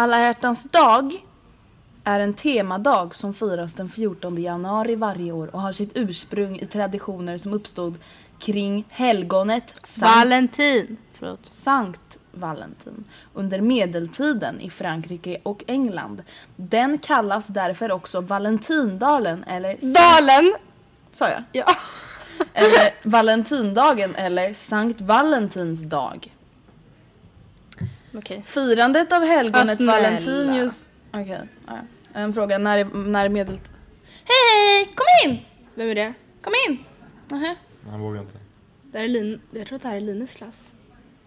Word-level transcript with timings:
Alla 0.00 0.20
hjärtans 0.20 0.64
dag 0.70 1.24
är 2.04 2.20
en 2.20 2.34
temadag 2.34 3.14
som 3.14 3.34
firas 3.34 3.74
den 3.74 3.88
14 3.88 4.42
januari 4.42 4.94
varje 4.94 5.32
år 5.32 5.54
och 5.54 5.60
har 5.60 5.72
sitt 5.72 5.90
ursprung 5.94 6.58
i 6.58 6.66
traditioner 6.66 7.38
som 7.38 7.52
uppstod 7.52 7.98
kring 8.38 8.84
helgonet 8.88 9.74
Sankt, 9.84 10.02
Valentin. 10.02 10.96
Förlåt. 11.12 11.46
Sankt 11.46 12.18
Valentin 12.32 13.04
under 13.34 13.60
medeltiden 13.60 14.60
i 14.60 14.70
Frankrike 14.70 15.38
och 15.42 15.64
England. 15.66 16.22
Den 16.56 16.98
kallas 16.98 17.46
därför 17.46 17.92
också 17.92 18.20
Valentindalen 18.20 19.44
eller 19.44 19.76
Dalen! 19.94 20.54
sa 21.12 21.28
jag? 21.28 21.42
Ja. 21.52 21.66
Eller 22.52 23.08
Valentindagen 23.08 24.14
eller 24.14 24.54
Sankt 24.54 25.00
Valentins 25.00 25.82
dag. 25.82 26.37
Okej. 28.14 28.42
Firandet 28.46 29.12
av 29.12 29.24
helgonet 29.24 29.76
snälla. 29.76 29.92
Valentinius... 29.92 30.90
Okej, 31.12 31.40
ja. 31.66 31.78
En 32.12 32.32
fråga, 32.32 32.58
när 32.58 32.78
är, 32.78 32.84
när 32.84 33.24
är 33.24 33.28
medelt... 33.28 33.72
Hej, 34.24 34.36
hej! 34.76 34.94
Kom 34.94 35.30
in! 35.30 35.38
Vem 35.74 35.88
är 35.88 35.94
det? 35.94 36.12
Kom 36.42 36.52
in! 36.68 36.78
Nähä. 37.28 37.56
Han 37.90 38.00
vågar 38.00 38.20
inte. 38.20 38.38
Det 38.92 38.98
är 38.98 39.08
Lin... 39.08 39.40
Jag 39.50 39.66
tror 39.66 39.76
att 39.76 39.82
det 39.82 39.88
här 39.88 39.96
är 39.96 40.00
Lines 40.00 40.34
klass. 40.34 40.72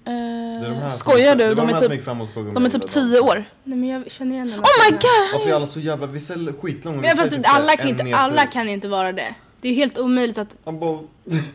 Är 0.06 0.70
de 0.70 0.80
som- 0.80 0.90
skojar 0.90 1.36
du? 1.36 1.48
var 1.48 1.56
De 1.56 1.68
de 1.68 1.74
är 1.74 1.80
typ, 1.80 1.92
gick 1.92 2.04
fram 2.04 2.22
och 2.22 2.30
frågade 2.34 2.54
de 2.54 2.66
är 2.66 2.70
typ. 2.70 2.88
10 2.88 3.20
år. 3.20 3.46
Nej 3.64 3.78
men 3.78 3.90
jag 3.90 4.12
känner 4.12 4.36
igen. 4.36 4.48
Oh 4.48 4.56
my 4.56 4.92
god! 4.92 5.02
Varför 5.34 5.50
är 5.50 5.54
alla 5.54 5.68
så 5.68 5.80
jävla, 5.80 6.08
vi 6.08 6.20
ser 6.20 6.62
skitlånga. 6.62 7.10
ser 7.10 7.16
fast 7.16 7.32
typ 7.32 7.42
alla 7.44 7.76
kan, 7.76 7.88
inte, 7.90 8.16
alla 8.16 8.46
kan 8.46 8.70
inte 8.70 8.88
vara 8.88 9.12
det. 9.12 9.36
Det 9.62 9.68
är 9.68 9.72
ju 9.72 9.78
helt 9.78 9.98
omöjligt 9.98 10.38
att... 10.38 10.58
Han 10.66 10.80
bara... 10.80 11.00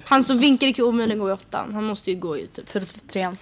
Han 0.04 0.25
som 0.25 0.38
vinkade 0.38 0.72
kan 0.72 0.84
ju 0.84 0.88
omöjligen 0.88 1.19
gå 1.19 1.28
i 1.28 1.32
åttan. 1.32 1.75
Han 1.75 1.84
måste 1.84 2.10
ju 2.10 2.16
gå 2.16 2.37
i 2.37 2.47
typ 2.47 3.08
Trean. 3.08 3.37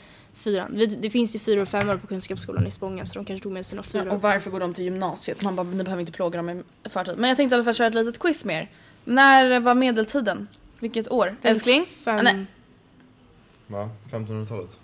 Fyran. 0.45 0.89
Det, 1.01 1.11
finns 1.11 1.35
ju 1.35 1.39
fyra 1.39 1.63
och 1.63 1.69
fem 1.69 1.91
år 1.91 1.97
på 1.97 2.07
Kunskapsskolan 2.07 2.67
i 2.67 2.71
Spånga 2.71 3.07
så 3.07 3.15
de 3.15 3.25
kanske 3.25 3.43
tog 3.43 3.53
med 3.53 3.67
sina 3.67 3.83
fyra. 3.83 4.13
Och 4.13 4.23
varför 4.23 4.51
går 4.51 4.61
de 4.61 4.75
till 4.75 4.85
gymnasiet? 4.85 5.43
Man 5.43 5.57
bara, 5.57 5.67
ni 5.67 5.85
behöver 5.85 6.01
inte 6.01 6.13
plåga 6.13 6.37
dem 6.37 6.51
i 6.51 6.63
förtid. 6.89 7.15
Men 7.19 7.29
jag 7.29 7.37
tänkte 7.37 7.55
i 7.55 7.57
alla 7.57 7.65
fall 7.65 7.75
köra 7.75 7.89
ett 7.89 7.95
litet 7.95 8.19
quiz 8.19 8.45
med 8.45 8.63
er. 8.63 8.71
När 9.05 9.61
var 9.61 9.75
medeltiden? 9.75 10.49
Vilket 10.79 11.13
år? 11.13 11.37
Älskling? 11.43 11.85
Fem... 12.05 12.19
Ah, 12.19 12.23
nej. 12.23 12.47
Va? 13.67 13.91
1500-talet? 14.11 14.79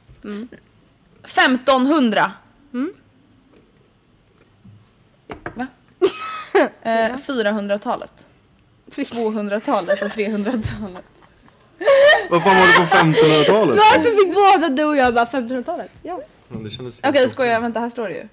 1500! 1.24 2.32
Mm. 2.72 2.92
Va? 5.54 5.66
eh, 6.82 7.16
400-talet. 7.16 8.26
200-talet 8.86 10.02
och 10.02 10.08
300-talet. 10.08 11.04
Vad 12.30 12.42
fan 12.42 12.56
var 12.56 12.66
det 12.66 12.90
på 12.90 12.96
1500-talet? 12.96 13.76
Varför 13.92 14.24
fick 14.24 14.34
båda 14.34 14.68
du 14.68 14.84
och 14.84 14.96
jag 14.96 15.14
bara 15.14 15.24
1500-talet? 15.24 15.90
Ja. 16.02 16.20
Men 16.48 16.64
det 16.64 16.70
kändes 16.70 17.00
Okej, 17.04 17.28
skojar. 17.30 17.60
Vänta, 17.60 17.80
här 17.80 17.90
står 17.90 18.08
det 18.08 18.14
ju. 18.14 18.28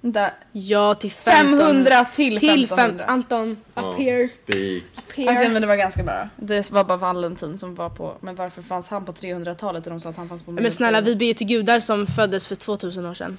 Vänta. 0.00 0.30
Ja 0.52 0.94
till 0.94 1.10
15. 1.10 1.58
500 1.58 2.04
till 2.04 2.40
Till 2.40 2.68
fem... 2.68 2.78
1500. 2.78 3.04
Anton, 3.04 3.50
up 3.50 3.56
Ja, 3.74 3.92
here. 3.98 4.28
Speak. 4.28 4.82
Up 4.96 5.12
here. 5.16 5.48
men 5.48 5.62
det 5.62 5.68
var 5.68 5.76
ganska 5.76 6.02
bra. 6.02 6.28
Det 6.36 6.70
var 6.70 6.84
bara 6.84 6.98
Valentin 6.98 7.58
som 7.58 7.74
var 7.74 7.88
på... 7.88 8.14
Men 8.20 8.34
varför 8.34 8.62
fanns 8.62 8.88
han 8.88 9.04
på 9.04 9.12
300-talet 9.12 9.86
och 9.86 9.90
de 9.90 10.00
sa 10.00 10.08
att 10.08 10.16
han 10.16 10.28
fanns 10.28 10.42
på 10.42 10.50
Men 10.50 10.70
snälla 10.70 11.00
vi 11.00 11.16
ber 11.16 11.26
ju 11.26 11.34
till 11.34 11.46
gudar 11.46 11.80
som 11.80 12.06
föddes 12.06 12.46
för 12.46 12.54
2000 12.54 13.06
år 13.06 13.14
sedan. 13.14 13.38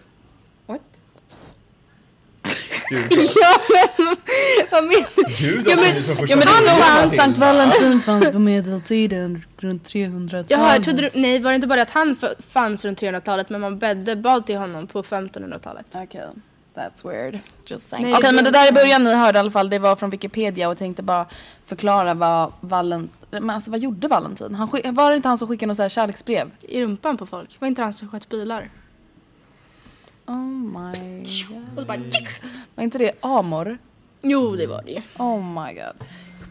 Ja 2.91 3.59
men 3.99 4.16
vad 4.71 4.83
menar 4.83 5.07
du? 5.16 5.33
Gud, 5.38 5.67
Ja, 5.67 5.75
men- 5.75 6.27
Ja 6.27 6.35
men 6.35 6.45
det 6.66 6.83
han. 6.83 7.09
Sankt 7.09 7.38
Valentin 7.38 7.99
fanns 7.99 8.31
på 8.31 8.39
medeltiden 8.39 9.45
runt 9.57 9.83
300-talet. 9.83 10.45
Jaha 10.51 10.73
jag 10.73 10.83
trodde 10.83 11.01
du, 11.01 11.09
nej 11.21 11.39
var 11.39 11.51
det 11.51 11.55
inte 11.55 11.67
bara 11.67 11.81
att 11.81 11.89
han 11.89 12.16
fanns 12.49 12.85
runt 12.85 13.01
300-talet 13.01 13.49
men 13.49 13.61
man 13.61 13.79
bädde 13.79 14.16
bad 14.16 14.45
till 14.45 14.57
honom 14.57 14.88
på 14.88 15.03
1500-talet? 15.03 15.85
Okej, 15.95 16.27
that's 16.75 17.09
weird. 17.09 17.39
Just 17.66 17.89
saying. 17.89 18.13
Okej 18.16 18.29
det- 18.29 18.35
men 18.35 18.44
det 18.44 18.51
där 18.51 18.69
i 18.69 18.71
början 18.71 19.03
ni 19.03 19.13
hörde 19.13 19.38
i 19.38 19.39
alla 19.39 19.51
fall, 19.51 19.69
det 19.69 19.79
var 19.79 19.95
från 19.95 20.09
Wikipedia 20.09 20.69
och 20.69 20.77
tänkte 20.77 21.03
bara 21.03 21.25
förklara 21.65 22.13
vad 22.13 22.53
Valentin... 22.61 23.09
Men 23.31 23.50
alltså 23.50 23.71
vad 23.71 23.79
gjorde 23.79 24.07
Valentin? 24.07 24.55
Han, 24.55 24.67
skick- 24.67 24.91
var 24.91 25.09
det 25.09 25.15
inte 25.15 25.27
han 25.27 25.38
som 25.38 25.47
skickade 25.47 25.67
något 25.67 25.77
så 25.77 25.81
här 25.83 25.89
kärleksbrev? 25.89 26.51
I 26.61 26.81
rumpan 26.83 27.17
på 27.17 27.25
folk. 27.25 27.50
Var 27.59 27.67
inte 27.67 27.81
han 27.81 27.94
som 27.94 28.07
sköt 28.09 28.29
bilar? 28.29 28.69
Oh 30.25 30.35
my 30.47 31.18
god. 31.50 31.63
Och 31.75 31.81
så 31.81 31.85
bara 31.88 31.97
Var 32.75 32.83
inte 32.83 32.97
det 32.97 33.11
Amor? 33.21 33.77
Jo 34.21 34.55
det 34.55 34.67
var 34.67 34.83
det 34.83 34.91
ju. 34.91 35.01
Oh 35.17 35.43
my 35.63 35.73
god. 35.73 36.07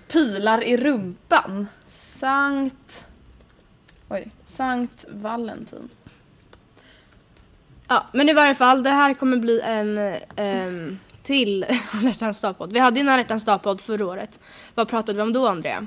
Pilar 0.09 0.65
i 0.65 0.77
rumpan. 0.77 1.67
Sankt... 1.89 3.07
Oj. 4.09 4.31
Sankt 4.45 5.05
Valentin. 5.11 5.89
Ja 7.89 8.07
men 8.13 8.29
i 8.29 8.33
varje 8.33 8.55
fall 8.55 8.83
det 8.83 8.91
här 8.91 9.15
kommer 9.15 9.37
bli 9.37 9.61
en 9.61 9.99
ehm, 10.37 10.99
till 11.23 11.65
alla 11.93 12.09
hjärtans 12.09 12.41
dag-podd. 12.41 12.73
Vi 12.73 12.79
hade 12.79 12.97
ju 12.97 13.01
en 13.01 13.09
alla 13.09 13.23
hjärtans 13.23 13.45
dag-podd 13.45 13.81
förra 13.81 14.07
året. 14.07 14.41
Vad 14.75 14.89
pratade 14.89 15.17
vi 15.17 15.23
om 15.23 15.33
då 15.33 15.47
Andrea? 15.49 15.87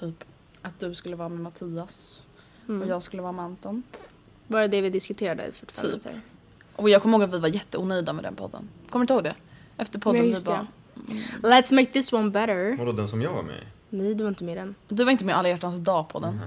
Typ 0.00 0.24
att 0.62 0.78
du 0.80 0.94
skulle 0.94 1.16
vara 1.16 1.28
med 1.28 1.40
Mattias 1.40 2.20
Mm. 2.68 2.82
och 2.82 2.88
jag 2.88 3.02
skulle 3.02 3.22
vara 3.22 3.32
med 3.32 3.44
Anton. 3.44 3.82
Var 4.46 4.60
det 4.60 4.68
det 4.68 4.80
vi 4.80 4.90
diskuterade 4.90 5.46
i 5.46 5.52
45 5.52 6.00
Typ. 6.00 6.12
Och 6.76 6.90
jag 6.90 7.02
kommer 7.02 7.18
ihåg 7.18 7.28
att 7.28 7.34
vi 7.34 7.38
var 7.38 7.48
jätteonöjda 7.48 8.12
med 8.12 8.24
den 8.24 8.34
podden. 8.34 8.68
Kommer 8.90 9.06
du 9.06 9.14
ihåg 9.14 9.24
det? 9.24 9.34
Efter 9.76 9.98
podden 9.98 10.22
Ja, 10.22 10.28
just 10.28 10.46
bara... 10.46 10.66
det. 10.94 11.48
Let's 11.48 11.74
make 11.74 11.86
this 11.86 12.12
one 12.12 12.30
better. 12.30 12.76
Vadå 12.76 12.92
den 12.92 13.08
som 13.08 13.22
jag 13.22 13.32
var 13.32 13.42
med 13.42 13.56
i? 13.56 13.62
Nej 13.90 14.14
du 14.14 14.24
var 14.24 14.28
inte 14.28 14.44
med 14.44 14.52
i 14.52 14.58
den. 14.58 14.74
Du 14.88 15.04
var 15.04 15.12
inte 15.12 15.24
med 15.24 15.32
i 15.32 15.36
alla 15.36 15.48
hjärtans 15.48 15.78
dag 15.80 16.08
på 16.08 16.20
den. 16.20 16.40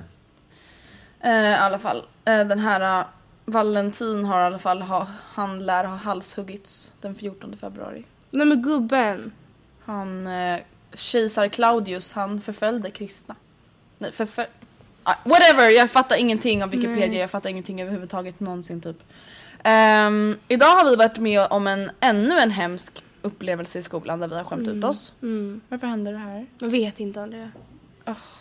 Eh, 1.19 1.31
I 1.31 1.55
alla 1.55 1.79
fall, 1.79 1.97
eh, 2.25 2.45
den 2.45 2.59
här 2.59 2.99
eh, 2.99 3.05
Valentin 3.45 4.25
har 4.25 4.41
i 4.41 4.45
alla 4.45 4.59
fall, 4.59 4.81
ha, 4.81 5.07
han 5.33 5.65
lär 5.65 5.83
ha 5.83 5.95
halshuggits 5.95 6.93
den 7.01 7.15
14 7.15 7.57
februari. 7.57 8.03
Nej 8.29 8.45
men 8.47 8.61
gubben. 8.61 9.31
Han, 9.85 10.27
eh, 10.27 10.59
kejsar 10.93 11.47
Claudius, 11.47 12.13
han 12.13 12.41
förföljde 12.41 12.91
kristna. 12.91 13.35
Nej, 13.97 14.11
förfölj... 14.11 14.47
Ah, 15.03 15.15
whatever, 15.23 15.69
jag 15.69 15.91
fattar 15.91 16.17
ingenting 16.17 16.63
av 16.63 16.69
Wikipedia, 16.69 17.07
Nej. 17.07 17.17
jag 17.17 17.31
fattar 17.31 17.49
ingenting 17.49 17.81
överhuvudtaget 17.81 18.39
någonsin 18.39 18.81
typ. 18.81 19.03
Ehm, 19.63 20.37
idag 20.47 20.65
har 20.75 20.89
vi 20.89 20.95
varit 20.95 21.17
med 21.17 21.47
om 21.49 21.67
en 21.67 21.91
ännu 21.99 22.37
en 22.37 22.51
hemsk 22.51 23.03
upplevelse 23.21 23.79
i 23.79 23.81
skolan 23.81 24.19
där 24.19 24.27
vi 24.27 24.35
har 24.35 24.43
skämt 24.43 24.67
ut 24.67 24.83
oss. 24.83 25.13
Mm. 25.21 25.61
Varför 25.69 25.87
händer 25.87 26.11
det 26.11 26.17
här? 26.17 26.45
Jag 26.59 26.69
vet 26.69 26.99
inte 26.99 27.21
Andrea. 27.21 27.51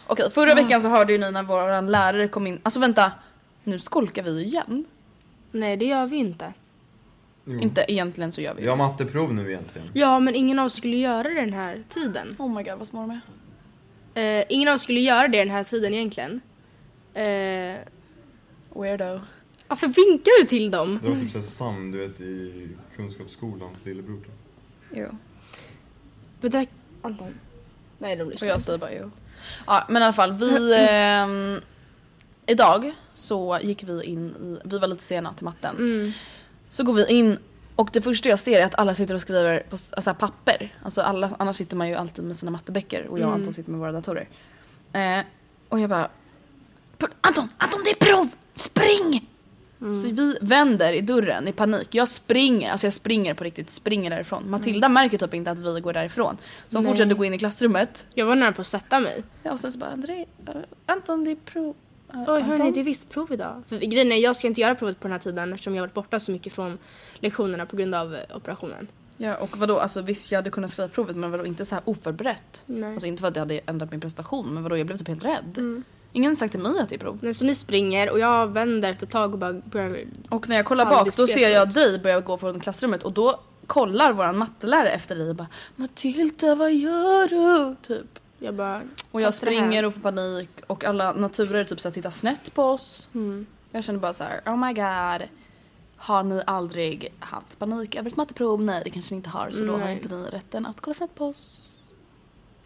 Okej, 0.07 0.31
förra 0.31 0.55
veckan 0.55 0.81
så 0.81 0.89
hörde 0.89 1.13
ju 1.13 1.19
ni 1.19 1.31
när 1.31 1.43
vår 1.43 1.83
lärare 1.83 2.29
kom 2.29 2.47
in, 2.47 2.61
alltså 2.63 2.81
vänta, 2.81 3.13
nu 3.65 3.79
skolkar 3.79 4.23
vi 4.23 4.43
igen. 4.45 4.85
Nej 5.51 5.77
det 5.77 5.85
gör 5.85 6.07
vi 6.07 6.17
inte. 6.17 6.53
Jo. 7.45 7.61
Inte 7.61 7.85
egentligen 7.89 8.33
så 8.33 8.41
gör 8.41 8.55
vi 8.55 8.63
Vi 8.63 8.69
har 8.69 8.77
matteprov 8.77 9.35
nu 9.35 9.51
egentligen. 9.51 9.91
Ja 9.95 10.21
men 10.21 10.35
ingen 10.35 10.59
av 10.59 10.67
oss 10.67 10.77
skulle 10.77 10.97
göra 10.97 11.23
det 11.23 11.35
den 11.35 11.53
här 11.53 11.85
tiden. 11.89 12.37
Oh 12.39 12.55
my 12.55 12.63
god 12.63 12.79
vad 12.79 12.87
små 12.87 13.01
de 13.01 13.11
är. 13.11 14.41
Eh, 14.41 14.45
ingen 14.49 14.69
av 14.69 14.75
oss 14.75 14.83
skulle 14.83 15.01
göra 15.01 15.29
det 15.29 15.39
den 15.39 15.51
här 15.51 15.65
tiden 15.65 15.95
egentligen. 15.95 16.41
Eh, 17.15 17.77
Weirdo. 18.75 19.21
Varför 19.69 19.87
vinkar 19.87 20.41
du 20.43 20.47
till 20.47 20.71
dem? 20.71 20.99
Det 21.03 21.09
var 21.09 21.17
typ 21.17 21.31
såhär 21.33 21.43
Sam, 21.45 21.91
du 21.91 21.99
vet 21.99 22.21
i 22.21 22.69
Kunskapsskolans 22.97 23.85
lillebror. 23.85 24.17
typ. 24.21 24.33
Jo. 24.93 25.07
Men 26.41 26.51
det 26.51 26.67
Anton. 27.03 27.35
Nej 27.99 28.17
de 28.17 28.23
Och 28.25 28.31
lyssnar 28.31 28.49
jag 28.49 28.55
inte. 28.57 28.65
säger 28.65 28.79
bara 28.79 28.93
jo. 28.93 29.11
Ja 29.67 29.85
men 29.89 30.03
i 30.03 30.05
alla 30.05 30.13
fall 30.13 30.33
vi... 30.33 30.75
ehm, 30.89 31.61
idag 32.47 32.93
så 33.15 33.59
gick 33.63 33.83
vi 33.83 34.05
in 34.05 34.29
i, 34.29 34.69
vi 34.69 34.79
var 34.79 34.89
lite 34.89 35.03
sena 35.03 35.35
till 35.35 35.45
matten. 35.45 35.77
Mm. 35.77 36.13
Så 36.69 36.85
går 36.85 36.93
vi 36.95 37.07
in 37.13 37.39
och 37.77 37.91
det 37.93 38.03
första 38.03 38.29
jag 38.29 38.39
ser 38.39 38.61
är 38.61 38.65
att 38.65 38.75
alla 38.79 38.95
sitter 38.95 39.15
och 39.15 39.21
skriver 39.21 39.61
på 39.61 39.77
alltså, 39.97 40.15
papper. 40.15 40.75
Alltså 40.83 41.01
alla, 41.01 41.31
annars 41.39 41.57
sitter 41.57 41.77
man 41.77 41.89
ju 41.89 41.95
alltid 41.95 42.25
med 42.25 42.37
sina 42.37 42.51
matteböcker 42.51 43.07
och 43.07 43.19
jag 43.19 43.29
och 43.29 43.35
Anton 43.35 43.53
sitter 43.53 43.71
med 43.71 43.81
våra 43.81 43.93
datorer. 43.93 44.29
Eh, 44.93 45.21
och 45.69 45.81
jag 45.81 45.91
bara... 45.91 46.09
"P- 46.99 47.07
Anton, 47.21 47.49
Anton 47.59 47.81
det 47.85 47.91
är 47.91 48.13
prov! 48.13 48.29
Spring! 48.55 49.29
Så 49.79 50.09
vi 50.09 50.39
vänder 50.41 50.93
i 50.93 51.01
dörren 51.01 51.49
i 51.49 51.53
panik. 51.53 51.95
Jag 51.95 52.09
springer, 52.09 52.71
alltså 52.71 52.87
jag 52.87 52.95
springer 52.95 53.35
på 53.35 53.45
riktigt, 53.45 53.71
springer 53.71 54.11
därifrån. 54.11 54.51
Matilda 54.51 54.89
märker 54.89 55.19
typ 55.19 55.35
inte 55.35 55.51
att 55.51 55.59
vi 55.59 55.81
går 55.81 55.93
därifrån. 55.93 56.37
Så 56.69 56.77
hon 56.77 56.85
Nej. 56.85 56.93
fortsätter 56.93 57.15
gå 57.15 57.25
in 57.25 57.35
i 57.35 57.39
klassrummet. 57.39 58.07
Jag 58.15 58.27
var 58.27 58.35
nära 58.35 58.53
på 58.53 58.61
att 58.61 58.67
sätta 58.67 59.01
mig. 59.01 59.23
Ja, 59.43 59.53
och 59.53 59.61
sen 59.61 59.73
så 59.73 59.79
bara 59.79 59.91
André, 59.91 60.27
eh, 60.47 60.55
Anton 60.87 61.25
det 61.25 61.31
är 61.31 61.37
prov. 61.37 61.75
Eh, 62.13 62.25
Oj 62.27 62.41
hörni 62.41 62.71
det 62.71 62.81
är 62.81 62.85
visst 62.85 63.11
prov 63.11 63.33
idag. 63.33 63.63
För 63.69 63.79
grejen 63.79 64.13
är 64.13 64.17
jag 64.17 64.37
ska 64.37 64.47
inte 64.47 64.61
göra 64.61 64.75
provet 64.75 65.01
på 65.01 65.09
den 65.09 65.13
här 65.13 65.19
tiden 65.19 65.53
eftersom 65.53 65.75
jag 65.75 65.83
varit 65.83 65.95
borta 65.95 66.21
så 66.21 66.31
mycket 66.31 66.53
från 66.53 66.79
lektionerna 67.21 67.67
på 67.67 67.77
grund 67.77 67.95
av 67.95 68.15
eh, 68.15 68.37
operationen. 68.37 68.89
Ja 69.17 69.37
och 69.37 69.59
vadå, 69.59 69.79
alltså 69.79 70.03
visst 70.03 70.33
jag 70.33 70.39
hade 70.39 70.51
kunnat 70.51 70.71
skriva 70.71 70.89
provet 70.89 71.17
men 71.17 71.31
vadå 71.31 71.47
inte 71.47 71.65
så 71.65 71.75
här 71.75 71.83
oförberett? 71.87 72.63
Nej. 72.67 72.93
Alltså 72.93 73.07
inte 73.07 73.21
för 73.21 73.29
att 73.29 73.37
jag 73.37 73.41
hade 73.41 73.61
ändrat 73.67 73.91
min 73.91 74.01
prestation 74.01 74.55
men 74.55 74.63
vadå 74.63 74.77
jag 74.77 74.87
blev 74.87 74.97
typ 74.97 75.09
helt 75.09 75.25
rädd. 75.25 75.59
Mm. 75.59 75.85
Ingen 76.13 76.31
har 76.31 76.37
sagt 76.37 76.53
till 76.53 76.61
mig 76.61 76.81
att 76.81 76.89
det 76.89 76.95
är 76.95 76.99
prov. 76.99 77.19
Nej, 77.23 77.35
Så 77.35 77.45
ni 77.45 77.55
springer 77.55 78.11
och 78.11 78.19
jag 78.19 78.47
vänder 78.47 78.93
efter 78.93 79.07
ett 79.07 79.13
tag 79.13 79.33
och 79.33 79.39
bara 79.39 79.53
börjar... 79.53 80.05
Och 80.29 80.49
när 80.49 80.57
jag 80.57 80.67
kollar 80.67 80.87
bak 80.87 81.17
då 81.17 81.27
ser 81.27 81.49
jag 81.49 81.73
dig 81.73 81.99
börja 81.99 82.21
gå 82.21 82.39
från 82.39 82.61
klassrummet 82.61 83.03
och 83.03 83.13
då 83.13 83.41
kollar 83.67 84.13
våran 84.13 84.39
mattelärare 84.39 84.91
efter 84.91 85.17
dig 85.17 85.29
och 85.29 85.37
bara 85.37 85.49
Matilda 85.77 86.55
vad 86.55 86.73
gör 86.73 87.29
du? 87.29 87.77
Typ. 87.83 88.19
Jag 88.39 88.55
bara... 88.55 88.83
Och 89.11 89.21
jag 89.21 89.35
springer 89.35 89.85
och 89.85 89.95
får 89.95 90.01
panik 90.01 90.51
och 90.67 90.85
alla 90.85 91.13
naturer 91.13 91.65
typ 91.65 91.81
så 91.81 91.89
här 91.89 91.95
tittar 91.95 92.11
snett 92.11 92.55
på 92.55 92.63
oss. 92.63 93.09
Mm. 93.15 93.47
Jag 93.73 93.85
känner 93.85 93.99
bara 93.99 94.13
så 94.13 94.25
här: 94.25 94.41
oh 94.47 94.57
my 94.57 94.73
god. 94.73 95.29
Har 95.97 96.23
ni 96.23 96.43
aldrig 96.47 97.15
haft 97.19 97.59
panik 97.59 97.95
över 97.95 98.11
ett 98.11 98.17
matteprov? 98.17 98.65
Nej 98.65 98.81
det 98.85 98.91
kanske 98.91 99.15
ni 99.15 99.17
inte 99.17 99.31
har 99.31 99.51
så 99.51 99.65
då 99.65 99.77
har 99.77 99.89
inte 99.89 100.15
ni 100.17 100.25
rätten 100.25 100.67
att 100.67 100.81
kolla 100.81 100.95
snett 100.95 101.15
på 101.15 101.27
oss. 101.27 101.71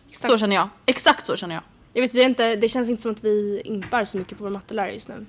Exakt. 0.09 0.33
Så 0.33 0.39
känner 0.39 0.57
jag. 0.57 0.69
Exakt 0.87 1.27
så 1.27 1.37
känner 1.37 1.55
jag. 1.55 1.63
Jag 1.93 2.03
vet, 2.03 2.15
vi 2.15 2.23
inte, 2.23 2.57
det 2.57 2.69
känns 2.69 2.89
inte 2.89 3.03
som 3.03 3.11
att 3.11 3.25
vi 3.25 3.63
impar 3.65 4.05
så 4.05 4.19
mycket 4.19 4.39
på 4.39 4.45
vår 4.45 4.51
mattelärare 4.51 4.93
just 4.93 5.09
nu. 5.09 5.27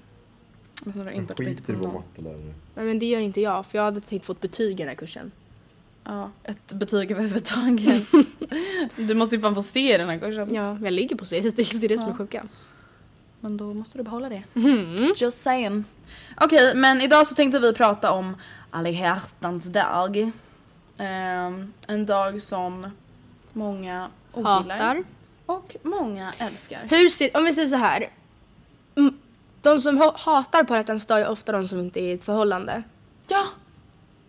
Men 0.83 0.93
snarare 0.93 1.15
Jag 1.15 1.37
skiter 1.37 1.73
i 1.73 1.75
på 1.75 1.85
vår 1.85 1.93
mattelärare. 1.93 2.53
Nej, 2.75 2.85
men 2.85 2.99
det 2.99 3.05
gör 3.05 3.19
inte 3.19 3.41
jag 3.41 3.65
för 3.65 3.77
jag 3.77 3.85
hade 3.85 4.01
tänkt 4.01 4.25
få 4.25 4.31
ett 4.31 4.41
betyg 4.41 4.71
i 4.71 4.73
den 4.73 4.87
här 4.87 4.95
kursen. 4.95 5.31
Ja, 6.03 6.31
ett 6.43 6.73
betyg 6.73 7.11
överhuvudtaget. 7.11 8.03
du 8.95 9.13
måste 9.13 9.35
ju 9.35 9.41
fan 9.41 9.55
få 9.55 9.61
se 9.61 9.97
den 9.97 10.09
här 10.09 10.17
kursen. 10.17 10.55
Ja, 10.55 10.77
jag 10.83 10.93
ligger 10.93 11.15
på 11.15 11.25
C 11.25 11.39
hittills, 11.39 11.79
det 11.79 11.87
är 11.87 11.89
det 11.89 11.97
som 11.97 12.09
är 12.09 12.13
sjuka. 12.13 12.45
Men 13.39 13.57
då 13.57 13.73
måste 13.73 13.97
du 13.97 14.03
behålla 14.03 14.29
det. 14.29 14.43
Mm. 14.55 15.07
Just 15.15 15.41
saying. 15.41 15.83
Okej, 16.41 16.75
men 16.75 17.01
idag 17.01 17.27
så 17.27 17.35
tänkte 17.35 17.59
vi 17.59 17.73
prata 17.73 18.11
om 18.11 18.35
alla 18.69 18.89
hjärtans 18.89 19.65
dag. 19.65 20.31
Ehm, 20.97 21.73
en 21.87 22.05
dag 22.05 22.41
som 22.41 22.87
många 23.53 24.07
ogillar. 24.31 24.77
Hatar. 24.77 25.03
Och 25.53 25.75
många 25.83 26.33
älskar. 26.37 26.79
Hur 26.89 27.09
ser, 27.09 27.37
om 27.37 27.45
vi 27.45 27.53
säger 27.53 27.67
så 27.67 27.75
här. 27.75 28.09
Mm, 28.95 29.17
De 29.61 29.81
som 29.81 29.97
ha- 29.97 30.15
hatar 30.17 30.63
på 30.63 30.75
hjärtans 30.75 31.05
dag 31.05 31.21
är 31.21 31.29
ofta 31.29 31.51
de 31.51 31.67
som 31.67 31.79
inte 31.79 31.99
är 31.99 32.03
i 32.03 32.11
ett 32.11 32.23
förhållande. 32.23 32.83
Ja! 33.27 33.45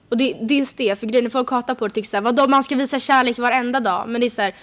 Och 0.09 0.17
det, 0.17 0.37
det 0.43 0.55
är 0.61 0.77
det, 0.77 0.97
för 1.01 1.07
grejen 1.07 1.27
är 1.27 1.31
folk 1.31 1.51
hatar 1.51 1.75
på 1.75 1.89
det 1.89 1.95
tycker 1.95 2.09
såhär, 2.09 2.23
vadå 2.23 2.47
man 2.49 2.65
ska 2.65 2.75
visa 2.77 2.99
kärlek 3.01 3.39
varenda 3.39 3.81
dag. 3.81 4.09
Men 4.09 4.21
det 4.21 4.27
är 4.27 4.31
såhär, 4.31 4.55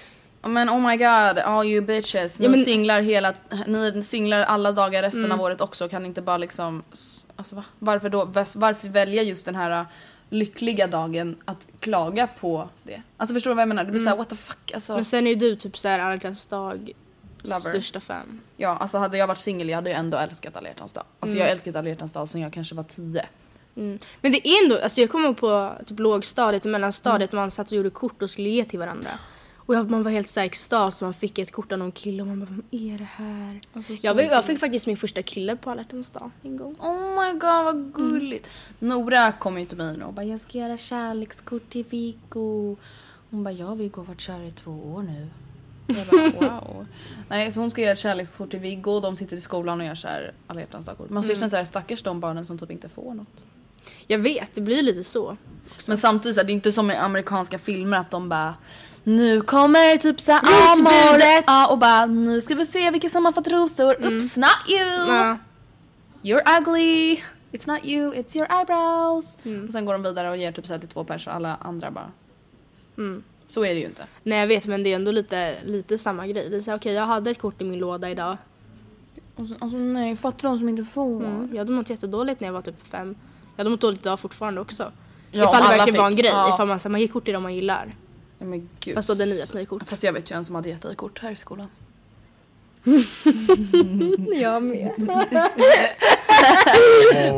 Men 0.43 0.69
oh 0.69 0.79
my 0.89 0.97
god, 0.97 1.37
all 1.43 1.65
you 1.65 1.81
bitches. 1.85 2.39
Ni 2.39 2.45
Ja, 2.45 2.51
men- 2.51 2.63
singlar 2.65 3.01
hela, 3.01 3.33
ni 3.67 4.03
singlar 4.03 4.41
alla 4.43 4.71
dagar 4.71 5.01
resten 5.01 5.25
Mm. 5.25 5.31
av 5.39 5.41
året 5.45 5.61
också. 5.61 5.89
Kan 5.89 6.05
inte 6.05 6.21
bara 6.21 6.37
liksom, 6.37 6.83
alltså 7.35 7.55
va? 7.55 7.63
Varför 7.79 8.09
då? 8.09 8.25
Varför 8.55 8.87
välja 8.87 9.23
just 9.23 9.45
den 9.45 9.55
här 9.55 9.85
lyckliga 10.33 10.88
dagen 10.88 11.36
att 11.45 11.68
klaga 11.80 12.28
på 12.28 12.69
det? 12.83 13.01
Alltså 13.18 13.33
förstår 13.33 13.51
du 13.51 13.56
vad 13.56 13.62
jag 13.62 13.68
menar? 13.69 13.83
Det 13.83 13.92
blir 13.92 14.04
såhär 14.04 14.18
what 14.18 14.30
the 14.30 14.36
fuck 14.36 14.72
alltså. 14.74 14.94
Mm. 14.94 14.98
men 14.98 15.06
sen 15.06 15.28
är 15.28 15.31
ju 15.31 15.36
du 15.36 15.56
typ 15.56 15.78
såhär 15.78 16.00
alla 16.00 16.13
hjärtans 16.13 16.45
dag 16.45 16.92
Lover. 17.44 17.60
största 17.60 18.00
fan. 18.00 18.39
Ja, 18.57 18.69
alltså 18.78 18.98
hade 18.98 19.18
jag 19.18 19.28
varit 19.28 19.38
singel 19.39 19.69
jag 19.69 19.75
hade 19.75 19.89
ju 19.89 19.95
ändå 19.95 20.18
älskat 20.18 20.57
alla 20.57 20.68
hjärtans 20.68 20.94
dag. 20.94 21.04
Alltså 21.19 21.38
jag 21.38 21.42
Mm. 21.42 21.48
har 21.48 21.51
älskat 21.56 21.75
alla 21.75 21.89
hjärtans 21.89 22.12
dag 22.12 22.30
sen 22.30 22.42
jag 22.42 22.54
kanske 22.54 22.75
var 22.75 22.83
tio. 22.83 23.25
Mm. 23.75 24.00
Men 24.22 24.31
det 24.31 24.48
är 24.48 24.63
ändå, 24.63 24.80
alltså 24.83 25.01
jag 25.01 25.10
kommer 25.10 25.33
på 25.33 25.72
typ 25.86 26.00
lågstadiet 26.00 26.66
och 26.66 26.72
mellanstadiet 26.72 27.31
man 27.31 27.51
satt 27.51 27.68
och 27.68 27.74
gjorde 27.78 27.89
kort 27.89 28.22
och 28.22 28.30
skulle 28.30 28.50
ge 28.50 28.66
till 28.66 28.80
varandra. 28.80 29.10
Och 29.71 29.77
jag, 29.77 29.89
man 29.89 30.03
var 30.03 30.12
helt 30.12 30.27
såhär 30.27 30.47
extas 30.47 31.01
och 31.01 31.06
man 31.06 31.13
fick 31.13 31.39
ett 31.39 31.51
kort 31.51 31.71
av 31.71 31.79
någon 31.79 31.91
kille 31.91 32.21
och 32.21 32.27
man 32.27 32.39
bara, 32.39 32.50
vad 32.50 32.81
är 32.81 32.97
det 32.97 33.07
här? 33.12 33.62
Alltså, 33.73 33.95
så 33.95 34.07
Jag, 34.07 34.19
fick- 34.19 34.31
jag 34.31 34.45
fick 34.45 34.59
faktiskt 34.59 34.88
min 34.88 34.97
första 34.97 35.21
kille 35.21 35.56
på 35.56 35.69
alla 35.71 35.83
dag 36.13 36.31
en 36.44 36.57
gång. 36.57 36.75
Oh 36.79 37.23
my 37.25 37.31
god 37.31 37.41
vad 37.65 37.94
gulligt. 37.94 38.50
Nora 38.79 39.31
kom 39.31 39.59
ju 39.59 39.65
till 39.65 39.78
mig 39.78 40.04
och 40.04 40.13
bara 40.13 40.25
jag 40.25 40.40
ska 40.40 40.57
göra 40.57 40.78
kärlekskort 40.78 41.69
till 41.69 41.83
Viggo. 41.83 42.75
Hon 43.30 43.44
bara 43.44 43.51
ja 43.51 43.73
Viggo 43.75 43.99
har 44.01 44.06
varit 44.06 44.21
kär 44.21 44.42
i 44.47 44.51
två 44.51 44.71
år 44.71 45.04
nu. 45.04 45.28
Jag 45.87 46.07
bara 46.07 46.49
wow. 46.59 46.85
Nej 47.30 47.51
så 47.51 47.59
hon 47.59 47.71
ska 47.71 47.81
göra 47.81 47.92
ett 47.94 47.99
kärlekskort 47.99 48.49
till 48.51 48.59
Viggo 48.59 48.92
och 48.92 49.01
de 49.01 49.16
sitter 49.16 49.37
i 49.37 49.42
skolan 49.42 49.80
och 49.80 49.85
gör 49.85 49.95
såhär 49.95 50.33
alla 50.47 50.59
hjärtans 50.59 50.85
dagkort. 50.85 51.09
Man 51.09 51.23
så 51.23 51.35
känner 51.35 51.49
såhär 51.49 51.63
stackars 51.66 52.04
de 52.04 52.19
barnen 52.19 52.45
som 52.45 52.57
typ 52.57 52.71
inte 52.71 52.90
får 52.90 53.13
något. 53.13 53.45
Jag 54.07 54.19
vet, 54.19 54.54
det 54.54 54.61
blir 54.61 54.81
lite 54.83 55.04
så. 55.04 55.37
Men 55.87 55.97
samtidigt 55.97 56.35
så 56.35 56.42
är 56.42 56.45
det 56.45 56.54
inte 56.54 56.71
som 56.71 56.92
i 56.92 56.95
amerikanska 56.95 57.59
filmer 57.59 57.97
att 57.97 58.11
de 58.11 58.30
bara 58.30 58.56
nu 59.04 59.42
kommer 59.42 59.97
typ 59.97 60.19
såhär 60.19 60.42
Rosbudet! 60.42 61.44
Ja 61.47 61.71
och 61.71 61.78
bara 61.78 62.06
nu 62.06 62.42
ska 62.42 62.56
vi 62.56 62.66
se 62.66 62.92
vilka 62.92 63.09
som 63.09 63.25
har 63.25 63.31
fått 63.31 63.47
rosor. 63.47 63.95
Oops 63.95 64.37
not 64.37 64.69
you! 64.69 65.07
Ja. 65.07 65.37
You're 66.23 66.59
ugly! 66.59 67.21
It's 67.51 67.68
not 67.68 67.85
you, 67.85 68.13
it's 68.13 68.37
your 68.37 68.47
eyebrows. 68.51 69.37
Mm. 69.44 69.66
Och 69.66 69.71
sen 69.71 69.85
går 69.85 69.94
de 69.94 70.04
vidare 70.04 70.30
och 70.30 70.37
ger 70.37 70.51
typ 70.51 70.68
så 70.68 70.73
här 70.73 70.80
till 70.80 70.90
två 70.90 71.04
personer 71.04 71.33
och 71.33 71.35
alla 71.35 71.56
andra 71.61 71.92
bara. 71.92 72.11
Mm. 72.97 73.23
Så 73.47 73.66
är 73.66 73.73
det 73.73 73.80
ju 73.80 73.85
inte. 73.85 74.06
Nej 74.23 74.40
jag 74.40 74.47
vet 74.47 74.66
men 74.66 74.83
det 74.83 74.92
är 74.92 74.95
ändå 74.95 75.11
lite, 75.11 75.56
lite 75.66 75.97
samma 75.97 76.28
grej. 76.28 76.49
Det 76.49 76.57
är 76.57 76.61
såhär, 76.61 76.78
okej 76.78 76.94
jag 76.94 77.06
hade 77.06 77.31
ett 77.31 77.42
kort 77.42 77.61
i 77.61 77.63
min 77.63 77.80
låda 77.80 78.09
idag. 78.09 78.37
Och 79.35 79.47
så, 79.47 79.56
alltså 79.59 79.78
nej, 79.78 80.16
fattar 80.16 80.47
de 80.47 80.59
som 80.59 80.69
inte 80.69 80.85
får. 80.85 81.25
Mm. 81.25 81.49
Jag 81.51 81.57
hade 81.57 81.71
mått 81.71 81.90
jättedåligt 81.90 82.42
när 82.42 82.47
jag 82.47 82.54
var 82.54 82.61
typ 82.61 82.87
fem. 82.87 83.16
Jag 83.56 83.57
hade 83.57 83.69
mått 83.69 83.81
dåligt 83.81 84.01
idag 84.01 84.19
fortfarande 84.19 84.61
också. 84.61 84.92
Ja, 85.31 85.44
ifall 85.44 85.64
det 85.71 85.78
verkligen 85.78 86.02
var 86.02 86.07
en 86.07 86.16
grej. 86.16 86.30
ja. 86.31 86.54
Ifall 86.54 86.68
man, 86.68 86.80
så 86.80 86.90
man 86.90 87.02
ger 87.02 87.07
kort 87.07 87.23
till 87.26 87.33
dem 87.33 87.44
man 87.44 87.56
gillar. 87.56 87.88
Ja, 88.40 88.45
men 88.45 88.69
gud. 88.80 88.95
Fast 88.95 89.07
då 89.07 89.14
hade 89.14 89.26
ni 89.26 89.38
gett 89.38 89.54
mig 89.54 89.66
kort. 89.66 89.83
Fast 89.88 90.04
jag 90.04 90.14
vet 90.14 90.31
ju 90.31 90.35
en 90.35 90.45
som 90.45 90.56
hade 90.56 90.69
gett 90.69 90.81
dig 90.81 90.95
kort 90.95 91.19
här 91.19 91.31
i 91.31 91.35
skolan. 91.35 91.68
Jag 94.42 94.64
med. 94.64 94.92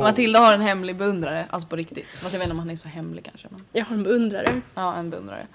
Matilda 0.02 0.40
har 0.40 0.54
en 0.54 0.62
hemlig 0.62 0.96
beundrare, 0.96 1.46
alltså 1.50 1.68
på 1.68 1.76
riktigt. 1.76 2.06
Fast 2.18 2.34
jag 2.34 2.40
vet 2.40 2.46
inte 2.46 2.52
om 2.54 2.60
han 2.60 2.70
är 2.70 2.76
så 2.76 2.88
hemlig 2.88 3.26
kanske. 3.26 3.48
Men... 3.52 3.64
Jag 3.74 3.86
har 3.86 3.96
en 3.96 4.04
beundrare. 4.04 4.62
Ja, 4.76 4.96
en 4.96 5.10
beundrare. 5.10 5.48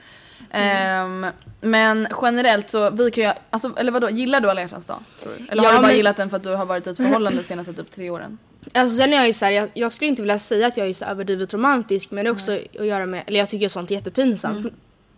Ehm, 0.51 1.27
men 1.61 2.09
generellt 2.23 2.71
så, 2.71 2.91
vi 2.91 3.11
kan 3.11 3.25
ju, 3.25 3.33
alltså, 3.51 3.73
eller 3.77 3.93
vadå, 3.93 4.11
gillar 4.11 4.41
du 4.41 4.51
alla 4.51 4.61
hjärtans 4.61 4.85
dag? 4.87 4.99
Tror 5.23 5.33
du? 5.39 5.47
Eller 5.53 5.63
Ja, 5.63 5.69
har 5.69 5.75
du 5.77 5.81
bara 5.83 5.87
men- 5.87 5.97
gillat 5.97 6.17
den 6.17 6.31
för 6.31 6.37
att 6.37 6.43
du 6.43 6.55
har 6.55 6.67
varit 6.67 6.87
i 6.87 6.91
ett 6.91 6.97
förhållande 6.97 7.39
de 7.39 7.45
senaste 7.45 7.73
typ 7.73 7.91
tre 7.91 8.11
åren? 8.11 8.39
Alltså 8.75 8.97
sen 8.97 9.13
är 9.13 9.17
jag 9.17 9.27
ju 9.27 9.33
såhär, 9.33 9.53
jag, 9.53 9.69
jag 9.75 9.93
skulle 9.93 10.09
inte 10.09 10.23
vilja 10.23 10.39
säga 10.39 10.67
att 10.67 10.77
jag 10.77 10.89
är 10.89 10.93
så 10.93 11.05
överdrivet 11.05 11.55
romantisk 11.55 12.11
men 12.11 12.25
det 12.25 12.29
är 12.29 12.33
också 12.33 12.59
att 12.79 12.87
göra 12.87 13.07
med, 13.07 13.23
eller 13.27 13.39
jag 13.39 13.49
tycker 13.49 13.69
sånt 13.69 13.91
är 13.91 13.95
jättepinsamt. 13.95 14.67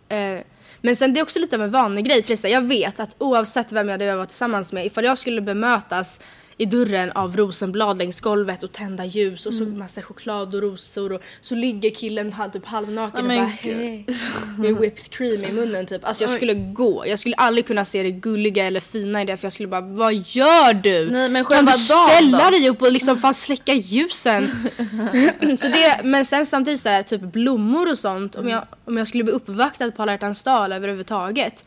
Eh, 0.09 0.39
men 0.81 0.95
sen 0.95 1.13
det 1.13 1.19
är 1.19 1.23
också 1.23 1.39
lite 1.39 1.55
av 1.55 1.61
en 1.61 1.71
vanlig 1.71 2.05
grej 2.05 2.21
för 2.21 2.27
det 2.27 2.33
är 2.33 2.37
så 2.37 2.47
här, 2.47 2.53
jag 2.53 2.61
vet 2.61 2.99
att 2.99 3.15
oavsett 3.17 3.71
vem 3.71 3.89
jag 3.89 3.93
hade 3.93 4.15
varit 4.15 4.29
tillsammans 4.29 4.73
med, 4.73 4.85
ifall 4.85 5.03
jag 5.03 5.17
skulle 5.17 5.41
bemötas 5.41 6.21
i 6.61 6.65
dörren 6.65 7.11
av 7.11 7.37
rosenblad 7.37 7.97
längs 7.97 8.21
golvet 8.21 8.63
och 8.63 8.71
tända 8.71 9.05
ljus 9.05 9.45
och 9.45 9.53
så 9.53 9.65
massa 9.65 10.01
choklad 10.01 10.55
och 10.55 10.61
rosor 10.61 11.11
och 11.11 11.21
så 11.41 11.55
ligger 11.55 11.89
killen 11.89 12.33
halv, 12.33 12.51
typ 12.51 12.65
halvnaken 12.65 13.27
Nej, 13.27 13.39
och 13.39 13.45
bara 13.45 13.51
hej 13.51 14.05
med 14.57 14.75
whipped 14.75 15.09
cream 15.09 15.43
i 15.43 15.51
munnen 15.51 15.85
typ. 15.85 16.05
Alltså 16.05 16.23
jag 16.23 16.31
skulle 16.31 16.53
gå. 16.53 17.03
Jag 17.07 17.19
skulle 17.19 17.35
aldrig 17.35 17.67
kunna 17.67 17.85
se 17.85 18.03
det 18.03 18.11
gulliga 18.11 18.65
eller 18.65 18.79
fina 18.79 19.21
i 19.21 19.25
det 19.25 19.37
för 19.37 19.45
jag 19.45 19.53
skulle 19.53 19.67
bara 19.67 19.81
vad 19.81 20.13
gör 20.13 20.73
du? 20.73 21.11
Nej, 21.11 21.29
men 21.29 21.45
kan 21.45 21.65
du 21.65 21.71
ställa 21.71 22.43
då? 22.43 22.49
dig 22.49 22.69
upp 22.69 22.81
och 22.81 22.91
liksom 22.91 23.17
fan 23.17 23.33
släcka 23.33 23.73
ljusen? 23.73 24.47
så 25.57 25.67
det, 25.67 26.01
men 26.03 26.25
sen 26.25 26.45
samtidigt 26.45 26.81
så 26.81 26.89
här, 26.89 27.03
typ 27.03 27.21
blommor 27.21 27.91
och 27.91 27.99
sånt. 27.99 28.35
Om 28.35 28.47
jag, 28.47 28.65
om 28.85 28.97
jag 28.97 29.07
skulle 29.07 29.23
bli 29.23 29.33
uppvaktad 29.33 29.91
på 29.91 30.01
alla 30.01 30.11
hjärtans 30.11 30.43
dag 30.43 30.71
överhuvudtaget. 30.71 31.65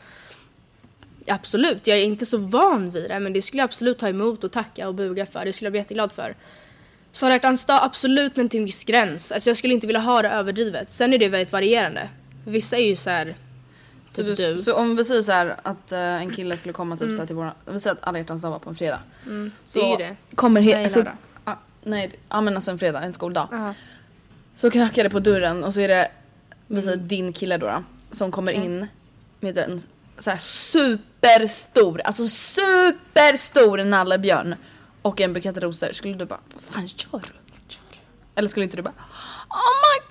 Absolut, 1.27 1.87
jag 1.87 1.97
är 1.97 2.03
inte 2.03 2.25
så 2.25 2.37
van 2.37 2.89
vid 2.91 3.09
det 3.09 3.19
men 3.19 3.33
det 3.33 3.41
skulle 3.41 3.61
jag 3.61 3.65
absolut 3.67 3.97
ta 3.97 4.09
emot 4.09 4.43
och 4.43 4.51
tacka 4.51 4.87
och 4.87 4.95
buga 4.95 5.25
för. 5.25 5.45
Det 5.45 5.53
skulle 5.53 5.65
jag 5.65 5.71
bli 5.71 5.79
jätteglad 5.79 6.11
för. 6.11 6.35
Så 7.11 7.25
alla 7.25 7.35
hjärtans 7.35 7.65
dag, 7.65 7.79
absolut 7.83 8.35
men 8.35 8.49
till 8.49 8.59
en 8.59 8.65
viss 8.65 8.83
gräns. 8.83 9.31
Alltså 9.31 9.49
jag 9.49 9.57
skulle 9.57 9.73
inte 9.73 9.87
vilja 9.87 9.99
ha 9.99 10.21
det 10.21 10.29
överdrivet. 10.29 10.91
Sen 10.91 11.13
är 11.13 11.17
det 11.17 11.29
väldigt 11.29 11.51
varierande. 11.51 12.09
Vissa 12.45 12.77
är 12.77 12.87
ju 12.87 12.95
så 12.95 13.09
här. 13.09 13.35
Så, 14.09 14.23
Typ 14.23 14.37
du, 14.37 14.57
så 14.57 14.73
om 14.75 14.95
vi 14.95 15.05
säger 15.05 15.21
så 15.21 15.31
här 15.31 15.55
att 15.63 15.91
eh, 15.91 15.99
en 15.99 16.33
kille 16.33 16.57
skulle 16.57 16.73
komma 16.73 16.97
typ 16.97 17.11
så 17.13 17.19
här 17.19 17.25
till 17.27 17.35
våra, 17.35 17.53
vi 17.65 17.79
säger 17.79 17.95
att 17.95 18.07
alla 18.07 18.17
hjärtans 18.17 18.41
dag 18.41 18.51
var 18.51 18.59
på 18.59 18.69
en 18.69 18.75
fredag. 18.75 18.99
Så 19.63 19.79
det 19.79 19.85
är 19.85 19.89
ju 19.89 19.97
det. 19.97 20.15
kommer 20.35 20.61
Nej, 20.61 20.73
he- 20.73 20.83
alltså, 20.83 20.99
lördag. 20.99 21.13
ah, 21.43 21.53
nej, 21.83 22.11
ja 22.29 22.41
men 22.41 22.55
alltså 22.55 22.71
en 22.71 22.79
fredag, 22.79 23.01
en 23.01 23.13
skoldag. 23.13 23.47
Aha. 23.53 23.73
Så 24.55 24.71
knackar 24.71 25.03
det 25.03 25.09
på 25.09 25.19
dörren 25.19 25.63
och 25.63 25.73
så 25.73 25.79
är 25.79 25.87
det, 25.87 26.11
vi 26.67 26.81
säger 26.81 26.97
din 26.97 27.33
kille 27.33 27.57
då, 27.57 27.65
då 27.65 27.83
som 28.11 28.31
kommer 28.31 28.51
in 28.51 28.87
med 29.39 29.57
en 29.57 29.81
så 30.17 30.29
här 30.29 30.37
superstor, 30.37 32.01
alltså 32.01 32.23
superstor 32.27 33.83
nallebjörn 33.83 34.55
och 35.01 35.21
en 35.21 35.33
bukett 35.33 35.57
rosor. 35.57 35.91
Skulle 35.91 36.13
du 36.13 36.25
bara, 36.25 36.39
vad 36.53 36.61
fan 36.61 36.85
gör 36.85 37.19
du? 37.19 37.77
Eller 38.35 38.49
skulle 38.49 38.63
inte 38.63 38.77
du 38.77 38.83
bara, 38.83 38.93
oh 39.49 39.71
my! 39.81 40.04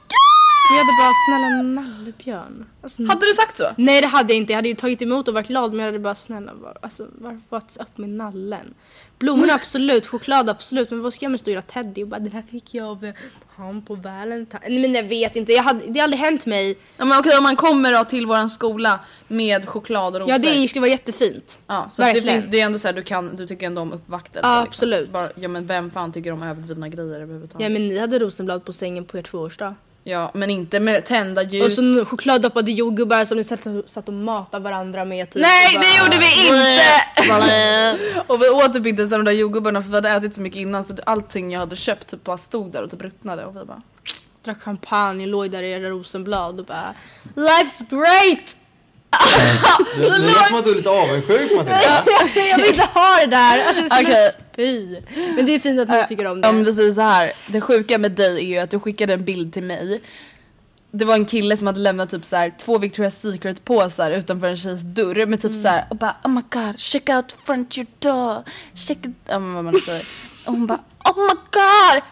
Jag 0.74 0.84
hade 0.84 0.96
bara 0.98 1.12
snälla 1.26 1.62
nallebjörn. 1.80 2.66
Alltså, 2.82 3.02
Hade 3.02 3.26
du 3.26 3.34
sagt 3.34 3.56
så? 3.56 3.64
Nej 3.76 4.00
det 4.00 4.06
hade 4.06 4.32
jag 4.32 4.40
inte. 4.40 4.52
Jag 4.52 4.58
hade 4.58 4.68
ju 4.68 4.74
tagit 4.74 5.02
emot 5.02 5.28
och 5.28 5.34
varit 5.34 5.48
glad 5.48 5.70
men 5.70 5.78
jag 5.78 5.86
hade 5.86 5.98
bara 5.98 6.14
snälla 6.14 6.52
var, 6.54 6.78
alltså, 6.82 7.06
what's 7.50 7.82
up 7.82 7.98
med 7.98 8.08
nallen? 8.08 8.74
Blommor 9.18 9.50
absolut, 9.52 10.06
choklad 10.06 10.50
absolut 10.50 10.90
men 10.90 11.02
vad 11.02 11.14
ska 11.14 11.24
jag 11.24 11.30
med 11.30 11.40
stora 11.40 11.62
teddy 11.62 12.02
och 12.02 12.08
bara 12.08 12.20
den 12.20 12.32
här 12.32 12.42
fick 12.50 12.74
jag 12.74 12.86
av 12.86 13.04
eh, 13.04 13.14
han 13.56 13.82
på 13.82 13.94
Valentine. 13.94 14.60
Nej 14.68 14.78
men 14.78 14.94
jag 14.94 15.02
vet 15.02 15.36
inte, 15.36 15.52
jag 15.52 15.62
hade, 15.62 15.80
det 15.86 15.98
har 15.98 16.04
aldrig 16.04 16.20
hänt 16.20 16.46
mig. 16.46 16.78
Ja 16.96 17.04
men 17.04 17.18
okej 17.18 17.36
om 17.38 17.42
man 17.42 17.56
kommer 17.56 17.92
då 17.92 18.04
till 18.04 18.26
våran 18.26 18.50
skola 18.50 19.00
med 19.28 19.68
choklad 19.68 20.14
och 20.14 20.20
rosor. 20.20 20.32
Ja 20.32 20.38
det 20.38 20.68
skulle 20.68 20.80
vara 20.80 20.90
jättefint. 20.90 21.60
Ja, 21.66 21.86
så 21.90 22.02
att 22.02 22.08
det, 22.08 22.14
Verkligen. 22.14 22.40
finns, 22.40 22.52
det 22.52 22.60
är 22.60 22.66
ändå 22.66 22.78
så 22.78 22.88
här, 22.88 22.92
du, 22.92 23.02
kan, 23.02 23.36
du 23.36 23.46
tycker 23.46 23.66
ändå 23.66 23.82
om 23.82 23.92
uppvaktelse. 23.92 24.48
Ja, 24.48 24.54
liksom. 24.54 24.68
absolut. 24.68 25.10
Bara, 25.12 25.28
ja 25.34 25.48
men 25.48 25.66
vem 25.66 25.90
fan 25.90 26.12
tycker 26.12 26.32
om 26.32 26.42
överdrivna 26.42 26.88
grejer 26.88 27.20
överhuvudtaget? 27.20 27.64
Ja 27.64 27.68
men 27.68 27.88
ni 27.88 27.98
hade 27.98 28.18
rosenblad 28.18 28.64
på 28.64 28.72
sängen 28.72 29.04
på 29.04 29.18
er 29.18 29.22
tvåårsdag. 29.22 29.74
Ja 30.06 30.30
men 30.34 30.50
inte 30.50 30.80
med 30.80 31.06
tända 31.06 31.42
ljus. 31.42 31.78
Och 31.78 31.84
så 31.84 32.04
chokladdoppade 32.04 32.70
jordgubbar 32.70 33.24
som 33.24 33.38
ni 33.38 33.44
satt, 33.44 34.08
och 34.08 34.14
matade 34.14 34.64
varandra 34.64 35.04
med. 35.04 35.30
Typ, 35.30 35.42
Nej 35.42 35.76
och 35.76 35.82
det 35.82 35.88
bara- 35.88 36.04
gjorde 36.04 36.18
vi 36.18 36.48
inte! 36.48 38.22
och 38.32 38.42
vi 38.42 38.48
åt 38.48 38.72
typ 38.72 38.86
inte 38.86 39.02
ens 39.02 39.12
de 39.12 39.24
där 39.24 39.32
jordgubbarna 39.32 39.82
för 39.82 39.88
vi 39.88 39.94
hade 39.94 40.08
ätit 40.10 40.34
så 40.34 40.40
mycket 40.40 40.58
innan 40.58 40.84
så 40.84 40.94
allting 41.06 41.52
jag 41.52 41.60
hade 41.60 41.76
köpt 41.76 42.06
typ 42.06 42.24
bara 42.24 42.38
stod 42.38 42.72
där 42.72 42.82
och 42.82 42.90
typ 42.90 43.02
ruttnade 43.02 43.44
och 43.44 43.56
vi 43.56 43.64
bara 43.64 43.82
drack 44.44 44.62
champagne, 44.62 45.26
låg 45.26 45.50
där 45.50 45.62
i 45.62 45.70
era 45.70 45.88
rosenblad 45.90 46.60
och 46.60 46.66
bara 46.66 46.94
Life's 47.34 47.90
great! 47.90 48.56
Det, 49.96 50.00
det 50.00 50.18
låter 50.18 50.48
som 50.48 50.58
att 50.58 50.64
du 50.64 50.70
är 50.70 50.74
lite 50.74 50.90
avundsjuk 50.90 51.50
Matilda. 51.56 52.04
jag 52.48 52.56
vill 52.58 52.66
inte 52.66 52.88
ha 52.94 53.16
det 53.20 53.26
där! 53.26 53.64
Alltså 53.64 53.82
jag 53.82 53.92
skulle 53.92 54.08
Okej. 54.10 54.32
spy. 54.52 54.96
Men 55.36 55.46
det 55.46 55.54
är 55.54 55.58
fint 55.58 55.80
att 55.80 55.88
ni 55.88 56.04
tycker 56.08 56.26
om 56.26 56.40
det. 56.40 56.48
Om 56.48 56.64
vi 56.64 56.74
säger 56.74 56.92
så 56.92 57.00
här, 57.00 57.32
det 57.46 57.60
sjuka 57.60 57.98
med 57.98 58.12
dig 58.12 58.36
är 58.36 58.46
ju 58.48 58.58
att 58.58 58.70
du 58.70 58.80
skickade 58.80 59.12
en 59.12 59.24
bild 59.24 59.52
till 59.52 59.62
mig. 59.62 60.02
Det 60.96 61.04
var 61.04 61.14
en 61.14 61.24
kille 61.24 61.56
som 61.56 61.66
hade 61.66 61.80
lämnat 61.80 62.10
typ 62.10 62.24
så 62.24 62.36
här 62.36 62.52
två 62.58 62.78
Victoria's 62.78 63.10
Secret 63.32 63.64
påsar 63.64 64.10
utanför 64.10 64.46
en 64.46 64.56
tjejs 64.56 64.80
dörr 64.82 65.26
med 65.26 65.42
typ 65.42 65.50
Mm. 65.50 65.62
så 65.62 65.68
här 65.68 65.86
och 65.90 65.96
bara 65.96 66.16
oh 66.24 66.30
my 66.30 66.40
god 66.50 66.80
check 66.80 67.08
out 67.08 67.34
front 67.46 67.78
your 67.78 67.86
door, 67.98 68.42
check 68.74 68.98
it, 69.06 69.10
ja 69.28 69.38
men 69.38 69.54
vad 69.54 69.64
man 69.64 69.80
säger. 69.80 70.06
Och 70.46 70.52
hon 70.52 70.66
bara 70.66 70.78
oh 71.04 71.16
my 71.18 71.34
god! 71.52 72.02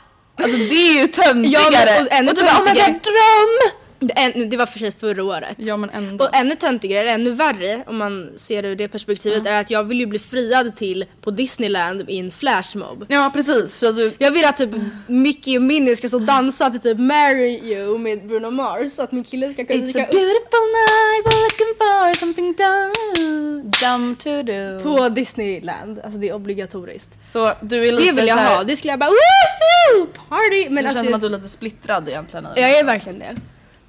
Alltså 0.42 0.56
det 0.58 0.74
är 0.74 1.00
ju 1.02 1.06
töntigare! 1.08 2.00
Och 2.02 2.12
ännu 2.12 2.32
du 2.32 2.40
bara 2.42 2.50
oh 2.56 2.58
my 2.60 2.64
töntigare. 2.66 2.92
god 2.92 3.00
dröm! 3.02 3.81
Det, 4.06 4.44
det 4.50 4.56
var 4.56 4.66
för 4.66 4.78
sig 4.78 4.92
förra 4.92 5.24
året. 5.24 5.56
Ja 5.56 5.76
men 5.76 5.90
ändå. 5.90 6.24
Och 6.24 6.36
ännu 6.36 6.54
töntigare, 6.54 7.00
eller 7.00 7.14
ännu 7.14 7.30
värre 7.30 7.84
om 7.86 7.96
man 7.96 8.32
ser 8.36 8.62
det 8.62 8.68
ur 8.68 8.76
det 8.76 8.88
perspektivet 8.88 9.46
är 9.46 9.60
att 9.60 9.70
jag 9.70 9.84
vill 9.84 10.00
ju 10.00 10.06
bli 10.06 10.18
friad 10.18 10.76
till 10.76 11.04
på 11.20 11.30
Disneyland 11.30 12.10
i 12.10 12.18
en 12.18 12.30
flashmob. 12.30 13.06
Ja 13.08 13.30
precis, 13.34 13.74
så 13.74 13.92
du, 13.92 14.12
Jag 14.18 14.30
vill 14.30 14.44
att 14.44 14.56
typ 14.56 14.70
Mickey 15.06 15.58
och 15.58 15.62
Minnie 15.62 15.96
ska 15.96 16.16
och 16.16 16.22
dansa 16.22 16.70
till 16.70 16.80
typ 16.80 16.98
Marry 16.98 17.72
You 17.72 17.98
med 17.98 18.26
Bruno 18.26 18.50
Mars 18.50 18.92
så 18.92 19.02
att 19.02 19.12
min 19.12 19.24
kille 19.24 19.52
ska 19.52 19.64
kunna 19.64 19.78
It's 19.78 20.02
a 20.02 20.06
beautiful 20.10 20.66
night, 20.80 21.26
we're 21.26 21.42
looking 21.42 21.74
for 21.78 22.14
something 22.14 22.54
dumb, 22.54 23.72
dumb 23.80 24.16
to 24.16 24.42
do. 24.42 24.80
på 24.82 25.08
Disneyland. 25.08 25.98
Alltså 25.98 26.18
det 26.18 26.28
är 26.28 26.34
obligatoriskt. 26.34 27.18
Så 27.26 27.52
du 27.60 27.86
är 27.86 27.92
lite 27.92 28.06
Det 28.06 28.12
vill 28.12 28.26
jag 28.28 28.38
så 28.38 28.44
här, 28.44 28.56
ha, 28.56 28.64
det 28.64 28.76
skulle 28.76 28.92
jag 28.92 29.00
bara 29.00 29.10
woohoo! 29.10 30.06
Party! 30.28 30.70
Men 30.70 30.84
det 30.84 30.90
alltså, 30.90 30.94
känns 30.94 31.06
som 31.06 31.14
att 31.14 31.20
du 31.20 31.26
är 31.26 31.30
lite 31.30 31.48
splittrad 31.48 32.08
egentligen. 32.08 32.46
jag 32.56 32.78
är 32.78 32.84
verkligen 32.84 33.18
det. 33.18 33.36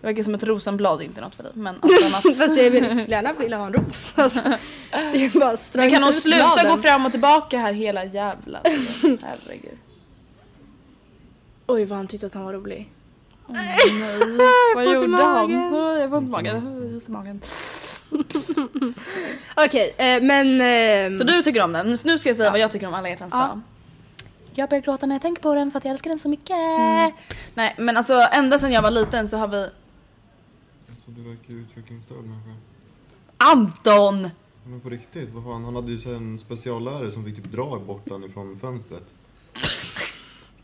Det 0.04 0.08
verkar 0.08 0.24
som 0.24 0.34
ett 0.34 0.44
rosenblad 0.44 1.02
inte 1.02 1.22
något 1.22 1.36
för 1.36 1.44
dig. 1.44 1.52
Men 1.56 1.76
allt 1.82 2.04
annat. 2.06 2.22
Fast 2.24 2.40
jag 2.40 2.72
vill 2.72 2.86
skulle 2.86 3.06
gärna 3.06 3.34
vilja 3.34 3.58
ha 3.58 3.66
en 3.68 3.74
ros. 3.74 4.14
Alltså, 4.18 4.40
det 4.92 5.26
är 5.26 5.40
bara 5.40 5.58
Men 5.74 5.92
kan 5.92 6.04
hon 6.04 6.12
ut 6.14 6.22
sluta 6.22 6.38
bladen. 6.54 6.72
gå 6.76 6.82
fram 6.82 7.06
och 7.06 7.12
tillbaka 7.12 7.58
här 7.60 7.74
hela 7.74 8.06
jävla 8.06 8.60
tiden? 8.62 9.18
Herregud. 9.24 9.78
Oj 11.68 11.86
vad 11.86 11.98
han 11.98 12.08
tyckte 12.08 12.26
att 12.26 12.34
han 12.34 12.44
var 12.46 12.54
rolig. 12.54 12.90
Vad 14.76 14.86
gjorde 14.94 15.18
han? 15.24 15.52
Jag 16.02 16.10
får 16.10 16.18
ont 16.18 16.28
i 16.28 16.30
magen. 16.32 16.94
Is 16.98 17.08
i 17.10 17.12
magen. 17.12 17.42
Okej, 19.56 19.94
eh, 19.98 20.22
men... 20.24 20.62
ehm, 20.62 21.18
Så 21.18 21.24
du 21.24 21.42
tycker 21.44 21.62
om 21.64 21.72
den. 21.74 21.98
Nu 22.06 22.18
ska 22.18 22.30
jag 22.30 22.36
säga 22.36 22.52
vad 22.52 22.60
jag 22.60 22.72
tycker 22.72 22.88
om 22.88 22.94
alla 22.94 23.10
hjärtans 23.10 23.30
Ja. 23.34 23.40
dag. 23.40 23.62
Jag 24.56 24.70
börjar 24.70 24.82
gråta 24.82 25.06
när 25.06 25.16
jag 25.16 25.22
tänker 25.22 25.42
på 25.42 25.56
den 25.56 25.72
för 25.72 25.78
att 25.78 25.86
jag 25.86 25.92
älskar 25.92 26.10
den 26.10 26.20
så 26.20 26.30
mycket. 26.30 26.50
Mm. 26.80 27.12
Nej 27.54 27.76
men 27.78 27.98
alltså 27.98 28.14
ända 28.32 28.60
sedan 28.60 28.72
jag 28.72 28.82
var 28.82 28.92
liten 28.92 29.28
så 29.28 29.38
har 29.38 29.48
vi 29.48 29.70
Så 31.06 31.12
du 31.12 31.22
verkar 31.30 31.54
utvecklingsstörd 31.54 32.18
människa. 32.18 32.60
Anton! 33.38 34.30
Men 34.66 34.80
på 34.80 34.90
riktigt, 34.90 35.30
vad 35.34 35.44
fan, 35.44 35.64
han 35.66 35.76
hade 35.76 35.92
ju 35.92 36.00
så 36.00 36.10
här 36.10 36.16
en 36.16 36.40
speciallärare 36.40 37.12
som 37.12 37.26
fick 37.26 37.36
typ 37.36 37.52
dra 37.52 37.80
bort 37.80 38.10
han 38.10 38.24
ifrån 38.24 38.58
fönstret. 38.62 39.04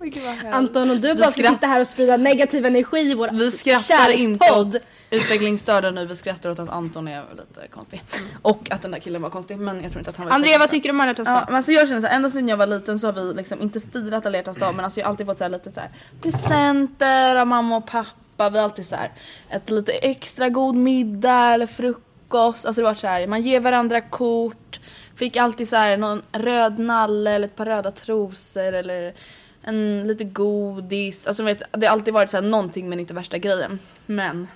Anton 0.51 0.89
och 0.89 0.97
du 0.97 1.15
bara 1.15 1.31
ska 1.31 1.41
skratt- 1.41 1.53
sitta 1.53 1.67
här 1.67 1.81
och 1.81 1.87
sprida 1.87 2.17
negativ 2.17 2.65
energi 2.65 2.99
i 2.99 3.13
vår 3.15 3.29
Vi 3.31 3.51
skrattar 3.51 4.09
inte 4.09 4.45
kärlekspodd. 4.45 4.77
utvecklingsstörda 5.09 5.91
nu, 5.91 6.05
vi 6.05 6.15
skrattar 6.15 6.49
åt 6.49 6.59
att 6.59 6.69
Anton 6.69 7.07
är 7.07 7.23
lite 7.31 7.67
konstig. 7.67 8.03
Och 8.41 8.71
att 8.71 8.81
den 8.81 8.91
där 8.91 8.99
killen 8.99 9.21
var 9.21 9.29
konstig, 9.29 9.57
men 9.59 9.81
jag 9.83 9.91
tror 9.91 9.99
inte 9.99 10.09
att 10.09 10.17
han 10.17 10.25
var 10.27 10.33
Andrea 10.33 10.57
vad 10.59 10.69
tycker 10.69 10.89
du 10.89 10.93
om 10.93 10.99
alla 11.01 11.09
hjärtans 11.11 11.27
Ja, 11.27 11.33
dag? 11.35 11.43
men 11.47 11.55
alltså 11.55 11.71
jag 11.71 11.87
känner 11.87 12.01
så 12.01 12.07
här, 12.07 12.15
ända 12.15 12.29
sedan 12.29 12.47
jag 12.47 12.57
var 12.57 12.67
liten 12.67 12.99
så 12.99 13.07
har 13.07 13.13
vi 13.13 13.33
liksom 13.33 13.61
inte 13.61 13.79
firat 13.79 14.25
alla 14.25 14.37
hjärtans 14.37 14.57
dag 14.57 14.75
men 14.75 14.85
alltså 14.85 14.99
jag 14.99 15.05
har 15.07 15.09
alltid 15.11 15.25
fått 15.25 15.37
så 15.37 15.43
här 15.43 15.51
lite 15.51 15.71
så 15.71 15.79
här 15.79 15.89
presenter 16.21 17.35
av 17.35 17.47
mamma 17.47 17.77
och 17.77 17.85
pappa. 17.87 18.09
Vi 18.39 18.57
har 18.57 18.63
alltid 18.63 18.87
så 18.87 18.95
här 18.95 19.11
ett 19.49 19.69
lite 19.69 19.91
extra 19.91 20.49
god 20.49 20.75
middag 20.75 21.53
eller 21.53 21.67
frukost. 21.67 22.65
Alltså 22.65 22.81
det 22.81 22.85
var 22.85 22.93
så 22.93 23.07
här, 23.07 23.27
man 23.27 23.41
ger 23.41 23.59
varandra 23.59 24.01
kort. 24.01 24.79
Fick 25.15 25.37
alltid 25.37 25.69
så 25.69 25.75
här 25.75 25.97
någon 25.97 26.21
röd 26.31 26.79
nalle 26.79 27.31
eller 27.31 27.47
ett 27.47 27.55
par 27.55 27.65
röda 27.65 27.91
trosor 27.91 28.73
eller 28.73 29.13
en 29.61 30.07
lite 30.07 30.23
godis. 30.23 31.27
Alltså 31.27 31.43
vet, 31.43 31.61
det 31.71 31.85
har 31.85 31.93
alltid 31.93 32.13
varit 32.13 32.29
så 32.29 32.37
här 32.37 32.41
någonting 32.41 32.89
men 32.89 32.99
inte 32.99 33.13
värsta 33.13 33.37
grejen. 33.37 33.79
Men 34.05 34.47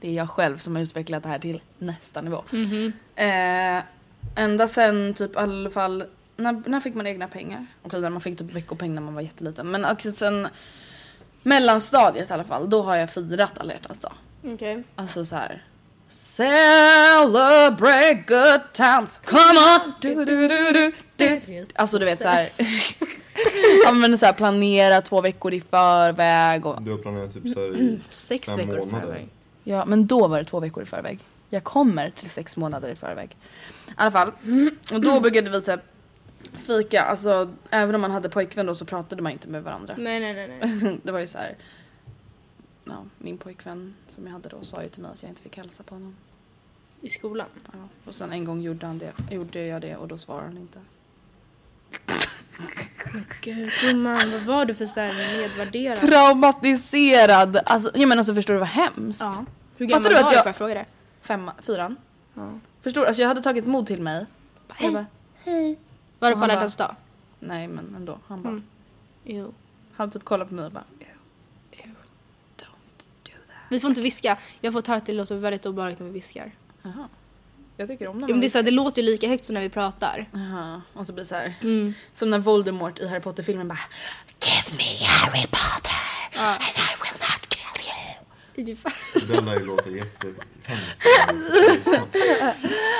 det 0.00 0.08
är 0.08 0.12
jag 0.12 0.30
själv 0.30 0.58
som 0.58 0.76
har 0.76 0.82
utvecklat 0.82 1.22
det 1.22 1.28
här 1.28 1.38
till 1.38 1.60
nästa 1.78 2.20
nivå. 2.20 2.44
Eh, 3.16 3.82
ända 4.36 4.66
sen 4.66 5.14
typ 5.14 5.34
i 5.34 5.38
alla 5.38 5.70
fall, 5.70 6.04
när, 6.36 6.62
när 6.66 6.80
fick 6.80 6.94
man 6.94 7.06
egna 7.06 7.28
pengar? 7.28 7.66
Okej 7.82 8.00
när 8.00 8.10
man 8.10 8.20
fick 8.20 8.38
typ 8.38 8.52
veckopeng 8.52 8.94
när 8.94 9.02
man 9.02 9.14
var 9.14 9.22
jätteliten. 9.22 9.70
Men 9.70 9.84
också 9.84 10.12
sen 10.12 10.48
mellanstadiet 11.42 12.30
i 12.30 12.32
alla 12.32 12.44
fall, 12.44 12.70
då 12.70 12.82
har 12.82 12.96
jag 12.96 13.10
firat 13.10 13.52
alla 13.58 13.72
hjärtans 13.72 13.98
dag. 13.98 14.12
Okej. 14.44 14.82
Alltså 14.96 15.24
så 15.24 15.36
här. 15.36 15.64
Celebrate 16.08 18.14
good 18.26 18.60
times, 18.72 19.20
come 19.24 19.60
on! 19.60 19.92
Du, 20.00 20.14
du, 20.24 20.48
du, 20.48 20.72
du, 20.72 20.92
du. 21.16 21.66
Alltså 21.74 21.98
du 21.98 22.04
vet 22.04 22.22
så 22.22 22.28
här. 22.28 22.52
ja 23.84 23.92
men 23.92 24.18
så 24.18 24.26
här 24.26 24.32
planera 24.32 25.00
två 25.00 25.20
veckor 25.20 25.54
i 25.54 25.60
förväg 25.60 26.66
och 26.66 26.82
Du 26.82 26.90
har 26.90 26.98
planerat 26.98 27.32
typ 27.34 27.54
så 27.54 27.60
här 27.60 27.76
i 27.76 28.00
Sex 28.08 28.48
fem 28.48 28.56
veckor 28.56 28.74
i 28.74 28.78
månader. 28.78 29.00
förväg. 29.06 29.28
Ja, 29.64 29.84
men 29.84 30.06
då 30.06 30.28
var 30.28 30.38
det 30.38 30.44
två 30.44 30.60
veckor 30.60 30.82
i 30.82 30.86
förväg. 30.86 31.18
Jag 31.48 31.64
kommer 31.64 32.10
till 32.10 32.30
sex 32.30 32.56
månader 32.56 32.88
i 32.88 32.96
förväg. 32.96 33.36
I 33.88 33.92
alla 33.96 34.10
fall. 34.10 34.32
Och 34.92 35.00
då 35.00 35.20
brukade 35.20 35.50
vi 35.50 35.62
så 35.62 35.70
här, 35.70 35.80
fika, 36.52 37.02
alltså 37.02 37.50
även 37.70 37.94
om 37.94 38.00
man 38.00 38.10
hade 38.10 38.28
pojkvän 38.28 38.66
då 38.66 38.74
så 38.74 38.84
pratade 38.84 39.22
man 39.22 39.32
inte 39.32 39.48
med 39.48 39.62
varandra. 39.62 39.94
Nej 39.98 40.20
nej 40.20 40.34
nej. 40.34 40.58
nej. 40.82 40.98
Det 41.02 41.12
var 41.12 41.20
ju 41.20 41.26
så 41.26 41.38
här. 41.38 41.56
Ja, 42.84 43.04
min 43.18 43.38
pojkvän 43.38 43.94
som 44.08 44.26
jag 44.26 44.32
hade 44.32 44.48
då 44.48 44.62
sa 44.62 44.82
ju 44.82 44.88
till 44.88 45.02
mig 45.02 45.10
att 45.10 45.22
jag 45.22 45.30
inte 45.30 45.42
fick 45.42 45.56
hälsa 45.56 45.82
på 45.82 45.94
honom. 45.94 46.16
I 47.00 47.08
skolan. 47.08 47.46
Ja. 47.72 47.78
Och 48.04 48.14
sen 48.14 48.32
en 48.32 48.44
gång 48.44 48.60
gjorde, 48.60 48.86
han 48.86 48.98
det, 48.98 49.12
gjorde 49.30 49.66
jag 49.66 49.80
det 49.80 49.96
och 49.96 50.08
då 50.08 50.18
svarade 50.18 50.46
han 50.46 50.58
inte. 50.58 50.78
Gud 53.40 53.70
gumman, 53.82 54.18
vad 54.32 54.40
var 54.42 54.64
du 54.64 54.74
för 54.74 54.86
så 54.86 55.00
här 55.00 55.14
nedvärderad? 55.40 55.98
Traumatiserad. 55.98 57.56
Alltså, 57.66 57.90
jag 57.94 58.08
menar 58.08 58.22
så 58.22 58.34
förstår 58.34 58.54
du 58.54 58.60
vad 58.60 58.68
hemskt? 58.68 59.22
Ja. 59.22 59.44
Hur 59.76 59.88
Fattar 59.88 59.98
gammal 60.00 60.10
du 60.12 60.16
att 60.16 60.22
var 60.24 60.30
du 60.30 60.36
jag- 60.36 60.42
får 60.44 60.48
jag 60.48 60.56
fråga 60.56 60.74
det? 60.74 60.84
Femma, 61.20 61.52
fyran. 61.62 61.96
Förstår 62.80 63.00
du? 63.00 63.06
Alltså 63.06 63.22
jag 63.22 63.28
hade 63.28 63.40
tagit 63.42 63.66
mod 63.66 63.86
till 63.86 64.02
mig. 64.02 64.26
Hej. 64.68 65.04
Hej. 65.44 65.78
Var 66.22 66.30
det 66.30 66.36
på 66.36 66.42
alla 66.44 66.52
hjärtans 66.52 66.76
dag? 66.76 66.94
Nej 67.40 67.68
men 67.68 67.94
ändå. 67.96 68.18
Han 68.26 68.42
bara, 68.42 68.48
Mm. 68.48 68.62
Jo. 69.24 69.54
han 69.96 70.10
typ 70.10 70.24
kollade 70.24 70.48
på 70.48 70.54
mig 70.54 70.64
och 70.66 70.72
bara, 70.72 70.84
"Ew, 71.00 71.08
ew, 71.72 71.90
don't 72.56 73.04
do 73.22 73.32
that. 73.48 73.56
Vi 73.70 73.80
får 73.80 73.90
inte 73.90 74.00
viska. 74.00 74.38
Jag 74.60 74.72
får 74.72 74.82
ta 74.82 74.94
att 74.94 75.06
det 75.06 75.12
låter 75.12 75.34
väldigt 75.36 75.66
obehagligt 75.66 75.98
när 75.98 76.06
vi 76.06 76.12
viskar. 76.12 76.52
Jaha. 76.82 77.08
Jag 77.76 77.88
tycker 77.88 78.08
om 78.08 78.16
när 78.16 78.22
Ja, 78.22 78.26
men 78.26 78.36
man 78.36 78.40
det, 78.40 78.46
är 78.46 78.48
så 78.48 78.58
här, 78.58 78.62
det 78.62 78.70
låter 78.70 79.02
ju 79.02 79.06
lika 79.10 79.28
högt 79.28 79.46
som 79.46 79.54
när 79.54 79.60
vi 79.62 79.68
pratar. 79.68 80.28
Jaha. 80.32 80.82
Och 80.94 81.06
så 81.06 81.12
blir 81.12 81.22
det 81.24 81.28
så 81.28 81.34
här. 81.34 81.54
Mm. 81.60 81.94
Som 82.12 82.30
när 82.30 82.38
Voldemort 82.38 82.98
i 83.00 83.08
Harry 83.08 83.20
Potter-filmen 83.20 83.68
bara 83.68 83.78
Give 84.40 84.76
me 84.76 85.04
Harry 85.06 85.46
Potter 85.46 86.02
and 86.38 86.62
I 86.62 86.94
will 87.02 87.20
not 87.20 87.48
kill 87.48 88.68
you. 88.68 88.76
Den 89.36 89.44
där 89.44 89.54
ju 89.60 89.64
låter 89.66 89.90
jättehemskt. 89.90 90.46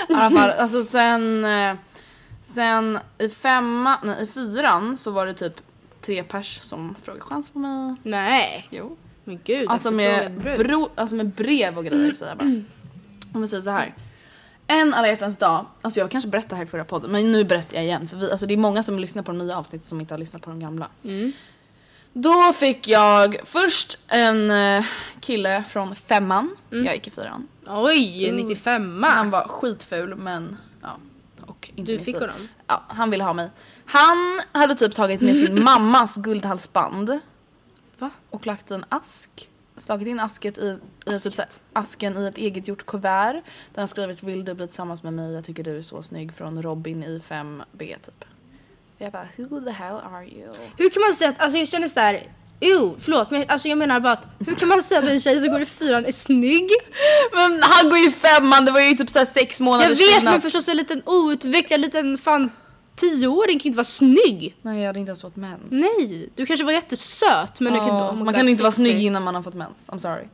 I 0.09 0.15
alla 0.15 0.31
fall, 0.31 0.51
alltså 0.51 0.83
sen, 0.83 1.45
eh, 1.45 1.77
sen 2.43 2.99
i 3.19 3.29
femma, 3.29 3.99
nej 4.03 4.25
i 4.25 4.27
fyran 4.27 4.97
så 4.97 5.11
var 5.11 5.27
det 5.27 5.35
typ 5.35 5.61
tre 6.01 6.23
pers 6.23 6.61
som 6.61 6.97
frågade 7.03 7.25
chans 7.25 7.51
på 7.51 7.59
mig. 7.59 7.95
Nej, 8.03 8.67
Jo. 8.71 8.97
men 9.25 9.41
gud. 9.45 9.69
Alltså 9.71 9.91
med, 9.91 10.33
bro, 10.59 10.91
alltså 10.95 11.15
med 11.17 11.29
brev 11.31 11.79
och 11.79 11.85
grejer 11.85 12.15
säger 12.15 12.31
jag 12.31 12.39
bara. 12.39 12.63
Om 13.35 13.41
vi 13.41 13.49
säger 13.49 13.63
så 13.63 13.71
här. 13.71 13.95
En 14.67 14.95
alla 14.95 15.09
hjärtans 15.09 15.37
dag, 15.37 15.67
alltså 15.83 16.01
jag 16.01 16.11
kanske 16.11 16.31
berättade 16.31 16.57
här 16.57 16.63
i 16.63 16.67
förra 16.67 16.85
podden 16.85 17.11
men 17.13 17.33
nu 17.33 17.45
berättar 17.45 17.75
jag 17.77 17.85
igen 17.85 18.09
för 18.09 18.17
vi, 18.17 18.31
alltså 18.31 18.47
det 18.47 18.55
är 18.55 18.59
många 18.59 18.83
som 18.83 18.99
lyssnar 18.99 19.23
på 19.23 19.33
de 19.33 19.39
nya 19.39 19.59
avsnitten 19.59 19.87
som 19.87 20.01
inte 20.01 20.15
har 20.15 20.19
lyssnat 20.19 20.43
på 20.43 20.51
de 20.51 20.61
gamla. 20.61 20.89
Då 22.13 22.53
fick 22.53 22.89
jag 22.89 23.37
först 23.45 23.99
en 24.09 24.51
eh, 24.51 24.85
kille 25.21 25.65
från 25.71 25.95
femman, 25.95 26.57
jag 26.71 26.95
gick 26.95 27.07
i 27.07 27.11
fyran. 27.11 27.49
Oj, 27.67 28.33
95 28.33 29.03
Han 29.03 29.31
var 29.31 29.49
skitful 29.49 30.15
men. 30.17 30.57
Och 31.73 31.79
inte 31.79 31.93
Du 31.93 31.99
fick 31.99 32.17
stil. 32.17 32.21
honom? 32.29 32.49
Ja, 32.67 32.83
han 32.89 33.11
ville 33.11 33.25
ha 33.25 33.33
mig. 33.33 33.51
Han 33.87 34.41
hade 34.53 34.75
typ 34.75 34.95
tagit 34.95 35.21
med 35.21 35.37
sin 35.37 35.65
mammas 35.65 36.17
guldhalsband. 36.17 37.19
Va? 37.99 38.11
Och 38.31 38.47
lagt 38.47 38.71
en 38.71 38.85
ask. 38.89 39.49
Slagit 39.77 40.09
in 40.09 40.21
asket 40.21 40.59
i, 40.59 40.79
i 41.07 41.19
typ 41.19 41.35
så 41.35 41.43
här, 41.43 41.51
asken 41.73 42.17
i 42.19 42.27
ett 42.27 42.39
eget 42.39 42.69
gjort 42.69 42.87
kuvert. 42.87 43.33
Där 43.75 43.81
han 43.81 43.89
skrivit 43.89 44.23
vill 44.23 44.45
du 44.45 44.55
bli 44.55 44.67
tillsammans 44.67 45.03
med 45.03 45.13
mig, 45.13 45.33
jag 45.33 45.45
tycker 45.45 45.65
du 45.65 45.79
är 45.79 45.83
så 45.83 46.03
snygg 46.03 46.35
från 46.35 46.63
Robin 46.63 47.03
i 47.03 47.19
5B 47.19 47.79
typ. 47.79 48.25
Jag 48.99 49.13
bara 49.13 49.27
who 49.37 49.61
the 49.61 49.71
hell 49.71 49.97
are 50.13 50.27
you? 50.27 50.53
Hur 50.79 50.91
kan 50.91 51.01
man 51.01 51.15
säga 51.15 51.31
att, 51.31 51.43
alltså 51.43 51.59
jag 51.59 51.69
känner 51.69 51.89
så 51.89 52.01
här. 52.01 52.23
Jo, 52.65 52.97
förlåt 53.01 53.31
men 53.31 53.45
alltså 53.49 53.69
jag 53.69 53.79
menar 53.79 54.01
bara 54.01 54.13
att 54.13 54.27
hur 54.47 54.55
kan 54.55 54.69
man 54.69 54.83
säga 54.83 55.01
att 55.01 55.09
en 55.09 55.21
tjej 55.21 55.41
som 55.41 55.49
går 55.51 55.61
i 55.63 55.67
fyran 55.67 56.05
är 56.07 56.13
snygg? 56.13 56.71
Men 57.33 57.61
han 57.63 57.89
går 57.91 57.99
ju 57.99 58.09
i 58.09 58.11
femman, 58.13 58.65
det 58.65 58.73
var 58.73 58.81
ju 58.81 58.95
typ 58.95 59.11
så 59.11 59.19
här 59.19 59.27
sex 59.27 59.61
Jag 59.61 59.65
månaders 59.65 60.01
vet 60.01 60.15
skillnad. 60.15 60.33
men 60.35 60.41
förstås 60.43 60.69
en 60.69 60.77
liten 60.77 61.03
outvecklad 61.07 61.81
liten 61.81 62.19
fan 62.19 62.51
tioåring 62.97 63.59
kan 63.59 63.67
inte 63.67 63.77
vara 63.77 63.85
snygg. 63.85 64.57
Nej 64.63 64.81
jag 64.81 64.87
hade 64.87 65.01
inte 65.01 65.11
ens 65.11 65.23
fått 65.23 65.37
mens. 65.37 65.61
Nej, 65.71 66.31
du 66.35 66.47
kanske 66.47 66.65
var 66.65 66.73
jättesöt 66.73 67.61
men 67.61 67.73
du 67.73 67.79
kan 67.79 67.89
inte 67.89 68.25
man 68.25 68.35
kan 68.35 68.49
inte 68.49 68.63
vara 68.63 68.73
snygg 68.73 69.03
innan 69.03 69.23
man 69.23 69.35
har 69.35 69.43
fått 69.43 69.55
mens. 69.55 69.91
I'm 69.93 69.99
sorry. 69.99 70.25